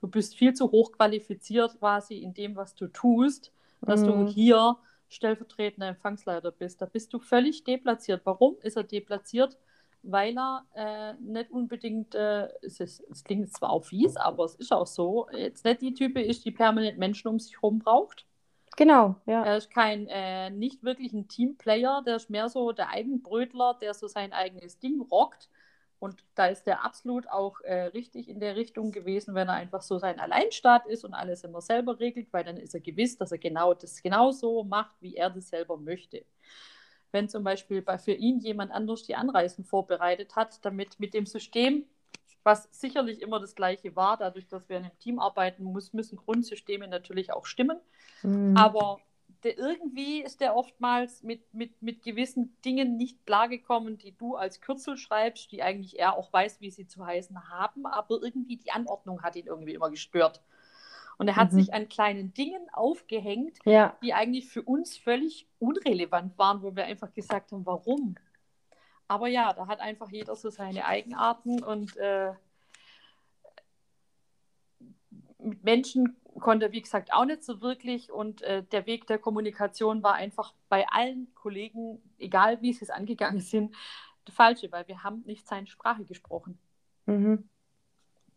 du 0.00 0.08
bist 0.08 0.34
viel 0.34 0.54
zu 0.54 0.70
hoch 0.70 0.92
qualifiziert 0.92 1.78
quasi 1.78 2.16
in 2.16 2.34
dem, 2.34 2.56
was 2.56 2.74
du 2.74 2.86
tust, 2.86 3.52
dass 3.80 4.00
mhm. 4.00 4.06
du 4.06 4.26
hier 4.26 4.76
stellvertretender 5.08 5.88
Empfangsleiter 5.88 6.50
bist. 6.50 6.82
Da 6.82 6.86
bist 6.86 7.12
du 7.12 7.18
völlig 7.18 7.64
deplatziert. 7.64 8.22
Warum 8.24 8.56
ist 8.62 8.76
er 8.76 8.84
deplatziert? 8.84 9.56
Weil 10.02 10.36
er 10.38 10.64
äh, 10.74 11.14
nicht 11.20 11.50
unbedingt, 11.50 12.14
äh, 12.14 12.48
es, 12.62 12.80
ist, 12.80 13.00
es 13.10 13.24
klingt 13.24 13.52
zwar 13.52 13.70
auch 13.70 13.84
fies, 13.84 14.16
aber 14.16 14.44
es 14.44 14.54
ist 14.54 14.72
auch 14.72 14.86
so, 14.86 15.28
jetzt 15.32 15.64
nicht 15.64 15.80
die 15.80 15.94
Type 15.94 16.20
ist, 16.20 16.44
die 16.44 16.52
permanent 16.52 16.98
Menschen 16.98 17.28
um 17.28 17.40
sich 17.40 17.54
herum 17.54 17.80
braucht 17.80 18.26
Genau, 18.76 19.16
ja. 19.24 19.42
Er 19.42 19.56
ist 19.56 19.70
kein, 19.70 20.06
äh, 20.08 20.50
nicht 20.50 20.84
wirklich 20.84 21.12
ein 21.14 21.28
Teamplayer, 21.28 22.02
der 22.06 22.16
ist 22.16 22.28
mehr 22.28 22.50
so 22.50 22.72
der 22.72 22.90
Eigenbrötler, 22.90 23.76
der 23.80 23.94
so 23.94 24.06
sein 24.06 24.34
eigenes 24.34 24.78
Ding 24.78 25.00
rockt. 25.00 25.48
Und 25.98 26.24
da 26.34 26.46
ist 26.46 26.64
der 26.64 26.84
absolut 26.84 27.28
auch 27.28 27.60
äh, 27.60 27.84
richtig 27.86 28.28
in 28.28 28.38
der 28.38 28.54
Richtung 28.56 28.92
gewesen, 28.92 29.34
wenn 29.34 29.48
er 29.48 29.54
einfach 29.54 29.82
so 29.82 29.98
sein 29.98 30.20
Alleinstaat 30.20 30.86
ist 30.86 31.04
und 31.04 31.14
alles 31.14 31.42
immer 31.42 31.62
selber 31.62 31.98
regelt, 31.98 32.32
weil 32.32 32.44
dann 32.44 32.58
ist 32.58 32.74
er 32.74 32.80
gewiss, 32.80 33.16
dass 33.16 33.32
er 33.32 33.38
genau 33.38 33.72
das 33.72 34.02
genauso 34.02 34.62
macht, 34.64 34.94
wie 35.00 35.16
er 35.16 35.30
das 35.30 35.48
selber 35.48 35.78
möchte. 35.78 36.24
Wenn 37.12 37.28
zum 37.28 37.44
Beispiel 37.44 37.80
bei, 37.80 37.96
für 37.96 38.12
ihn 38.12 38.40
jemand 38.40 38.72
anders 38.72 39.04
die 39.04 39.14
Anreisen 39.14 39.64
vorbereitet 39.64 40.36
hat, 40.36 40.64
damit 40.64 41.00
mit 41.00 41.14
dem 41.14 41.24
System 41.24 41.86
was 42.46 42.68
sicherlich 42.70 43.20
immer 43.20 43.40
das 43.40 43.56
Gleiche 43.56 43.96
war. 43.96 44.16
Dadurch, 44.16 44.46
dass 44.46 44.68
wir 44.68 44.76
in 44.76 44.84
einem 44.84 44.98
Team 45.00 45.18
arbeiten 45.18 45.64
muss, 45.64 45.92
müssen 45.92 46.16
Grundsysteme 46.16 46.86
natürlich 46.86 47.32
auch 47.32 47.44
stimmen. 47.44 47.80
Mhm. 48.22 48.56
Aber 48.56 49.00
der, 49.42 49.58
irgendwie 49.58 50.22
ist 50.22 50.40
der 50.40 50.56
oftmals 50.56 51.22
mit, 51.22 51.52
mit, 51.54 51.80
mit 51.82 52.02
gewissen 52.02 52.56
Dingen 52.64 52.96
nicht 52.96 53.24
klargekommen, 53.26 53.98
die 53.98 54.16
du 54.16 54.36
als 54.36 54.60
Kürzel 54.60 54.96
schreibst, 54.96 55.52
die 55.52 55.62
eigentlich 55.62 55.98
er 55.98 56.16
auch 56.16 56.32
weiß, 56.32 56.60
wie 56.60 56.70
sie 56.70 56.86
zu 56.86 57.04
heißen 57.04 57.48
haben, 57.50 57.86
aber 57.86 58.20
irgendwie 58.22 58.56
die 58.56 58.70
Anordnung 58.70 59.22
hat 59.22 59.36
ihn 59.36 59.46
irgendwie 59.46 59.74
immer 59.74 59.90
gestört. 59.90 60.42
Und 61.18 61.28
er 61.28 61.36
hat 61.36 61.52
Mhm. 61.52 61.56
sich 61.56 61.74
an 61.74 61.88
kleinen 61.88 62.34
Dingen 62.34 62.68
aufgehängt, 62.72 63.58
Ja. 63.64 63.96
die 64.02 64.12
eigentlich 64.12 64.48
für 64.48 64.62
uns 64.62 64.96
völlig 64.96 65.48
unrelevant 65.58 66.36
waren, 66.38 66.62
wo 66.62 66.76
wir 66.76 66.84
einfach 66.84 67.12
gesagt 67.12 67.52
haben, 67.52 67.64
warum? 67.64 68.16
Aber 69.08 69.28
ja, 69.28 69.52
da 69.52 69.66
hat 69.66 69.80
einfach 69.80 70.10
jeder 70.10 70.34
so 70.36 70.50
seine 70.50 70.84
Eigenarten 70.84 71.62
und 71.62 71.96
äh, 71.96 72.32
mit 75.38 75.62
Menschen 75.62 76.16
konnte 76.40 76.66
er, 76.66 76.72
wie 76.72 76.82
gesagt, 76.82 77.12
auch 77.12 77.24
nicht 77.24 77.44
so 77.44 77.60
wirklich 77.60 78.10
und 78.10 78.42
äh, 78.42 78.62
der 78.62 78.86
Weg 78.86 79.06
der 79.06 79.18
Kommunikation 79.18 80.02
war 80.02 80.14
einfach 80.14 80.54
bei 80.68 80.86
allen 80.88 81.32
Kollegen, 81.34 82.00
egal 82.18 82.60
wie 82.62 82.72
sie 82.72 82.84
es 82.84 82.90
angegangen 82.90 83.40
sind, 83.40 83.74
der 84.26 84.34
falsche, 84.34 84.70
weil 84.72 84.86
wir 84.88 85.02
haben 85.02 85.22
nicht 85.26 85.46
seine 85.46 85.66
Sprache 85.66 86.04
gesprochen. 86.04 86.58
Mhm. 87.06 87.48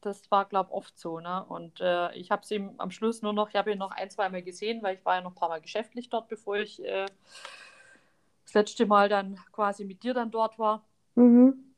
Das 0.01 0.31
war, 0.31 0.45
glaube 0.45 0.69
ich, 0.69 0.75
oft 0.75 0.97
so. 0.97 1.19
Ne? 1.19 1.43
Und 1.45 1.81
äh, 1.81 2.13
ich 2.13 2.31
habe 2.31 2.43
es 2.43 2.51
ihm 2.51 2.75
am 2.77 2.91
Schluss 2.91 3.21
nur 3.21 3.33
noch, 3.33 3.49
ich 3.49 3.55
habe 3.55 3.71
ihn 3.71 3.77
noch 3.77 3.91
ein, 3.91 4.09
zwei 4.09 4.29
Mal 4.29 4.43
gesehen, 4.43 4.81
weil 4.81 4.95
ich 4.95 5.05
war 5.05 5.15
ja 5.15 5.21
noch 5.21 5.31
ein 5.31 5.35
paar 5.35 5.49
Mal 5.49 5.61
geschäftlich 5.61 6.09
dort, 6.09 6.29
bevor 6.29 6.57
ich 6.57 6.83
äh, 6.85 7.05
das 8.45 8.53
letzte 8.53 8.85
Mal 8.85 9.09
dann 9.09 9.35
quasi 9.51 9.83
mit 9.83 10.03
dir 10.03 10.13
dann 10.13 10.31
dort 10.31 10.57
war. 10.57 10.85
Mhm. 11.15 11.75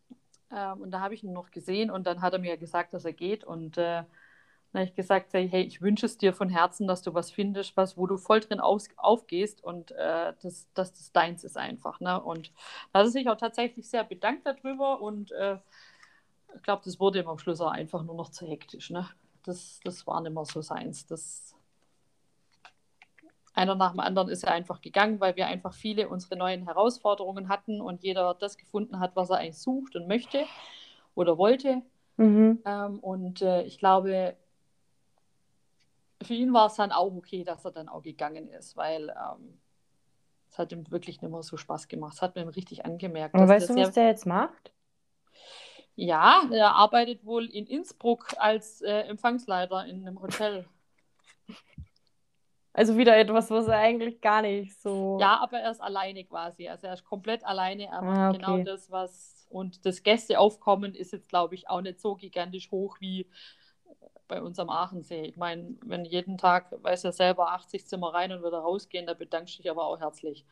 Ähm, 0.51 0.81
und 0.81 0.91
da 0.91 0.99
habe 0.99 1.15
ich 1.15 1.23
ihn 1.23 1.33
noch 1.33 1.49
gesehen 1.51 1.89
und 1.89 2.05
dann 2.05 2.21
hat 2.21 2.33
er 2.33 2.39
mir 2.39 2.57
gesagt, 2.57 2.93
dass 2.93 3.05
er 3.05 3.13
geht. 3.13 3.43
Und 3.43 3.77
äh, 3.77 4.03
dann 4.71 4.81
habe 4.81 4.89
ich 4.89 4.95
gesagt, 4.95 5.33
hey, 5.33 5.61
ich 5.61 5.81
wünsche 5.81 6.05
es 6.05 6.17
dir 6.17 6.33
von 6.33 6.49
Herzen, 6.49 6.87
dass 6.87 7.01
du 7.01 7.13
was 7.13 7.31
findest, 7.31 7.75
was, 7.75 7.97
wo 7.97 8.07
du 8.07 8.17
voll 8.17 8.39
drin 8.39 8.59
aus, 8.59 8.87
aufgehst 8.95 9.63
und 9.63 9.91
äh, 9.91 10.33
das, 10.41 10.71
dass 10.73 10.93
das 10.93 11.11
deins 11.11 11.43
ist 11.43 11.57
einfach. 11.57 11.99
Ne? 11.99 12.21
Und 12.21 12.51
da 12.93 12.99
hat 12.99 13.07
er 13.07 13.11
sich 13.11 13.27
auch 13.29 13.37
tatsächlich 13.37 13.89
sehr 13.89 14.03
bedankt 14.03 14.45
darüber 14.45 15.01
und 15.01 15.31
äh, 15.33 15.57
ich 16.55 16.63
glaube, 16.63 16.83
das 16.85 16.99
wurde 16.99 17.19
ihm 17.19 17.27
am 17.27 17.37
Schluss 17.37 17.61
auch 17.61 17.71
einfach 17.71 18.03
nur 18.03 18.15
noch 18.15 18.29
zu 18.29 18.45
hektisch. 18.45 18.89
Ne? 18.89 19.07
Das, 19.43 19.79
das 19.83 20.07
war 20.07 20.21
nicht 20.21 20.33
mehr 20.33 20.45
so 20.45 20.61
seins. 20.61 21.05
Das 21.05 21.55
einer 23.53 23.75
nach 23.75 23.91
dem 23.91 23.99
anderen 23.99 24.29
ist 24.29 24.43
er 24.43 24.53
einfach 24.53 24.81
gegangen, 24.81 25.19
weil 25.19 25.35
wir 25.35 25.47
einfach 25.47 25.73
viele 25.73 26.07
unsere 26.07 26.37
neuen 26.37 26.63
Herausforderungen 26.63 27.49
hatten 27.49 27.81
und 27.81 28.03
jeder 28.03 28.33
das 28.33 28.57
gefunden 28.57 28.99
hat, 28.99 29.15
was 29.15 29.29
er 29.29 29.37
eigentlich 29.37 29.59
sucht 29.59 29.95
und 29.95 30.07
möchte 30.07 30.45
oder 31.15 31.37
wollte. 31.37 31.81
Mhm. 32.17 32.59
Ähm, 32.65 32.99
und 32.99 33.41
äh, 33.41 33.63
ich 33.63 33.77
glaube, 33.77 34.35
für 36.23 36.33
ihn 36.33 36.53
war 36.53 36.67
es 36.67 36.75
dann 36.75 36.91
auch 36.91 37.13
okay, 37.13 37.43
dass 37.43 37.65
er 37.65 37.71
dann 37.71 37.89
auch 37.89 38.01
gegangen 38.01 38.47
ist, 38.49 38.75
weil 38.77 39.09
ähm, 39.09 39.59
es 40.49 40.57
hat 40.59 40.71
ihm 40.71 40.89
wirklich 40.91 41.21
nicht 41.21 41.31
mehr 41.31 41.43
so 41.43 41.57
Spaß 41.57 41.87
gemacht. 41.87 42.13
Es 42.15 42.21
hat 42.21 42.35
mir 42.35 42.55
richtig 42.55 42.85
angemerkt. 42.85 43.35
Aber 43.35 43.47
weißt 43.47 43.69
du, 43.69 43.75
was 43.75 43.91
der 43.91 44.07
jetzt 44.07 44.25
macht? 44.25 44.71
Ja, 45.95 46.43
er 46.51 46.75
arbeitet 46.75 47.25
wohl 47.25 47.45
in 47.45 47.67
Innsbruck 47.67 48.33
als 48.37 48.81
äh, 48.81 49.01
Empfangsleiter 49.01 49.85
in 49.85 50.07
einem 50.07 50.21
Hotel. 50.21 50.67
Also 52.73 52.95
wieder 52.97 53.17
etwas, 53.17 53.51
was 53.51 53.67
er 53.67 53.79
eigentlich 53.79 54.21
gar 54.21 54.41
nicht 54.41 54.79
so. 54.81 55.17
Ja, 55.19 55.41
aber 55.41 55.59
er 55.59 55.71
ist 55.71 55.81
alleine 55.81 56.23
quasi. 56.23 56.69
Also 56.69 56.87
er 56.87 56.93
ist 56.93 57.03
komplett 57.03 57.43
alleine. 57.45 57.87
Er 57.87 58.01
macht 58.01 58.17
Ah, 58.17 58.29
okay. 58.29 58.37
genau 58.37 58.63
das, 58.63 58.89
was. 58.89 59.45
Und 59.49 59.85
das 59.85 60.03
Gästeaufkommen 60.03 60.95
ist 60.95 61.11
jetzt, 61.11 61.27
glaube 61.27 61.55
ich, 61.55 61.69
auch 61.69 61.81
nicht 61.81 61.99
so 61.99 62.15
gigantisch 62.15 62.71
hoch 62.71 62.95
wie 63.01 63.29
bei 64.27 64.41
uns 64.41 64.59
am 64.59 64.69
Aachensee. 64.69 65.23
Ich 65.23 65.37
meine, 65.37 65.75
wenn 65.85 66.05
jeden 66.05 66.37
Tag, 66.37 66.71
weiß 66.83 67.03
er 67.03 67.11
selber, 67.11 67.51
80 67.51 67.85
Zimmer 67.85 68.13
rein 68.13 68.31
und 68.31 68.43
wieder 68.43 68.59
rausgehen, 68.59 69.05
da 69.05 69.13
bedankst 69.13 69.57
du 69.57 69.61
dich 69.61 69.69
aber 69.71 69.85
auch 69.85 69.99
herzlich. 69.99 70.45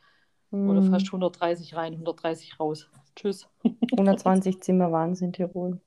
Oder 0.52 0.82
Hm. 0.82 0.92
fast 0.92 1.08
130 1.08 1.76
rein, 1.76 1.94
130 1.94 2.60
raus. 2.60 2.90
Tschüss. 3.16 3.48
120 3.92 4.62
Zimmer 4.62 4.92
waren 4.92 5.12
es 5.12 5.22
in 5.22 5.32
Tirol. 5.32 5.80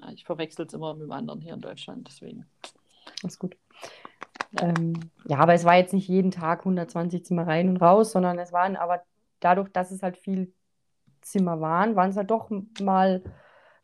Ja, 0.00 0.10
ich 0.12 0.24
verwechsel 0.24 0.66
es 0.66 0.72
immer 0.72 0.94
mit 0.94 1.02
dem 1.04 1.12
anderen 1.12 1.40
hier 1.40 1.54
in 1.54 1.60
Deutschland, 1.60 2.06
deswegen. 2.08 2.46
Ist 3.22 3.38
gut. 3.38 3.56
Ähm, 4.60 4.94
ja, 5.26 5.38
aber 5.38 5.54
es 5.54 5.64
war 5.64 5.76
jetzt 5.76 5.92
nicht 5.92 6.08
jeden 6.08 6.30
Tag 6.30 6.60
120 6.60 7.24
Zimmer 7.24 7.46
rein 7.46 7.68
und 7.68 7.76
raus, 7.78 8.12
sondern 8.12 8.38
es 8.38 8.52
waren 8.52 8.76
aber 8.76 9.02
dadurch, 9.40 9.70
dass 9.70 9.90
es 9.90 10.02
halt 10.02 10.16
viel 10.16 10.52
Zimmer 11.20 11.60
waren, 11.60 11.96
waren 11.96 12.10
es 12.10 12.16
halt 12.16 12.30
doch 12.30 12.48
mal, 12.80 13.22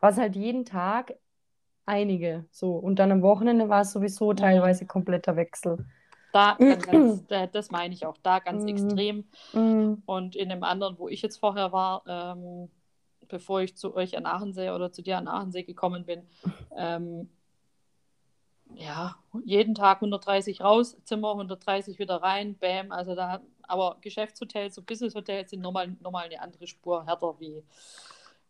war 0.01 0.11
es 0.11 0.17
halt 0.19 0.37
jeden 0.37 0.65
Tag 0.65 1.15
einige. 1.87 2.45
So. 2.51 2.72
Und 2.72 2.99
dann 2.99 3.12
am 3.12 3.22
Wochenende 3.22 3.68
war 3.68 3.82
es 3.82 3.93
sowieso 3.93 4.32
Mhm. 4.32 4.37
teilweise 4.37 4.87
kompletter 4.87 5.37
Wechsel. 5.37 5.85
Da, 6.32 6.55
ganz, 6.59 6.87
ganz, 6.87 7.26
da- 7.26 7.47
das 7.47 7.70
meine 7.70 7.95
ich 7.95 8.07
auch, 8.07 8.16
da 8.22 8.39
ganz 8.39 8.62
Mhm. 8.64 8.68
extrem. 8.68 9.24
Mhm. 9.53 10.03
Und 10.07 10.37
in 10.37 10.49
dem 10.49 10.62
anderen, 10.64 10.99
wo 10.99 11.09
ich 11.09 11.22
jetzt 11.22 11.39
vorher 11.39 11.72
war, 11.72 12.03
ähm, 12.07 12.68
bevor 13.28 13.62
ich 13.62 13.76
zu 13.76 13.95
euch 13.95 14.16
an 14.16 14.26
Aachensee 14.26 14.70
oder 14.70 14.93
zu 14.93 15.03
dir 15.03 15.16
an 15.18 15.28
Aachensee 15.28 15.62
gekommen 15.62 16.05
bin, 16.05 16.22
ähm, 16.76 17.28
ja, 18.74 19.16
jeden 19.45 19.74
Tag 19.74 20.01
130 20.01 20.61
raus, 20.61 20.97
Zimmer 21.05 21.35
130 21.35 21.99
wieder 21.99 22.16
rein, 22.16 22.57
bam, 22.59 22.91
also 22.93 23.14
da, 23.14 23.41
aber 23.62 23.99
Geschäftshotels, 24.01 24.74
so 24.74 24.82
Businesshotels 24.82 25.51
sind 25.51 25.61
nochmal, 25.61 25.97
nochmal 26.01 26.24
eine 26.26 26.41
andere 26.41 26.66
Spur 26.66 27.07
härter 27.07 27.39
wie, 27.39 27.62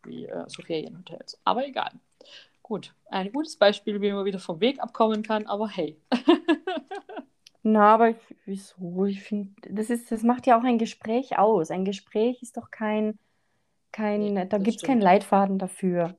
wie 0.04 0.26
äh, 0.26 0.44
so 0.48 0.62
Ferienhotels. 0.62 1.38
Aber 1.44 1.66
egal. 1.66 1.90
Gut, 2.64 2.94
ein 3.10 3.30
gutes 3.30 3.56
Beispiel, 3.56 4.00
wie 4.00 4.10
man 4.12 4.24
wieder 4.24 4.40
vom 4.40 4.58
Weg 4.60 4.80
abkommen 4.80 5.22
kann, 5.22 5.46
aber 5.46 5.68
hey. 5.68 5.96
Na, 7.62 7.94
aber 7.94 8.10
ich, 8.10 8.16
wieso? 8.44 9.06
Ich 9.06 9.22
finde, 9.22 9.50
das 9.70 9.88
ist, 9.90 10.12
das 10.12 10.22
macht 10.22 10.46
ja 10.46 10.58
auch 10.58 10.64
ein 10.64 10.78
Gespräch 10.78 11.38
aus. 11.38 11.70
Ein 11.70 11.84
Gespräch 11.84 12.42
ist 12.42 12.56
doch 12.56 12.70
kein, 12.70 13.18
kein, 13.92 14.34
Nee, 14.34 14.46
da 14.46 14.58
gibt 14.58 14.78
es 14.78 14.82
keinen. 14.82 15.00
Leitfaden 15.00 15.58
dafür. 15.58 16.16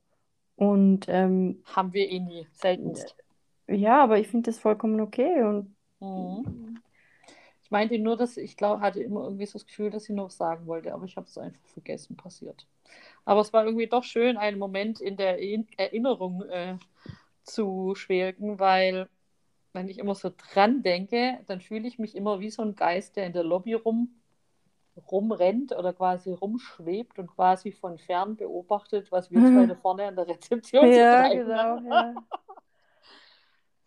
Und 0.56 1.08
ähm, 1.10 1.64
Haben 1.76 1.93
wir 1.93 2.10
eh 2.10 2.20
nie, 2.20 2.48
seltenst. 2.54 3.16
ja, 3.68 4.04
aber 4.04 4.20
ich 4.20 4.28
finde 4.28 4.50
das 4.52 4.60
vollkommen 4.60 5.00
okay. 5.02 5.43
Und 5.43 5.76
Mhm. 6.00 6.82
Ich 7.76 7.90
meinte 7.90 8.00
nur, 8.00 8.18
dass 8.18 8.38
ich 8.38 8.58
glaube, 8.58 8.82
hatte 8.82 9.02
immer 9.02 9.24
irgendwie 9.26 9.46
so 9.46 9.54
das 9.54 9.68
Gefühl, 9.68 9.90
dass 9.90 10.06
sie 10.06 10.14
noch 10.14 10.26
was 10.28 10.38
sagen 10.38 10.66
wollte, 10.68 10.94
aber 10.94 11.06
ich 11.06 11.18
habe 11.18 11.28
es 11.28 11.38
einfach 11.38 11.62
vergessen, 11.68 12.16
passiert. 12.18 12.68
Aber 13.26 13.42
es 13.42 13.54
war 13.54 13.66
irgendwie 13.66 13.88
doch 13.88 14.04
schön, 14.04 14.38
einen 14.38 14.60
Moment 14.60 15.02
in 15.02 15.18
der 15.18 15.40
In- 15.40 15.68
Erinnerung 15.78 16.44
äh, 16.44 16.78
zu 17.44 17.96
schwelgen, 17.96 18.60
weil 18.60 19.10
wenn 19.74 19.90
ich 19.90 20.00
immer 20.00 20.16
so 20.16 20.32
dran 20.54 20.84
denke, 20.84 21.40
dann 21.48 21.62
fühle 21.62 21.88
ich 21.88 22.00
mich 22.00 22.16
immer 22.16 22.40
wie 22.42 22.52
so 22.52 22.64
ein 22.64 22.76
Geist, 22.76 23.18
der 23.18 23.28
in 23.28 23.34
der 23.34 23.44
Lobby 23.46 23.74
rum, 23.76 24.16
rumrennt 25.12 25.72
oder 25.74 25.94
quasi 25.94 26.32
rumschwebt 26.34 27.20
und 27.20 27.28
quasi 27.36 27.72
von 27.72 27.98
fern 28.00 28.36
beobachtet, 28.38 29.12
was 29.12 29.32
wir 29.32 29.46
zwei 29.46 29.66
da 29.68 29.76
vorne 29.76 30.06
an 30.06 30.16
der 30.18 30.28
Rezeption 30.28 30.92
ja, 30.92 31.30
genau, 31.30 31.80
ja. 31.88 32.16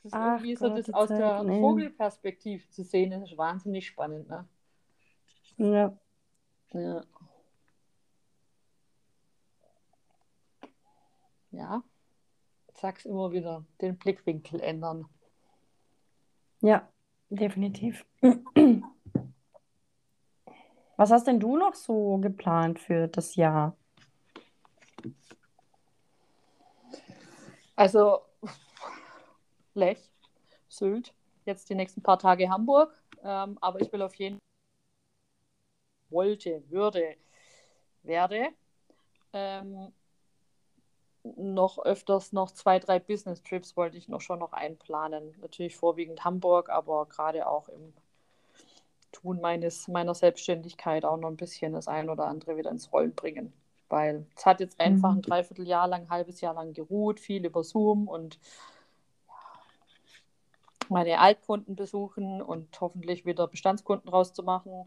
Ist 0.08 0.14
Ach 0.14 0.36
irgendwie 0.36 0.56
so 0.56 0.70
Gott, 0.70 0.78
das 0.78 0.94
aus 0.94 1.08
der 1.08 1.18
Zeiten, 1.18 1.50
ey. 1.50 1.60
Vogelperspektive 1.60 2.70
zu 2.70 2.82
sehen, 2.82 3.10
das 3.10 3.30
ist 3.30 3.36
wahnsinnig 3.36 3.86
spannend, 3.86 4.26
ne? 4.26 4.48
Ja. 5.58 5.98
Ja. 6.72 7.04
Ja. 11.50 11.82
Sag's 12.72 13.04
immer 13.04 13.32
wieder, 13.32 13.66
den 13.82 13.98
Blickwinkel 13.98 14.60
ändern. 14.60 15.04
Ja, 16.62 16.88
definitiv. 17.28 18.06
Was 20.96 21.10
hast 21.10 21.26
denn 21.26 21.38
du 21.38 21.58
noch 21.58 21.74
so 21.74 22.16
geplant 22.16 22.78
für 22.78 23.08
das 23.08 23.36
Jahr? 23.36 23.76
Also 27.76 28.22
Lech, 29.78 30.10
Sylt, 30.68 31.14
jetzt 31.44 31.70
die 31.70 31.74
nächsten 31.74 32.02
paar 32.02 32.18
Tage 32.18 32.50
Hamburg, 32.50 32.92
ähm, 33.22 33.58
aber 33.60 33.80
ich 33.80 33.92
will 33.92 34.02
auf 34.02 34.14
jeden 34.16 34.38
wollte, 36.10 36.62
würde, 36.70 37.16
werde 38.02 38.48
ähm, 39.32 39.92
noch 41.36 41.78
öfters 41.84 42.32
noch 42.32 42.50
zwei, 42.52 42.78
drei 42.78 42.98
Business 42.98 43.42
Trips 43.42 43.76
wollte 43.76 43.96
ich 43.98 44.08
noch 44.08 44.20
schon 44.20 44.38
noch 44.38 44.52
einplanen. 44.52 45.34
Natürlich 45.40 45.76
vorwiegend 45.76 46.24
Hamburg, 46.24 46.70
aber 46.70 47.06
gerade 47.06 47.46
auch 47.46 47.68
im 47.68 47.92
Tun 49.12 49.40
meines, 49.40 49.88
meiner 49.88 50.14
Selbstständigkeit 50.14 51.04
auch 51.04 51.16
noch 51.16 51.28
ein 51.28 51.36
bisschen 51.36 51.72
das 51.72 51.88
ein 51.88 52.08
oder 52.10 52.26
andere 52.26 52.56
wieder 52.56 52.70
ins 52.70 52.92
Rollen 52.92 53.14
bringen. 53.14 53.52
Weil 53.88 54.26
es 54.36 54.44
hat 54.44 54.60
jetzt 54.60 54.80
einfach 54.80 55.10
Mhm. 55.10 55.18
ein 55.18 55.22
Dreivierteljahr 55.22 55.88
lang, 55.88 56.02
ein 56.02 56.10
halbes 56.10 56.40
Jahr 56.40 56.54
lang 56.54 56.74
geruht, 56.74 57.20
viel 57.20 57.44
über 57.44 57.64
Zoom 57.64 58.06
und 58.06 58.38
meine 60.90 61.18
Altkunden 61.20 61.76
besuchen 61.76 62.42
und 62.42 62.80
hoffentlich 62.80 63.26
wieder 63.26 63.46
Bestandskunden 63.48 64.08
rauszumachen. 64.10 64.86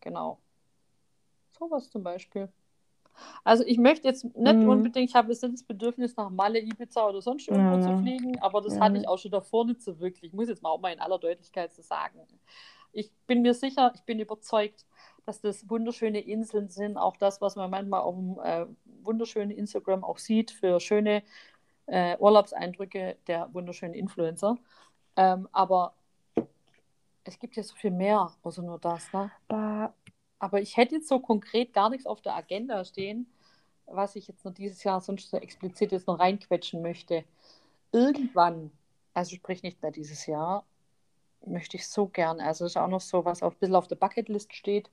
Genau. 0.00 0.38
Sowas 1.58 1.90
zum 1.90 2.02
Beispiel. 2.02 2.48
Also 3.44 3.64
ich 3.66 3.78
möchte 3.78 4.06
jetzt 4.08 4.24
nicht 4.36 4.62
Mhm. 4.62 4.68
unbedingt, 4.68 5.08
ich 5.08 5.14
habe 5.14 5.32
jetzt 5.32 5.42
nicht 5.42 5.54
das 5.54 5.62
Bedürfnis 5.62 6.16
nach 6.16 6.28
Malle, 6.30 6.60
Ibiza 6.60 7.08
oder 7.08 7.22
sonst 7.22 7.48
irgendwo 7.48 7.76
Ja, 7.76 7.80
zu 7.80 7.96
fliegen, 7.96 8.38
aber 8.40 8.60
das 8.60 8.74
Ja. 8.74 8.80
hatte 8.80 8.98
ich 8.98 9.08
auch 9.08 9.18
schon 9.18 9.30
davor 9.30 9.64
nicht 9.64 9.82
so 9.82 9.98
wirklich. 10.00 10.24
Ich 10.24 10.32
muss 10.34 10.48
jetzt 10.48 10.62
mal 10.62 10.70
auch 10.70 10.80
mal 10.80 10.92
in 10.92 11.00
aller 11.00 11.18
Deutlichkeit 11.18 11.72
so 11.72 11.82
sagen. 11.82 12.20
ich 12.92 13.10
bin 13.26 13.42
mir 13.42 13.52
sicher, 13.54 13.92
ich 13.94 14.02
bin 14.02 14.20
überzeugt, 14.20 14.86
dass 15.26 15.40
das 15.40 15.68
wunderschöne 15.68 16.20
Inseln 16.20 16.68
sind. 16.70 16.96
Auch 16.96 17.16
das, 17.16 17.40
was 17.42 17.56
man 17.56 17.70
manchmal 17.70 18.00
auf 18.00 18.14
dem 18.14 18.38
äh, 18.42 18.66
wunderschönen 19.02 19.50
Instagram 19.50 20.02
auch 20.04 20.18
sieht, 20.18 20.50
für 20.50 20.80
schöne 20.80 21.22
äh, 21.86 22.16
Urlaubseindrücke 22.18 23.16
der 23.26 23.52
wunderschönen 23.54 23.94
Influencer. 23.94 24.56
Ähm, 25.16 25.48
aber 25.52 25.94
es 27.24 27.38
gibt 27.38 27.56
ja 27.56 27.62
so 27.62 27.74
viel 27.74 27.90
mehr, 27.90 28.32
außer 28.42 28.62
nur 28.62 28.78
das. 28.78 29.12
Ne? 29.12 29.30
Aber, 29.48 29.94
aber 30.38 30.60
ich 30.60 30.76
hätte 30.76 30.96
jetzt 30.96 31.08
so 31.08 31.18
konkret 31.18 31.72
gar 31.72 31.90
nichts 31.90 32.06
auf 32.06 32.20
der 32.20 32.36
Agenda 32.36 32.84
stehen, 32.84 33.26
was 33.86 34.16
ich 34.16 34.28
jetzt 34.28 34.44
noch 34.44 34.52
dieses 34.52 34.82
Jahr 34.84 35.00
sonst 35.00 35.30
so 35.30 35.36
explizit 35.36 35.92
jetzt 35.92 36.06
noch 36.06 36.18
reinquetschen 36.18 36.82
möchte. 36.82 37.24
Irgendwann, 37.92 38.70
also 39.14 39.34
sprich 39.34 39.62
nicht 39.62 39.82
mehr 39.82 39.92
dieses 39.92 40.26
Jahr, 40.26 40.64
möchte 41.44 41.76
ich 41.76 41.88
so 41.88 42.06
gern, 42.06 42.40
also 42.40 42.64
ist 42.64 42.76
auch 42.76 42.88
noch 42.88 43.00
so, 43.00 43.24
was 43.24 43.42
auf, 43.42 43.54
ein 43.54 43.58
bisschen 43.58 43.76
auf 43.76 43.88
der 43.88 43.96
Bucketlist 43.96 44.52
steht, 44.54 44.90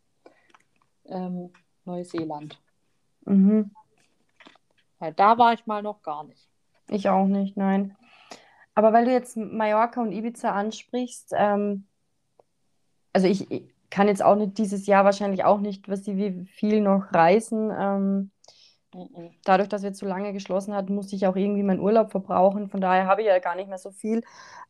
ähm, 1.06 1.52
Neuseeland. 1.86 2.62
Mhm. 3.26 3.72
Weil 5.00 5.14
da 5.14 5.38
war 5.38 5.54
ich 5.54 5.66
mal 5.66 5.82
noch 5.82 6.02
gar 6.02 6.24
nicht. 6.24 6.48
Ich 6.90 7.10
auch 7.10 7.26
nicht, 7.26 7.58
nein. 7.58 7.96
Aber 8.76 8.94
weil 8.94 9.06
du 9.06 9.12
jetzt 9.12 9.38
Mallorca 9.38 10.02
und 10.02 10.12
Ibiza 10.12 10.52
ansprichst, 10.52 11.34
ähm, 11.36 11.88
also 13.14 13.28
ich, 13.28 13.50
ich 13.52 13.64
kann 13.90 14.08
jetzt 14.08 14.24
auch 14.24 14.36
nicht 14.36 14.58
dieses 14.58 14.88
Jahr 14.88 15.06
wahrscheinlich 15.06 15.44
auch 15.44 15.60
nicht, 15.60 15.88
was 15.90 16.02
die 16.04 16.18
wie 16.18 16.46
viel 16.48 16.82
noch 16.82 17.14
reisen. 17.14 17.72
Ähm, 17.78 18.32
Mhm. 18.94 19.34
dadurch, 19.44 19.70
dass 19.70 19.84
wir 19.84 19.94
zu 19.94 20.06
lange 20.06 20.34
geschlossen 20.34 20.74
hatten, 20.74 20.96
musste 20.96 21.16
ich 21.16 21.28
auch 21.28 21.36
irgendwie 21.36 21.64
meinen 21.64 21.80
Urlaub 21.80 22.12
verbrauchen. 22.12 22.70
Von 22.70 22.82
daher 22.82 23.08
habe 23.08 23.22
ich 23.22 23.28
ja 23.28 23.40
gar 23.40 23.56
nicht 23.56 23.70
mehr 23.70 23.78
so 23.78 23.92
viel. 23.92 24.22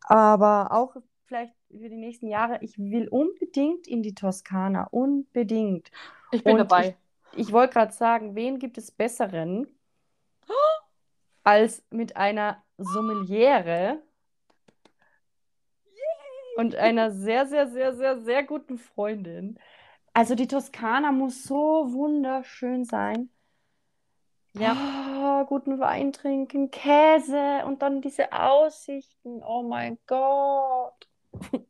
Aber 0.01 0.71
auch 0.71 0.95
vielleicht 1.25 1.53
für 1.69 1.89
die 1.89 1.95
nächsten 1.97 2.27
Jahre, 2.27 2.59
ich 2.61 2.77
will 2.77 3.07
unbedingt 3.07 3.87
in 3.87 4.03
die 4.03 4.15
Toskana. 4.15 4.87
Unbedingt. 4.91 5.91
Ich 6.31 6.43
bin 6.45 6.57
Und 6.57 6.57
dabei. 6.57 6.97
Ich, 7.31 7.47
ich 7.47 7.51
wollte 7.51 7.73
gerade 7.73 7.93
sagen, 7.93 8.35
wen 8.35 8.59
gibt 8.59 8.77
es 8.77 8.91
besseren 8.91 9.67
als 11.43 11.83
mit 11.89 12.15
einer 12.17 12.63
Sommeliere 12.77 14.01
und 16.55 16.75
einer 16.75 17.11
sehr, 17.11 17.45
sehr, 17.47 17.67
sehr, 17.67 17.95
sehr, 17.95 18.21
sehr 18.21 18.43
guten 18.43 18.77
Freundin. 18.77 19.59
Also 20.13 20.35
die 20.35 20.47
Toskana 20.47 21.11
muss 21.11 21.43
so 21.43 21.91
wunderschön 21.91 22.85
sein. 22.85 23.29
Ja. 24.53 25.41
Oh, 25.43 25.45
guten 25.45 25.79
Wein 25.79 26.13
trinken, 26.13 26.69
Käse 26.69 27.63
und 27.65 27.81
dann 27.81 28.01
diese 28.01 28.31
Aussichten. 28.31 29.41
Oh 29.43 29.63
mein 29.63 29.97
Gott. 30.05 31.07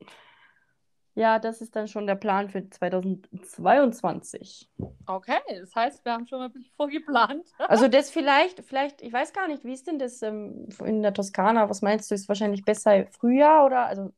Ja, 1.15 1.37
das 1.37 1.61
ist 1.61 1.75
dann 1.75 1.87
schon 1.87 2.07
der 2.07 2.15
Plan 2.15 2.49
für 2.49 2.67
2022. 2.67 4.67
Okay, 5.05 5.37
das 5.59 5.75
heißt, 5.75 6.03
wir 6.03 6.13
haben 6.13 6.25
schon 6.25 6.39
mal 6.39 6.45
ein 6.45 6.51
bisschen 6.51 6.73
vorgeplant. 6.75 7.45
Also 7.67 7.87
das 7.87 8.09
vielleicht, 8.09 8.65
vielleicht, 8.65 9.03
ich 9.03 9.13
weiß 9.13 9.31
gar 9.31 9.47
nicht, 9.47 9.63
wie 9.63 9.73
ist 9.73 9.85
denn 9.85 9.99
das 9.99 10.23
ähm, 10.23 10.67
in 10.83 11.03
der 11.03 11.13
Toskana? 11.13 11.69
Was 11.69 11.83
meinst 11.83 12.09
du, 12.09 12.15
ist 12.15 12.27
wahrscheinlich 12.27 12.65
besser 12.65 13.05
Frühjahr 13.07 13.63
oder 13.65 13.85
also 13.85 14.11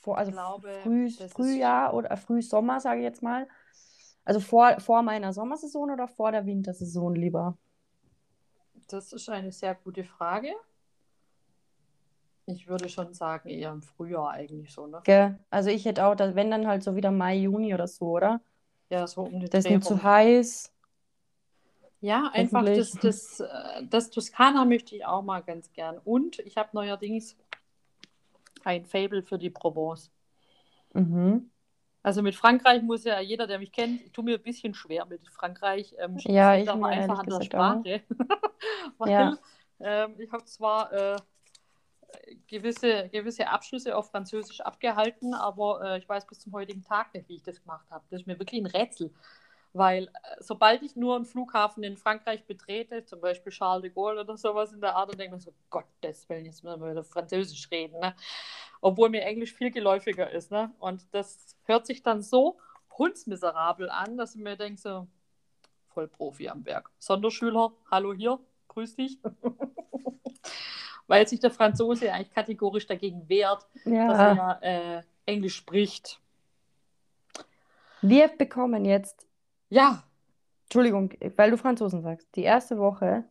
vor, 0.00 0.18
also 0.18 0.32
glaube, 0.32 0.80
Früh, 0.82 1.08
Frühjahr 1.10 1.94
oder 1.94 2.16
Frühsommer, 2.16 2.80
sage 2.80 2.98
ich 3.00 3.04
jetzt 3.04 3.22
mal. 3.22 3.46
Also 4.24 4.40
vor, 4.40 4.80
vor 4.80 5.02
meiner 5.02 5.32
Sommersaison 5.32 5.90
oder 5.90 6.08
vor 6.08 6.32
der 6.32 6.46
Wintersaison 6.46 7.14
lieber? 7.14 7.56
Das 8.88 9.12
ist 9.12 9.28
eine 9.28 9.52
sehr 9.52 9.74
gute 9.74 10.04
Frage. 10.04 10.54
Ich 12.54 12.68
würde 12.68 12.88
schon 12.88 13.12
sagen, 13.14 13.48
eher 13.48 13.70
im 13.70 13.82
Frühjahr 13.82 14.30
eigentlich 14.30 14.72
so, 14.72 14.86
ne? 14.86 15.00
Gell? 15.04 15.38
Also 15.50 15.70
ich 15.70 15.84
hätte 15.84 16.04
auch, 16.06 16.16
wenn 16.18 16.50
dann 16.50 16.66
halt 16.66 16.82
so 16.82 16.96
wieder 16.96 17.10
Mai, 17.10 17.36
Juni 17.36 17.74
oder 17.74 17.86
so, 17.86 18.06
oder? 18.10 18.40
Ja, 18.90 19.06
so 19.06 19.22
um 19.22 19.40
den 19.40 19.50
Das 19.50 19.64
ist 19.64 19.70
nicht 19.70 19.84
zu 19.84 20.02
heiß. 20.02 20.72
Ja, 22.00 22.30
einfach 22.34 22.64
das, 22.64 22.92
das, 22.92 23.40
äh, 23.40 23.46
das 23.88 24.10
Toskana 24.10 24.64
möchte 24.64 24.94
ich 24.94 25.06
auch 25.06 25.22
mal 25.22 25.40
ganz 25.40 25.72
gern. 25.72 25.98
Und 26.04 26.38
ich 26.40 26.56
habe 26.56 26.68
neuerdings 26.72 27.36
ein 28.62 28.84
Faible 28.84 29.22
für 29.22 29.38
die 29.38 29.50
Provence. 29.50 30.10
Mhm. 30.92 31.50
Also 32.02 32.20
mit 32.20 32.34
Frankreich 32.34 32.82
muss 32.82 33.04
ja 33.04 33.18
jeder, 33.20 33.46
der 33.46 33.58
mich 33.58 33.72
kennt, 33.72 34.02
ich 34.02 34.12
tue 34.12 34.24
mir 34.24 34.36
ein 34.36 34.42
bisschen 34.42 34.74
schwer 34.74 35.06
mit 35.06 35.26
Frankreich. 35.28 35.94
Ähm, 35.98 36.18
Ja, 36.18 36.54
ich 36.54 36.66
mir 36.74 36.88
einfach 36.88 37.20
an 37.20 37.26
der. 37.26 37.40
Sprache. 37.40 38.02
Weil 38.98 39.10
Ja. 39.10 39.38
ähm, 39.80 40.14
ich 40.18 40.30
habe 40.30 40.44
zwar 40.44 40.92
äh, 40.92 41.16
gewisse, 42.46 43.08
gewisse 43.10 43.48
Abschlüsse 43.48 43.96
auf 43.96 44.10
Französisch 44.10 44.60
abgehalten, 44.60 45.34
aber 45.34 45.82
äh, 45.82 45.98
ich 45.98 46.08
weiß 46.08 46.26
bis 46.26 46.40
zum 46.40 46.52
heutigen 46.52 46.82
Tag 46.82 47.14
nicht, 47.14 47.28
wie 47.28 47.36
ich 47.36 47.42
das 47.42 47.60
gemacht 47.60 47.86
habe. 47.90 48.04
Das 48.10 48.20
ist 48.20 48.26
mir 48.26 48.38
wirklich 48.38 48.60
ein 48.60 48.66
Rätsel. 48.66 49.12
Weil 49.72 50.04
äh, 50.04 50.08
sobald 50.38 50.82
ich 50.82 50.94
nur 50.94 51.16
einen 51.16 51.24
Flughafen 51.24 51.82
in 51.82 51.96
Frankreich 51.96 52.44
betrete, 52.46 53.04
zum 53.04 53.20
Beispiel 53.20 53.52
Charles 53.52 53.82
de 53.82 53.90
Gaulle 53.90 54.20
oder 54.20 54.36
sowas 54.36 54.72
in 54.72 54.80
der 54.80 54.94
Art, 54.94 55.10
dann 55.10 55.18
denke 55.18 55.34
mir 55.34 55.40
so, 55.40 55.52
Gottes 55.68 56.28
Willen, 56.28 56.46
jetzt 56.46 56.62
müssen 56.62 56.80
wir 56.80 56.92
wieder 56.92 57.04
Französisch 57.04 57.68
reden. 57.70 57.98
Ne? 57.98 58.14
Obwohl 58.80 59.08
mir 59.10 59.22
Englisch 59.22 59.52
viel 59.52 59.72
geläufiger 59.72 60.30
ist. 60.30 60.52
Ne? 60.52 60.72
Und 60.78 61.06
das 61.12 61.56
hört 61.64 61.86
sich 61.86 62.02
dann 62.02 62.22
so 62.22 62.58
hundsmiserabel 62.96 63.90
an, 63.90 64.16
dass 64.16 64.36
ich 64.36 64.40
mir 64.40 64.56
denke, 64.56 64.80
so, 64.80 65.08
voll 65.88 66.08
Profi 66.08 66.48
am 66.48 66.64
Werk. 66.64 66.90
Sonderschüler, 66.98 67.72
hallo 67.90 68.12
hier, 68.14 68.38
grüß 68.68 68.94
dich. 68.94 69.18
Weil 71.06 71.26
sich 71.28 71.40
der 71.40 71.50
Franzose 71.50 72.10
eigentlich 72.12 72.32
kategorisch 72.34 72.86
dagegen 72.86 73.28
wehrt, 73.28 73.66
dass 73.84 73.92
Ja. 73.92 74.28
er 74.28 74.34
ja 74.36 74.58
äh, 74.62 75.02
Englisch 75.26 75.56
spricht. 75.56 76.20
Wir 78.00 78.28
bekommen 78.28 78.84
jetzt, 78.84 79.26
Ja, 79.70 80.04
Entschuldigung, 80.64 81.10
weil 81.36 81.50
du 81.50 81.56
Franzosen 81.58 82.02
sagst, 82.02 82.28
die 82.36 82.42
erste 82.42 82.78
Woche, 82.78 83.24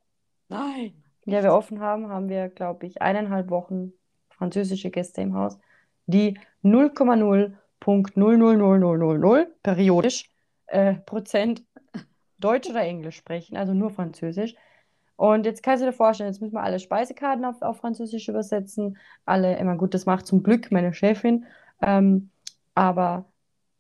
nein. 0.49 0.93
in 1.25 1.31
der 1.31 1.43
wir 1.43 1.53
offen 1.53 1.79
haben, 1.79 2.09
haben 2.09 2.27
wir, 2.29 2.49
glaube 2.49 2.85
ich, 2.85 3.01
eineinhalb 3.01 3.49
Wochen 3.49 3.93
französische 4.29 4.91
Gäste 4.91 5.21
im 5.21 5.35
Haus, 5.35 5.57
die 6.05 6.37
0,0.00000 6.63 9.47
periodisch 9.63 10.29
äh, 10.67 10.93
Prozent 10.95 11.63
Deutsch 12.39 12.69
oder 12.69 12.81
Englisch 12.81 13.15
sprechen, 13.17 13.57
also 13.57 13.73
nur 13.73 13.89
Französisch. 13.89 14.55
Und 15.23 15.45
jetzt 15.45 15.63
kannst 15.63 15.81
du 15.81 15.85
dir 15.85 15.93
vorstellen, 15.93 16.29
jetzt 16.29 16.41
müssen 16.41 16.55
wir 16.55 16.63
alle 16.63 16.79
Speisekarten 16.79 17.45
auf, 17.45 17.61
auf 17.61 17.77
Französisch 17.77 18.27
übersetzen. 18.27 18.97
Alle, 19.25 19.57
immer 19.57 19.77
gut, 19.77 19.93
das 19.93 20.05
macht 20.05 20.27
zum 20.27 20.43
Glück 20.43 20.69
meine 20.69 20.93
Chefin. 20.93 21.45
Ähm, 21.81 22.29
aber 22.75 23.23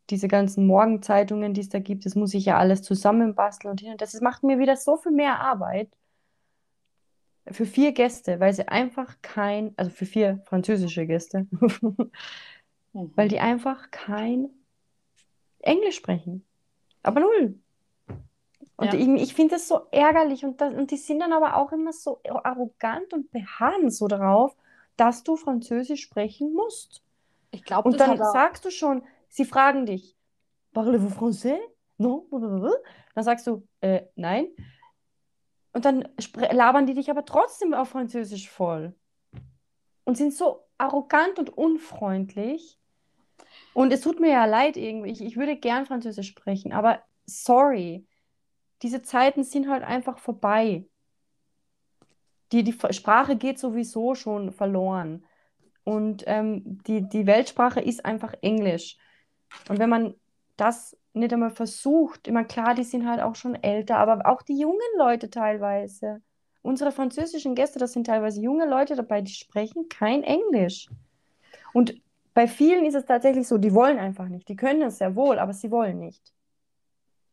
diese 0.09 0.29
ganzen 0.29 0.65
Morgenzeitungen, 0.65 1.53
die 1.53 1.59
es 1.59 1.67
da 1.67 1.79
gibt, 1.79 2.05
das 2.05 2.15
muss 2.15 2.33
ich 2.33 2.45
ja 2.45 2.57
alles 2.57 2.81
zusammenbasteln 2.81 3.71
und 3.71 3.81
hin. 3.81 3.91
Und 3.91 3.99
das 3.99 4.17
macht 4.21 4.43
mir 4.43 4.57
wieder 4.57 4.77
so 4.77 4.95
viel 4.95 5.11
mehr 5.11 5.41
Arbeit 5.41 5.89
für 7.51 7.65
vier 7.65 7.91
Gäste, 7.91 8.39
weil 8.39 8.53
sie 8.53 8.69
einfach 8.69 9.17
kein, 9.21 9.73
also 9.75 9.91
für 9.91 10.05
vier 10.05 10.39
französische 10.45 11.05
Gäste, 11.05 11.45
Mhm. 12.93 13.11
weil 13.15 13.27
die 13.27 13.39
einfach 13.39 13.91
kein 13.91 14.49
Englisch 15.59 15.95
sprechen. 15.97 16.45
Aber 17.01 17.19
null. 17.19 17.59
Und 18.75 18.93
Ja. 18.93 18.99
ich, 18.99 19.07
ich 19.07 19.33
finde 19.33 19.55
das 19.55 19.67
so 19.67 19.81
ärgerlich 19.91 20.43
und, 20.43 20.59
das, 20.59 20.73
und 20.73 20.91
die 20.91 20.97
sind 20.97 21.19
dann 21.19 21.33
aber 21.33 21.57
auch 21.57 21.71
immer 21.71 21.93
so 21.93 22.19
arrogant 22.23 23.13
und 23.13 23.31
beharren 23.31 23.89
so 23.91 24.07
darauf, 24.07 24.55
dass 24.97 25.23
du 25.23 25.35
Französisch 25.35 26.01
sprechen 26.01 26.53
musst. 26.53 27.03
Ich 27.51 27.63
glaube, 27.63 27.89
Und 27.89 27.99
dann 27.99 28.17
sagst 28.17 28.65
du 28.65 28.71
schon, 28.71 29.03
sie 29.29 29.45
fragen 29.45 29.85
dich, 29.85 30.17
parlez-vous 30.73 31.15
français? 31.15 31.59
Non? 31.97 32.23
Dann 33.13 33.23
sagst 33.23 33.45
du, 33.45 33.67
äh, 33.81 34.03
nein. 34.15 34.47
Und 35.71 35.85
dann 35.85 36.07
labern 36.51 36.85
die 36.85 36.93
dich 36.93 37.09
aber 37.09 37.25
trotzdem 37.25 37.73
auf 37.73 37.89
Französisch 37.89 38.49
voll. 38.49 38.95
Und 40.03 40.17
sind 40.17 40.33
so 40.33 40.65
arrogant 40.77 41.39
und 41.39 41.55
unfreundlich. 41.55 42.79
Und 43.73 43.91
es 43.93 44.01
tut 44.01 44.19
mir 44.19 44.31
ja 44.31 44.45
leid 44.45 44.77
irgendwie. 44.77 45.11
Ich, 45.11 45.21
ich 45.21 45.37
würde 45.37 45.55
gern 45.55 45.85
Französisch 45.85 46.27
sprechen, 46.27 46.73
aber 46.73 46.99
sorry. 47.25 48.05
Diese 48.83 49.01
Zeiten 49.01 49.43
sind 49.43 49.69
halt 49.69 49.83
einfach 49.83 50.19
vorbei. 50.19 50.85
Die, 52.51 52.63
die 52.63 52.77
Sprache 52.91 53.35
geht 53.35 53.57
sowieso 53.57 54.13
schon 54.13 54.51
verloren. 54.51 55.25
Und 55.83 56.23
ähm, 56.27 56.81
die, 56.85 57.07
die 57.07 57.25
Weltsprache 57.25 57.81
ist 57.81 58.05
einfach 58.05 58.33
Englisch. 58.41 58.97
Und 59.69 59.79
wenn 59.79 59.89
man 59.89 60.15
das 60.57 60.97
nicht 61.13 61.33
einmal 61.33 61.51
versucht, 61.51 62.27
immer 62.27 62.43
klar, 62.43 62.75
die 62.75 62.83
sind 62.83 63.07
halt 63.07 63.21
auch 63.21 63.35
schon 63.35 63.55
älter, 63.55 63.97
aber 63.97 64.27
auch 64.27 64.41
die 64.41 64.59
jungen 64.59 64.79
Leute 64.97 65.29
teilweise. 65.29 66.21
Unsere 66.61 66.91
französischen 66.91 67.55
Gäste, 67.55 67.79
das 67.79 67.93
sind 67.93 68.07
teilweise 68.07 68.41
junge 68.41 68.65
Leute 68.65 68.95
dabei, 68.95 69.21
die 69.21 69.33
sprechen 69.33 69.89
kein 69.89 70.23
Englisch. 70.23 70.89
Und 71.73 71.95
bei 72.33 72.47
vielen 72.47 72.85
ist 72.85 72.95
es 72.95 73.05
tatsächlich 73.05 73.47
so, 73.47 73.57
die 73.57 73.73
wollen 73.73 73.99
einfach 73.99 74.27
nicht. 74.27 74.47
Die 74.49 74.55
können 74.55 74.81
es 74.83 74.97
sehr 74.97 75.15
wohl, 75.15 75.39
aber 75.39 75.53
sie 75.53 75.71
wollen 75.71 75.99
nicht. 75.99 76.33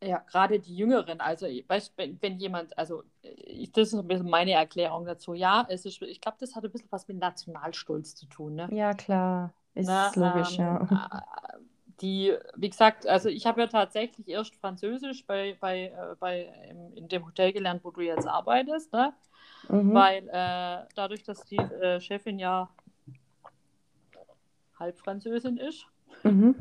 Ja, 0.03 0.19
gerade 0.31 0.59
die 0.59 0.77
Jüngeren, 0.77 1.21
also 1.21 1.47
weißt, 1.47 1.93
wenn, 1.97 2.21
wenn 2.23 2.39
jemand, 2.39 2.77
also 2.79 3.03
ich, 3.23 3.71
das 3.73 3.89
ist 3.89 3.95
ein 3.95 4.09
bisschen 4.09 4.31
meine 4.31 4.53
Erklärung 4.53 5.05
dazu. 5.05 5.35
Ja, 5.35 5.67
es 5.69 5.85
ist, 5.85 6.01
ich 6.03 6.21
glaube, 6.21 6.39
das 6.41 6.55
hat 6.55 6.65
ein 6.65 6.71
bisschen 6.71 6.91
was 6.91 7.07
mit 7.09 7.19
Nationalstolz 7.19 8.15
zu 8.15 8.27
tun. 8.27 8.55
Ne? 8.55 8.69
Ja, 8.73 8.95
klar. 8.95 9.53
Ist 9.75 9.89
Na, 9.89 10.13
logisch, 10.15 10.59
ähm, 10.59 10.65
ja. 10.65 10.83
äh, 10.91 11.59
die, 12.01 12.35
wie 12.57 12.71
gesagt, 12.71 13.07
also 13.07 13.29
ich 13.29 13.47
habe 13.47 13.61
ja 13.61 13.67
tatsächlich 13.67 14.27
erst 14.27 14.57
Französisch 14.57 15.27
bei, 15.27 15.57
bei, 15.61 15.87
äh, 15.89 16.17
bei 16.19 16.53
in 16.95 17.09
dem 17.09 17.27
Hotel 17.27 17.53
gelernt, 17.53 17.85
wo 17.85 17.91
du 17.91 18.01
jetzt 18.01 18.27
arbeitest, 18.27 18.93
ne? 18.93 19.13
Mhm. 19.69 19.95
Weil 19.95 20.29
äh, 20.29 20.87
dadurch, 20.95 21.23
dass 21.23 21.45
die 21.45 21.57
äh, 21.57 22.01
Chefin 22.01 22.39
ja 22.39 22.71
halb 24.79 24.99
Französin 24.99 25.59
ist, 25.59 25.87
Mhm. 26.23 26.55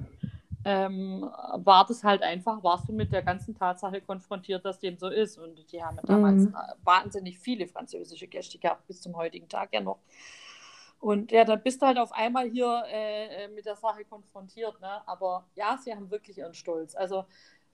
Ähm, 0.66 1.22
war 1.55 1.86
das 1.88 2.03
halt 2.03 2.22
einfach, 2.24 2.64
warst 2.64 2.89
du 2.89 2.93
mit 2.93 3.12
der 3.14 3.24
ganzen 3.24 3.55
Tatsache 3.55 4.01
konfrontiert, 4.01 4.66
dass 4.66 4.80
dem 4.80 4.97
so 4.97 5.07
ist. 5.10 5.38
Und 5.38 5.72
die 5.72 5.84
haben 5.84 5.97
ja 5.97 6.03
damals 6.03 6.45
Mhm. 6.45 6.55
äh, 6.55 6.74
wahnsinnig 6.84 7.39
viele 7.39 7.68
französische 7.68 8.28
Gäste 8.28 8.57
gehabt, 8.60 8.86
bis 8.88 9.01
zum 9.01 9.16
heutigen 9.16 9.47
Tag 9.49 9.74
ja 9.74 9.82
noch. 9.82 9.99
Und 10.99 11.32
ja, 11.32 11.45
dann 11.45 11.62
bist 11.64 11.82
du 11.82 11.86
halt 11.88 11.97
auf 11.97 12.12
einmal 12.12 12.49
hier 12.49 12.84
äh, 12.88 13.45
äh, 13.45 13.47
mit 13.49 13.66
der 13.66 13.76
Sache 13.78 14.03
konfrontiert. 14.05 14.80
Ne? 14.82 15.01
Aber 15.07 15.45
ja, 15.55 15.78
sie 15.78 15.93
haben 15.95 16.12
wirklich 16.12 16.38
ihren 16.39 16.53
Stolz. 16.53 16.95
Also 16.95 17.26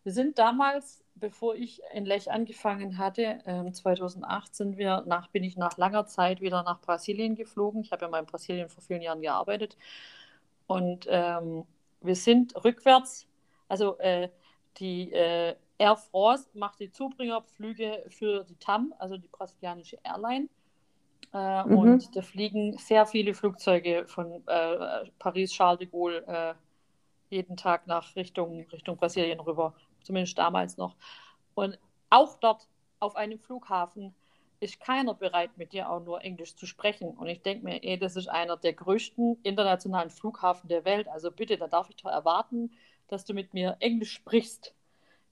wir 0.03 0.11
sind 0.13 0.38
damals, 0.38 1.03
bevor 1.15 1.55
ich 1.55 1.81
in 1.93 2.05
Lech 2.05 2.31
angefangen 2.31 2.97
hatte, 2.99 3.39
ähm, 3.47 3.73
2008 3.73 4.55
sind 4.55 4.77
wir 4.77 5.03
nach, 5.07 5.29
bin 5.29 5.43
ich 5.43 5.57
nach 5.57 5.77
langer 5.77 6.05
Zeit 6.05 6.41
wieder 6.41 6.61
nach 6.63 6.81
Brasilien 6.81 7.36
geflogen. 7.36 7.81
Ich 7.81 7.91
habe 7.91 8.05
ja 8.05 8.09
mal 8.09 8.19
in 8.19 8.27
Brasilien 8.27 8.69
vor 8.69 8.83
vielen 8.83 9.01
Jahren 9.01 9.21
gearbeitet. 9.21 9.75
Und 10.67 11.07
ähm, 11.09 11.65
wir 12.06 12.16
sind 12.16 12.56
rückwärts, 12.64 13.28
also 13.68 13.97
äh, 13.99 14.30
die 14.78 15.12
äh, 15.12 15.56
Air 15.78 15.97
France 15.97 16.49
macht 16.53 16.80
die 16.80 16.91
Zubringerflüge 16.91 18.06
für 18.10 18.43
die 18.45 18.56
TAM, 18.56 18.93
also 18.97 19.18
die 19.18 19.28
brasilianische 19.28 19.97
Airline. 20.03 20.49
Äh, 21.34 21.64
Mhm. 21.66 21.78
Und 21.78 22.16
da 22.16 22.22
fliegen 22.22 22.78
sehr 22.78 23.06
viele 23.06 23.34
Flugzeuge 23.34 24.06
von 24.08 24.43
äh, 24.47 25.10
Paris, 25.20 25.51
Charles 25.51 25.80
de 25.80 25.88
Gaulle 25.88 26.26
äh, 26.28 26.53
jeden 27.30 27.58
Tag 27.58 27.88
nach 27.88 28.16
Richtung, 28.16 28.66
Richtung 28.72 28.97
Brasilien 28.97 29.39
rüber, 29.39 29.74
zumindest 30.03 30.38
damals 30.38 30.78
noch. 30.78 30.95
Und 31.56 31.78
auch 32.10 32.38
dort 32.39 32.68
auf 32.99 33.16
einem 33.16 33.39
Flughafen 33.39 34.16
ist 34.60 34.80
keiner 34.80 35.14
bereit, 35.14 35.58
mit 35.58 35.74
dir 35.74 35.89
auch 35.89 36.03
nur 36.03 36.22
Englisch 36.22 36.56
zu 36.56 36.66
sprechen. 36.66 37.10
Und 37.10 37.28
ich 37.28 37.41
denke 37.41 37.66
mir, 37.66 37.84
ey, 37.84 37.97
das 37.97 38.16
ist 38.16 38.28
einer 38.28 38.58
der 38.58 38.74
größten 38.74 39.39
internationalen 39.43 40.10
Flughafen 40.10 40.68
der 40.68 40.86
Welt. 40.86 41.08
Also 41.08 41.32
bitte, 41.32 41.58
da 41.58 41.68
darf 41.68 41.89
ich 41.89 41.95
doch 41.97 42.10
erwarten, 42.10 42.72
dass 43.08 43.26
du 43.26 43.34
mit 43.34 43.53
mir 43.53 43.78
Englisch 43.80 44.14
sprichst. 44.14 44.74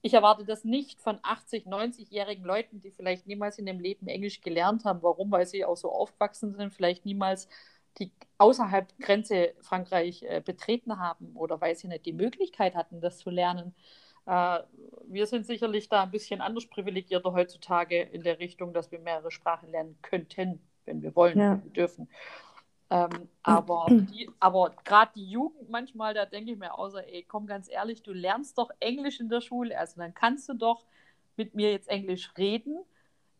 Ich 0.02 0.14
erwarte 0.14 0.44
das 0.44 0.64
nicht 0.64 1.00
von 1.00 1.18
80, 1.22 1.66
90-jährigen 1.66 2.44
Leuten, 2.44 2.80
die 2.80 2.90
vielleicht 2.90 3.26
niemals 3.26 3.58
in 3.58 3.66
dem 3.66 3.80
Leben 3.80 4.06
Englisch 4.06 4.42
gelernt 4.42 4.84
haben. 4.84 5.02
Warum? 5.02 5.30
Weil 5.30 5.46
sie 5.46 5.64
auch 5.64 5.76
so 5.76 5.90
aufgewachsen 5.90 6.54
sind, 6.54 6.74
vielleicht 6.74 7.06
niemals 7.06 7.48
die 7.98 8.12
außerhalb 8.38 8.98
Grenze 8.98 9.54
Frankreich 9.60 10.22
äh, 10.24 10.42
betreten 10.44 10.98
haben 10.98 11.34
oder 11.36 11.60
weil 11.60 11.76
sie 11.76 11.88
nicht 11.88 12.06
die 12.06 12.12
Möglichkeit 12.12 12.74
hatten, 12.74 13.00
das 13.00 13.18
zu 13.18 13.30
lernen. 13.30 13.74
Äh, 14.26 14.60
wir 15.06 15.26
sind 15.26 15.46
sicherlich 15.46 15.88
da 15.88 16.04
ein 16.04 16.10
bisschen 16.10 16.40
anders 16.40 16.66
privilegierter 16.66 17.32
heutzutage 17.32 18.02
in 18.02 18.22
der 18.22 18.38
Richtung, 18.38 18.72
dass 18.72 18.90
wir 18.90 18.98
mehrere 18.98 19.30
Sprachen 19.30 19.70
lernen 19.70 19.98
könnten, 20.02 20.60
wenn 20.86 21.02
wir 21.02 21.14
wollen, 21.14 21.38
Ja. 21.38 21.52
wenn 21.52 21.64
wir 21.64 21.70
dürfen. 21.70 22.08
Ähm, 22.90 23.28
aber 23.42 23.86
die, 23.90 24.30
aber 24.40 24.70
gerade 24.84 25.12
die 25.16 25.28
Jugend 25.28 25.68
manchmal, 25.68 26.14
da 26.14 26.26
denke 26.26 26.52
ich 26.52 26.58
mir 26.58 26.78
außer, 26.78 27.06
ey, 27.06 27.24
komm 27.26 27.46
ganz 27.46 27.68
ehrlich, 27.70 28.02
du 28.02 28.12
lernst 28.12 28.58
doch 28.58 28.70
Englisch 28.78 29.20
in 29.20 29.28
der 29.28 29.40
Schule, 29.40 29.78
also 29.78 30.00
dann 30.00 30.14
kannst 30.14 30.48
du 30.48 30.54
doch 30.54 30.84
mit 31.36 31.54
mir 31.54 31.72
jetzt 31.72 31.88
Englisch 31.88 32.32
reden. 32.38 32.84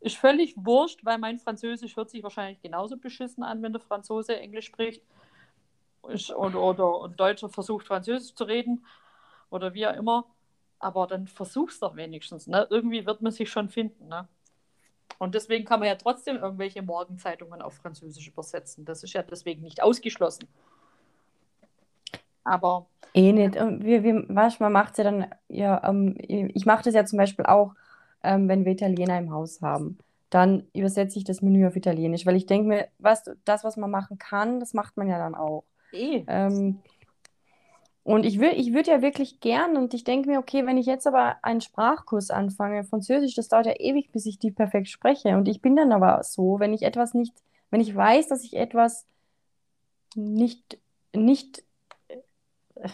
Ist 0.01 0.16
völlig 0.16 0.55
wurscht, 0.57 1.05
weil 1.05 1.18
mein 1.18 1.39
Französisch 1.39 1.97
hört 1.97 2.11
sich 2.11 2.22
wahrscheinlich 2.22 2.61
genauso 2.61 2.97
beschissen 2.97 3.43
an, 3.43 3.62
wenn 3.62 3.72
der 3.72 3.80
Franzose 3.80 4.39
Englisch 4.39 4.66
spricht. 4.66 5.03
Ist, 6.09 6.30
oder, 6.35 6.61
oder 6.61 7.05
ein 7.05 7.16
Deutscher 7.16 7.49
versucht 7.49 7.87
Französisch 7.87 8.35
zu 8.35 8.45
reden 8.45 8.85
oder 9.51 9.72
wie 9.72 9.87
auch 9.87 9.95
immer. 9.95 10.26
Aber 10.85 11.07
dann 11.07 11.26
versuch's 11.26 11.80
doch 11.80 11.97
wenigstens. 11.97 12.47
Ne? 12.47 12.66
Irgendwie 12.68 13.07
wird 13.07 13.22
man 13.22 13.32
sich 13.32 13.51
schon 13.51 13.70
finden. 13.70 14.09
Ne? 14.09 14.28
Und 15.18 15.35
deswegen 15.35 15.64
kann 15.64 15.80
man 15.80 15.89
ja 15.89 15.95
trotzdem 15.95 16.37
irgendwelche 16.37 16.82
Morgenzeitungen 16.82 17.62
auf 17.62 17.74
Französisch 17.74 18.28
übersetzen. 18.28 18.85
Das 18.85 19.03
ist 19.03 19.14
ja 19.14 19.22
deswegen 19.22 19.62
nicht 19.62 19.82
ausgeschlossen. 19.82 20.47
Aber 22.45 22.87
Eh 23.14 23.32
nicht. 23.32 23.57
Und 23.57 23.85
wir, 23.85 24.03
wir, 24.03 24.24
manchmal 24.28 24.70
macht 24.70 24.97
sie 24.97 25.05
dann, 25.05 25.26
ja, 25.49 25.80
ähm, 25.89 26.16
ich 26.18 26.66
mache 26.66 26.82
das 26.82 26.95
ja 26.95 27.05
zum 27.05 27.16
Beispiel 27.16 27.47
auch, 27.47 27.74
ähm, 28.24 28.49
wenn 28.49 28.64
wir 28.64 28.72
Italiener 28.72 29.18
im 29.18 29.30
Haus 29.30 29.62
haben. 29.62 29.99
Dann 30.30 30.64
übersetze 30.74 31.18
ich 31.18 31.24
das 31.24 31.41
Menü 31.41 31.64
auf 31.64 31.76
Italienisch, 31.76 32.26
weil 32.26 32.35
ich 32.35 32.47
denke 32.47 32.66
mir, 32.68 32.89
du, 32.99 33.37
das, 33.45 33.62
was 33.62 33.76
man 33.76 33.93
machen 33.93 34.18
kann, 34.18 34.59
das 34.59 34.74
macht 34.74 34.97
man 34.97 35.09
ja 35.09 35.18
dann 35.18 35.37
auch. 35.37 35.62
eh. 35.93 36.24
Ähm, 36.26 36.80
und 38.05 38.26
ich 38.26 38.38
würde 38.38 38.55
ich 38.55 38.74
würd 38.74 38.86
ja 38.86 39.00
wirklich 39.00 39.40
gern, 39.40 39.78
und 39.78 39.94
ich 39.94 40.05
denke 40.05 40.28
mir, 40.28 40.38
okay, 40.38 40.66
wenn 40.66 40.76
ich 40.76 40.84
jetzt 40.84 41.07
aber 41.07 41.36
einen 41.42 41.62
Sprachkurs 41.62 42.30
anfange, 42.30 42.84
Französisch, 42.84 43.34
das 43.34 43.48
dauert 43.48 43.64
ja 43.64 43.80
ewig, 43.80 44.12
bis 44.12 44.26
ich 44.26 44.38
die 44.38 44.50
perfekt 44.50 44.88
spreche. 44.88 45.38
Und 45.38 45.48
ich 45.48 45.62
bin 45.62 45.74
dann 45.74 45.90
aber 45.90 46.22
so, 46.22 46.61
wenn 46.61 46.74
ich 46.74 46.82
etwas 46.82 47.14
nicht, 47.14 47.32
wenn 47.70 47.80
ich 47.80 47.96
weiß, 47.96 48.28
dass 48.28 48.44
ich 48.44 48.57
etwas 48.57 49.07
nicht, 50.14 50.78
nicht, 51.14 51.64
äh, 52.09 52.88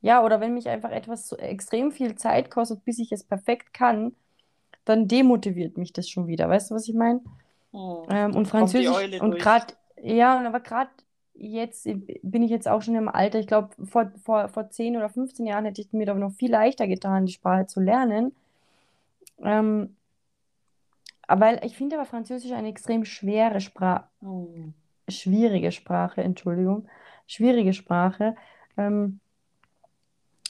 ja, 0.00 0.24
oder 0.24 0.40
wenn 0.40 0.54
mich 0.54 0.70
einfach 0.70 0.90
etwas 0.90 1.28
so 1.28 1.36
extrem 1.36 1.92
viel 1.92 2.14
Zeit 2.14 2.50
kostet, 2.50 2.84
bis 2.86 2.98
ich 2.98 3.12
es 3.12 3.22
perfekt 3.22 3.74
kann, 3.74 4.14
dann 4.86 5.08
demotiviert 5.08 5.76
mich 5.76 5.92
das 5.92 6.08
schon 6.08 6.26
wieder. 6.26 6.48
Weißt 6.48 6.70
du, 6.70 6.74
was 6.74 6.88
ich 6.88 6.94
meine? 6.94 7.20
Hm. 7.72 7.96
Ähm, 8.08 8.34
und 8.34 8.48
Französisch 8.48 9.20
und 9.20 9.38
gerade, 9.38 9.74
ja, 10.02 10.38
und 10.38 10.46
aber 10.46 10.60
gerade 10.60 10.90
jetzt 11.34 11.88
bin 12.22 12.42
ich 12.42 12.50
jetzt 12.50 12.68
auch 12.68 12.82
schon 12.82 12.94
im 12.94 13.08
Alter. 13.08 13.38
Ich 13.38 13.46
glaube, 13.46 13.70
vor, 13.84 14.10
vor, 14.22 14.48
vor 14.48 14.70
10 14.70 14.96
oder 14.96 15.08
15 15.08 15.46
Jahren 15.46 15.64
hätte 15.64 15.80
ich 15.80 15.92
mir 15.92 16.06
doch 16.06 16.16
noch 16.16 16.32
viel 16.32 16.50
leichter 16.50 16.86
getan, 16.86 17.26
die 17.26 17.32
Sprache 17.32 17.66
zu 17.66 17.80
lernen. 17.80 18.32
Ähm, 19.42 19.96
aber 21.26 21.46
weil 21.46 21.60
ich 21.64 21.76
finde 21.76 21.96
aber 21.96 22.06
Französisch 22.06 22.52
eine 22.52 22.68
extrem 22.68 23.04
schwere 23.04 23.60
Sprache, 23.60 24.04
Hm. 24.20 24.74
schwierige 25.08 25.72
Sprache, 25.72 26.22
Entschuldigung, 26.22 26.86
schwierige 27.26 27.72
Sprache. 27.72 28.36
Ähm, 28.76 29.20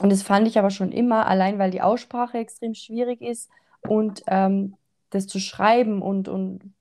und 0.00 0.10
das 0.10 0.22
fand 0.22 0.48
ich 0.48 0.58
aber 0.58 0.70
schon 0.70 0.90
immer, 0.90 1.26
allein 1.26 1.58
weil 1.58 1.70
die 1.70 1.82
Aussprache 1.82 2.38
extrem 2.38 2.74
schwierig 2.74 3.22
ist 3.22 3.48
und 3.82 4.22
ähm, 4.26 4.74
das 5.10 5.28
zu 5.28 5.38
schreiben 5.38 6.02
und, 6.02 6.28
und 6.28 6.72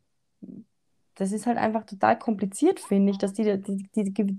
das 1.15 1.31
ist 1.31 1.45
halt 1.45 1.57
einfach 1.57 1.85
total 1.85 2.17
kompliziert, 2.17 2.79
finde 2.79 3.11
ich, 3.11 3.17
dass 3.17 3.33
die, 3.33 3.61
die, 3.61 3.87
die, 3.95 4.11
gew- 4.11 4.37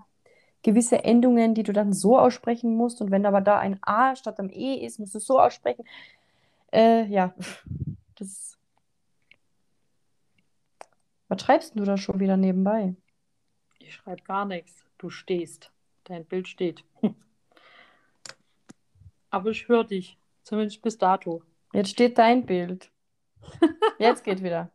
gewisse 0.62 1.04
Endungen, 1.04 1.54
die 1.54 1.62
du 1.62 1.72
dann 1.72 1.92
so 1.92 2.18
aussprechen 2.18 2.74
musst 2.76 3.00
und 3.00 3.10
wenn 3.10 3.26
aber 3.26 3.40
da 3.40 3.58
ein 3.58 3.78
A 3.82 4.16
statt 4.16 4.40
am 4.40 4.50
E 4.50 4.74
ist, 4.84 4.98
musst 4.98 5.14
du 5.14 5.18
es 5.18 5.26
so 5.26 5.38
aussprechen. 5.40 5.84
Äh, 6.72 7.04
ja, 7.06 7.34
das. 8.16 8.58
Was 11.28 11.42
schreibst 11.42 11.78
du 11.78 11.84
da 11.84 11.96
schon 11.96 12.20
wieder 12.20 12.36
nebenbei? 12.36 12.94
Ich 13.78 13.94
schreibe 13.94 14.22
gar 14.22 14.44
nichts. 14.44 14.84
Du 14.98 15.10
stehst. 15.10 15.70
Dein 16.04 16.24
Bild 16.24 16.48
steht. 16.48 16.84
Aber 19.30 19.50
ich 19.50 19.68
höre 19.68 19.84
dich. 19.84 20.16
Zumindest 20.42 20.82
bis 20.82 20.98
dato. 20.98 21.42
Jetzt 21.72 21.90
steht 21.90 22.18
dein 22.18 22.46
Bild. 22.46 22.90
Jetzt 23.98 24.24
geht 24.24 24.42
wieder. 24.42 24.70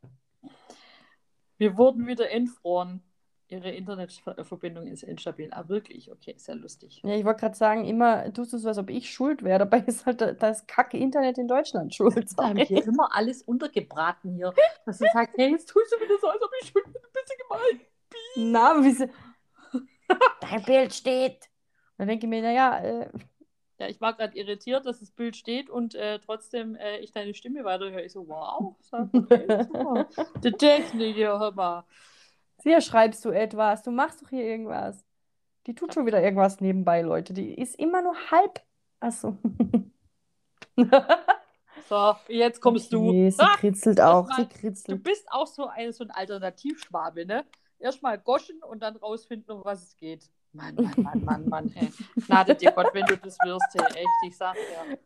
Wir 1.59 1.77
wurden 1.77 2.07
wieder 2.07 2.31
entfroren. 2.31 3.03
Ihre 3.49 3.71
Internetverbindung 3.71 4.85
ist 4.87 5.01
instabil. 5.03 5.49
Ah, 5.51 5.67
wirklich? 5.67 6.11
Okay, 6.11 6.35
sehr 6.37 6.53
lustig. 6.55 7.01
Ja, 7.03 7.15
ich 7.15 7.25
wollte 7.25 7.39
gerade 7.41 7.55
sagen, 7.55 7.83
immer 7.85 8.31
tust 8.31 8.53
du 8.53 8.57
so, 8.59 8.67
als 8.69 8.77
ob 8.77 8.89
ich 8.91 9.11
schuld 9.11 9.43
wäre. 9.43 9.59
Dabei 9.59 9.79
ist 9.79 10.05
halt 10.05 10.21
da- 10.21 10.33
das 10.33 10.67
kacke 10.67 10.97
Internet 10.97 11.37
in 11.39 11.47
Deutschland 11.47 11.93
schuld. 11.95 12.15
Wir 12.37 12.43
haben 12.45 12.57
hier 12.59 12.85
immer 12.85 13.13
alles 13.15 13.41
untergebraten 13.41 14.33
hier. 14.35 14.53
Dass 14.85 14.99
du 14.99 15.05
sagst, 15.11 15.35
hey, 15.37 15.51
jetzt 15.51 15.67
tust 15.67 15.91
du 15.91 15.99
wieder 16.03 16.17
so, 16.21 16.27
als 16.27 16.41
ob 16.41 16.51
ich 16.61 16.67
schuld 16.69 16.85
bin. 16.85 16.93
Du 16.93 17.09
bist 17.11 17.29
ja 17.29 17.57
gemein. 17.57 18.51
Na, 18.51 18.75
wieso? 18.83 19.05
Dein 20.41 20.63
Bild 20.63 20.93
steht. 20.93 21.49
Dann 21.97 22.07
denke 22.07 22.25
ich 22.25 22.29
mir, 22.29 22.41
naja, 22.41 22.79
äh, 22.83 23.09
Ja, 23.79 23.87
ich 23.87 24.01
war 24.01 24.13
gerade 24.13 24.37
irritiert, 24.37 24.85
dass 24.85 24.99
das 24.99 25.11
Bild 25.11 25.37
steht 25.37 25.69
und 25.69 25.95
äh, 25.95 26.19
trotzdem 26.19 26.75
äh, 26.75 26.97
ich 26.99 27.11
deine 27.13 27.33
Stimme 27.33 27.63
weiterhöre. 27.63 28.01
Ich 28.03 28.11
so, 28.11 28.27
wow. 28.27 28.75
Die 30.43 30.51
Technik 30.51 31.15
hör 31.17 31.51
mal. 31.53 31.85
hier 32.63 32.81
schreibst 32.81 33.23
du 33.25 33.29
etwas, 33.31 33.83
du 33.83 33.91
machst 33.91 34.21
doch 34.21 34.29
hier 34.29 34.43
irgendwas. 34.43 35.03
Die 35.67 35.75
tut 35.75 35.93
schon 35.93 36.05
wieder 36.05 36.21
irgendwas 36.23 36.61
nebenbei, 36.61 37.01
Leute. 37.01 37.33
Die 37.33 37.53
ist 37.53 37.79
immer 37.79 38.01
nur 38.01 38.15
halb. 38.31 38.61
Achso. 38.99 39.37
So, 41.87 42.15
jetzt 42.27 42.61
kommst 42.61 42.93
du. 42.93 43.09
Okay, 43.09 43.31
sie 43.31 43.41
Ah, 43.41 43.55
kritzelt 43.57 43.99
auch, 44.01 44.29
sie 44.31 44.43
Du 44.43 44.49
kritzelt. 44.49 45.03
bist 45.03 45.25
auch 45.31 45.47
so 45.47 45.67
ein, 45.67 45.91
so 45.91 46.03
ein 46.03 46.11
Alternativschwabe, 46.11 47.25
ne? 47.25 47.45
Erstmal 47.79 48.19
goschen 48.19 48.61
und 48.63 48.81
dann 48.83 48.95
rausfinden, 48.97 49.51
um 49.51 49.63
was 49.65 49.83
es 49.83 49.95
geht. 49.97 50.29
Mann, 50.51 50.75
Mann, 50.75 50.93
Mann, 50.97 51.25
Mann, 51.25 51.49
Mann, 51.49 51.71
ey. 51.75 51.91
Gnade 52.25 52.55
dir 52.55 52.71
Gott, 52.71 52.93
wenn 52.93 53.05
du 53.05 53.17
das 53.17 53.37
wirst, 53.39 53.75
ey. 53.75 53.85
Echt, 54.01 54.07
ich 54.27 54.37
sag 54.37 54.55
dir. 54.55 54.97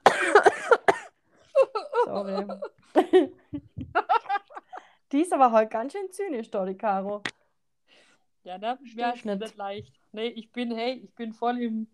Sorry. 2.05 2.45
Die 5.11 5.21
ist 5.21 5.31
aber 5.31 5.51
heute 5.51 5.69
ganz 5.69 5.93
schön 5.93 6.11
zynisch, 6.11 6.49
da, 6.49 6.65
die 6.65 6.75
Caro. 6.75 7.21
Ja, 8.43 8.57
ne? 8.57 8.79
Mir 8.95 9.13
ich 9.13 9.25
ist 9.25 9.25
nicht. 9.25 9.57
leicht. 9.57 9.93
nee, 10.11 10.27
ich 10.27 10.51
bin, 10.51 10.73
hey, 10.73 10.93
ich 11.03 11.13
bin 11.13 11.33
voll 11.33 11.61
im, 11.61 11.87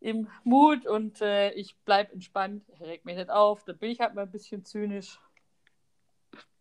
im 0.00 0.30
Mut 0.44 0.86
und 0.86 1.20
äh, 1.20 1.50
ich 1.52 1.76
bleibe 1.84 2.12
entspannt, 2.12 2.64
reg 2.80 3.04
mich 3.04 3.16
nicht 3.16 3.28
auf. 3.30 3.64
Da 3.64 3.74
bin 3.74 3.90
ich 3.90 4.00
halt 4.00 4.14
mal 4.14 4.22
ein 4.22 4.30
bisschen 4.30 4.64
zynisch. 4.64 5.20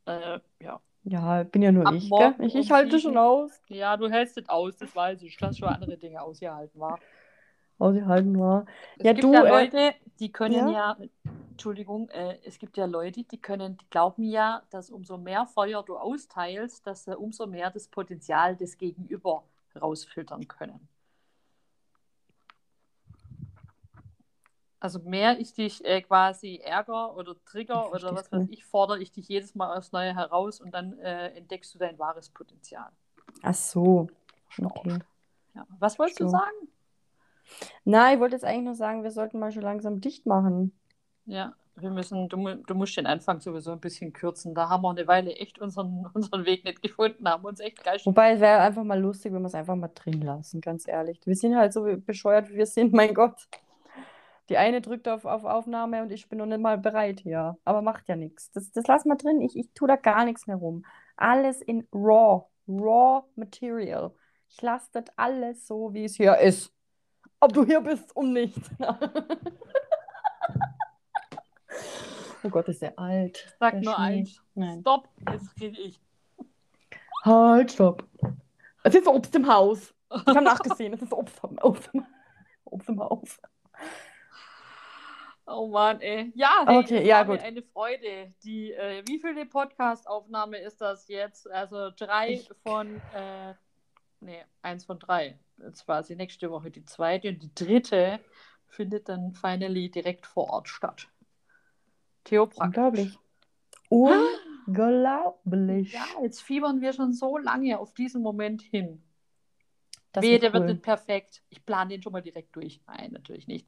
Äh, 0.06 0.40
ja. 0.60 0.82
Ja, 1.06 1.44
bin 1.44 1.62
ja 1.62 1.72
nur 1.72 1.86
Ab 1.86 1.96
ich, 1.96 2.16
gell? 2.16 2.36
Ich, 2.40 2.56
ich 2.56 2.72
halte 2.72 3.00
schon 3.00 3.18
aus. 3.18 3.52
Ja, 3.70 3.96
du 3.98 4.10
hältst 4.10 4.38
es 4.38 4.50
aus, 4.50 4.78
das 4.78 4.96
weiß 4.96 5.22
ich. 5.24 5.38
Du 5.38 5.46
hast 5.46 5.58
schon 5.60 5.70
andere 5.70 5.98
Dinge 5.98 6.22
ausgehalten, 6.22 6.80
war. 6.80 7.04
Ausgehalten 7.78 8.40
war. 8.40 8.66
Es 8.98 9.04
Ja, 9.04 9.14
gibt 9.14 9.32
du, 9.32 9.34
ja 9.34 9.44
äh, 9.44 9.68
Leute, 9.68 9.94
die 10.20 10.32
können 10.32 10.68
ja? 10.68 10.68
ja, 10.68 10.98
Entschuldigung, 11.52 12.10
äh, 12.10 12.40
es 12.44 12.60
gibt 12.60 12.78
ja 12.78 12.86
Leute, 12.86 13.24
die 13.24 13.38
können, 13.42 13.78
die 13.78 13.86
glauben 13.90 14.24
ja, 14.24 14.64
dass 14.70 14.90
umso 14.90 15.18
mehr 15.18 15.46
Feuer 15.46 15.84
du 15.84 15.98
austeilst, 15.98 16.86
dass 16.88 17.06
sie 17.06 17.18
umso 17.18 17.48
mehr 17.48 17.72
das 17.72 17.88
Potenzial 17.88 18.56
des 18.56 18.78
Gegenüber 18.78 19.44
rausfiltern 19.80 20.48
können. 20.48 20.88
Also 24.86 25.00
mehr 25.00 25.40
ich 25.40 25.52
dich 25.52 25.84
äh, 25.84 26.00
quasi 26.04 26.62
ärger 26.64 27.18
oder 27.18 27.34
trigger 27.44 27.92
oder 27.92 28.14
was 28.14 28.32
weiß 28.32 28.46
ich, 28.52 28.64
fordere 28.66 29.00
ich 29.00 29.12
dich 29.12 29.28
jedes 29.28 29.56
Mal 29.56 29.76
aufs 29.76 29.92
Neue 29.92 30.14
heraus 30.16 30.62
und 30.62 30.76
dann 30.76 31.00
äh, 31.00 31.30
entdeckst 31.30 31.74
du 31.74 31.80
dein 31.80 31.98
wahres 31.98 32.30
Potenzial. 32.30 32.90
Ach 33.42 33.56
so. 33.56 34.10
Okay. 34.62 35.00
Ja. 35.56 35.66
Was 35.80 35.98
wolltest 35.98 36.20
du 36.20 36.26
So. 36.26 36.30
sagen? 36.30 36.70
Na, 37.84 38.14
ich 38.14 38.20
wollte 38.20 38.36
jetzt 38.36 38.46
eigentlich 38.46 38.66
nur 38.66 38.76
sagen, 38.76 39.02
wir 39.02 39.10
sollten 39.10 39.40
mal 39.40 39.52
schon 39.52 39.64
langsam 39.64 40.02
dicht 40.02 40.28
machen. 40.28 40.72
Ja, 41.26 41.56
wir 41.78 41.90
müssen, 41.90 42.30
du, 42.30 42.38
du 42.54 42.76
musst 42.76 42.96
den 42.96 43.08
Anfang 43.08 43.40
sowieso 43.42 43.72
ein 43.72 43.80
bisschen 43.80 44.14
kürzen. 44.14 44.54
Da 44.54 44.70
haben 44.70 44.84
wir 44.84 44.92
eine 44.92 45.08
Weile 45.08 45.34
echt 45.34 45.58
unseren, 45.58 46.06
unseren 46.14 46.46
Weg 46.46 46.64
nicht 46.64 46.84
gefunden, 46.84 47.28
haben 47.28 47.44
uns 47.44 47.60
echt 47.60 47.82
gleich. 47.82 48.06
Wobei 48.06 48.34
es 48.34 48.40
wäre 48.40 48.60
einfach 48.60 48.84
mal 48.84 49.00
lustig, 49.00 49.34
wenn 49.34 49.42
wir 49.42 49.48
es 49.48 49.56
einfach 49.56 49.76
mal 49.76 49.90
drin 49.96 50.22
lassen, 50.22 50.62
ganz 50.62 50.88
ehrlich. 50.88 51.20
Wir 51.26 51.36
sind 51.36 51.56
halt 51.56 51.74
so 51.74 51.88
bescheuert, 52.06 52.52
wie 52.52 52.58
wir 52.58 52.68
sind, 52.68 52.94
mein 52.94 53.16
Gott. 53.16 53.48
Die 54.50 54.58
eine 54.58 54.82
drückt 54.82 55.08
auf, 55.08 55.26
auf 55.26 55.44
Aufnahme 55.44 56.04
und 56.04 56.12
ich 56.12 56.30
bin 56.30 56.38
noch 56.38 56.46
nicht 56.46 56.62
mal 56.62 56.78
bereit 56.78 57.20
hier. 57.22 57.58
Aber 57.66 57.82
macht 57.82 58.08
ja 58.08 58.16
nichts. 58.16 58.52
Das, 58.52 58.72
das 58.72 58.86
lassen 58.88 59.10
wir 59.10 59.16
drin. 59.16 59.42
Ich, 59.42 59.58
ich 59.58 59.72
tue 59.74 59.88
da 59.88 59.96
gar 59.96 60.24
nichts 60.26 60.46
mehr 60.46 60.58
rum. 60.58 60.86
Alles 61.18 61.62
in 61.62 61.88
Raw. 61.94 62.46
Raw 62.68 63.24
Material. 63.36 64.12
Ich 64.50 64.62
lasse 64.62 64.90
das 64.94 65.06
alles 65.16 65.66
so, 65.66 65.94
wie 65.94 66.06
es 66.06 66.16
hier 66.16 66.38
ist. 66.38 66.72
Ob 67.40 67.54
du 67.54 67.66
hier 67.66 67.82
bist 67.82 68.16
und 68.16 68.34
nicht. 68.34 68.60
oh 72.44 72.50
Gott, 72.50 72.68
ist 72.70 72.82
der 72.82 72.98
alt. 72.98 73.56
Sag 73.60 73.74
der 73.74 73.82
nur 73.82 74.00
eins. 74.00 74.42
Nein. 74.54 74.82
Stopp, 74.82 75.10
jetzt 75.32 75.60
rede 75.60 75.82
ich. 75.82 76.00
Halt, 77.24 77.72
stopp. 77.72 78.08
Es 78.84 78.94
ist 78.94 79.08
Obst 79.08 79.36
im 79.36 79.48
Haus. 79.48 79.94
Ich 80.12 80.28
habe 80.28 80.42
nachgesehen, 80.44 80.94
es 80.94 81.02
ist 81.02 81.12
Obst, 81.12 81.44
Obst, 81.44 81.90
Obst 82.66 82.90
im 82.90 83.00
Haus. 83.00 83.40
Oh 85.48 85.68
Mann, 85.68 86.02
ey. 86.02 86.32
Ja, 86.36 86.64
hey, 86.66 86.78
Okay, 86.80 87.06
ja, 87.08 87.18
war 87.28 87.36
gut. 87.38 87.46
eine 87.46 87.62
Freude. 87.62 88.34
Die, 88.44 88.72
äh, 88.72 89.04
wie 89.08 89.20
viele 89.20 89.46
Podcast-Aufnahme 89.46 90.58
ist 90.58 90.82
das 90.82 91.08
jetzt? 91.08 91.50
Also 91.52 91.92
drei 91.96 92.34
Ich- 92.34 92.50
von, 92.64 93.00
äh, 93.14 93.54
nee, 94.22 94.44
eins 94.64 94.86
von 94.86 94.98
drei. 94.98 95.38
Jetzt 95.58 95.86
quasi 95.86 96.16
nächste 96.16 96.50
Woche 96.50 96.72
die 96.72 96.84
zweite 96.86 97.30
und 97.30 97.44
die 97.44 97.54
dritte 97.54 98.20
findet 98.68 99.08
dann 99.08 99.34
finally 99.34 99.90
direkt 99.92 100.26
vor 100.26 100.50
Ort 100.50 100.68
statt. 100.68 101.08
Theopraktisch. 102.24 103.18
Unglaublich. 103.90 104.40
Unglaublich. 104.68 105.94
Ja, 105.94 106.06
jetzt 106.24 106.42
fiebern 106.42 106.82
wir 106.82 106.92
schon 106.94 107.14
so 107.14 107.38
lange 107.38 107.78
auf 107.80 107.94
diesen 107.94 108.22
Moment 108.24 108.62
hin. 108.64 109.04
Das 110.12 110.24
Wehe, 110.24 110.32
wird 110.34 110.44
der 110.44 110.54
wird 110.54 110.64
cool. 110.64 110.70
nicht 110.72 110.82
perfekt. 110.82 111.44
Ich 111.50 111.64
plane 111.66 111.90
den 111.92 112.02
schon 112.02 112.14
mal 112.14 112.22
direkt 112.22 112.56
durch. 112.56 112.82
Nein, 112.88 113.12
natürlich 113.12 113.48
nicht. 113.48 113.68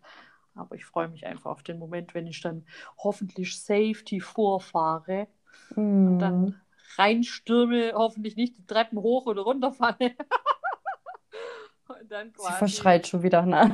Aber 0.58 0.76
ich 0.76 0.86
freue 0.86 1.08
mich 1.08 1.26
einfach 1.26 1.52
auf 1.52 1.64
den 1.64 1.80
Moment, 1.80 2.14
wenn 2.14 2.28
ich 2.28 2.42
dann 2.42 2.66
hoffentlich 2.98 3.60
Safety 3.62 4.20
vorfahre 4.20 5.28
und 5.76 6.18
Mm. 6.18 6.20
dann 6.20 6.62
reinstürme, 6.98 7.94
hoffentlich 7.94 8.36
nicht 8.36 8.58
die 8.58 8.66
Treppen 8.66 9.00
hoch 9.00 9.26
oder 9.26 9.44
runter 9.44 9.72
falle. 9.72 9.98
und 11.88 12.12
dann 12.12 12.28
Sie 12.30 12.34
quasi 12.34 12.58
verschreit 12.58 13.08
schon 13.08 13.24
wieder. 13.24 13.44
Ne? 13.44 13.74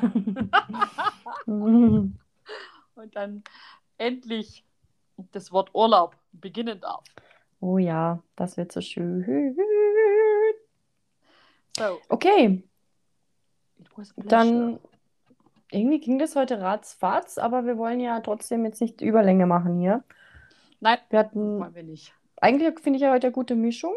Und 2.95 3.15
dann 3.15 3.43
endlich 3.97 4.63
das 5.31 5.51
Wort 5.51 5.71
Urlaub 5.73 6.15
beginnen 6.31 6.79
darf. 6.79 7.03
oh 7.59 7.77
ja, 7.77 8.21
das 8.35 8.57
wird 8.57 8.71
so 8.71 8.81
schön. 8.81 9.55
So, 11.77 12.01
Okay, 12.09 12.63
dann 14.17 14.79
irgendwie 15.73 15.99
ging 15.99 16.19
das 16.19 16.35
heute 16.35 16.61
ratzfatz, 16.61 17.37
aber 17.37 17.65
wir 17.65 17.77
wollen 17.77 17.99
ja 17.99 18.19
trotzdem 18.21 18.65
jetzt 18.65 18.81
nicht 18.81 19.01
Überlänge 19.01 19.45
machen 19.45 19.79
hier. 19.79 20.03
Nein, 20.79 20.99
Wir 21.09 21.19
hatten, 21.19 21.59
wollen 21.59 21.75
wir 21.75 21.83
nicht. 21.83 22.13
eigentlich 22.37 22.79
finde 22.79 22.97
ich 22.97 23.03
ja 23.03 23.11
heute 23.11 23.27
eine 23.27 23.33
gute 23.33 23.55
Mischung. 23.55 23.93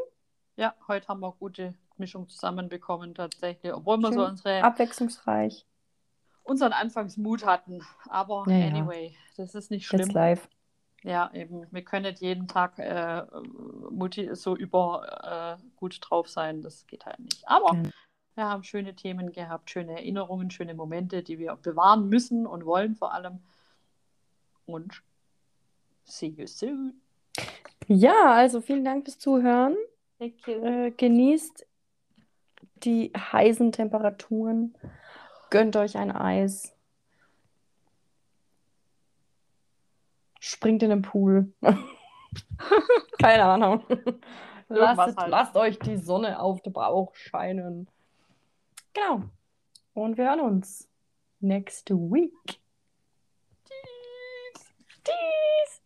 Ja, 0.57 0.75
heute 0.89 1.09
haben 1.09 1.21
wir 1.21 1.33
gute 1.39 1.75
Mischung 1.99 2.29
zusammenbekommen 2.29 3.15
tatsächlich, 3.15 3.73
obwohl 3.73 3.99
wir 3.99 4.13
so 4.13 4.25
unsere 4.25 4.63
abwechslungsreich. 4.63 5.67
unseren 6.45 6.73
Anfangsmut 6.73 7.45
hatten. 7.45 7.83
Aber 8.09 8.45
Ja, 8.49 8.57
ja. 8.57 8.67
anyway, 8.69 9.15
das 9.37 9.55
ist 9.55 9.71
nicht 9.71 9.87
schlimm. 9.87 10.09
live. 10.11 10.49
Ja, 11.03 11.31
eben. 11.35 11.67
Wir 11.71 11.83
können 11.85 12.05
nicht 12.07 12.21
jeden 12.23 12.49
Tag 12.49 12.79
äh, 12.79 13.23
Mutti 13.91 14.35
so 14.35 14.57
über 14.57 15.59
äh, 15.61 15.63
gut 15.77 15.99
drauf 16.01 16.29
sein. 16.29 16.63
Das 16.63 16.87
geht 16.87 17.05
halt 17.07 17.19
nicht. 17.21 17.47
Aber 17.47 17.75
Ja. 17.75 17.83
Wir 18.37 18.45
haben 18.45 18.65
schöne 18.65 18.95
Themen 18.95 19.33
gehabt, 19.33 19.71
schöne 19.71 19.93
Erinnerungen, 19.93 20.51
schöne 20.51 20.75
Momente, 20.75 21.23
die 21.23 21.39
wir 21.39 21.57
bewahren 21.57 22.09
müssen 22.09 22.47
und 22.47 22.67
wollen 22.67 22.95
vor 22.95 23.15
allem. 23.15 23.41
Und 24.67 25.03
see 26.05 26.27
you 26.29 26.47
soon. 26.47 27.01
Ja, 27.89 28.33
also 28.33 28.61
vielen 28.61 28.85
Dank 28.85 29.05
fürs 29.05 29.19
Zuhören. 29.19 29.77
Äh, 30.19 30.91
genießt 30.91 31.67
die 32.83 33.11
heißen 33.17 33.73
Temperaturen. 33.73 34.77
Gönnt 35.49 35.77
euch 35.77 35.97
ein 35.97 36.11
Eis. 36.11 36.75
Springt 40.41 40.83
in 40.83 40.91
den 40.91 41.03
Pool. 41.03 41.53
Keine 43.19 43.45
Ahnung. 43.45 43.83
Lasst, 44.69 45.17
halt. 45.17 45.31
lasst 45.31 45.57
euch 45.57 45.79
die 45.79 45.97
Sonne 45.97 46.39
auf 46.39 46.61
den 46.61 46.73
Bauch 46.73 47.15
scheinen. 47.15 47.89
Genau. 48.97 49.25
Und 49.93 50.17
wir 50.17 50.25
hören 50.25 50.41
uns 50.41 50.89
next 51.41 51.91
week. 51.91 52.33
Tschüss. 53.67 54.73
Tschüss. 55.05 55.83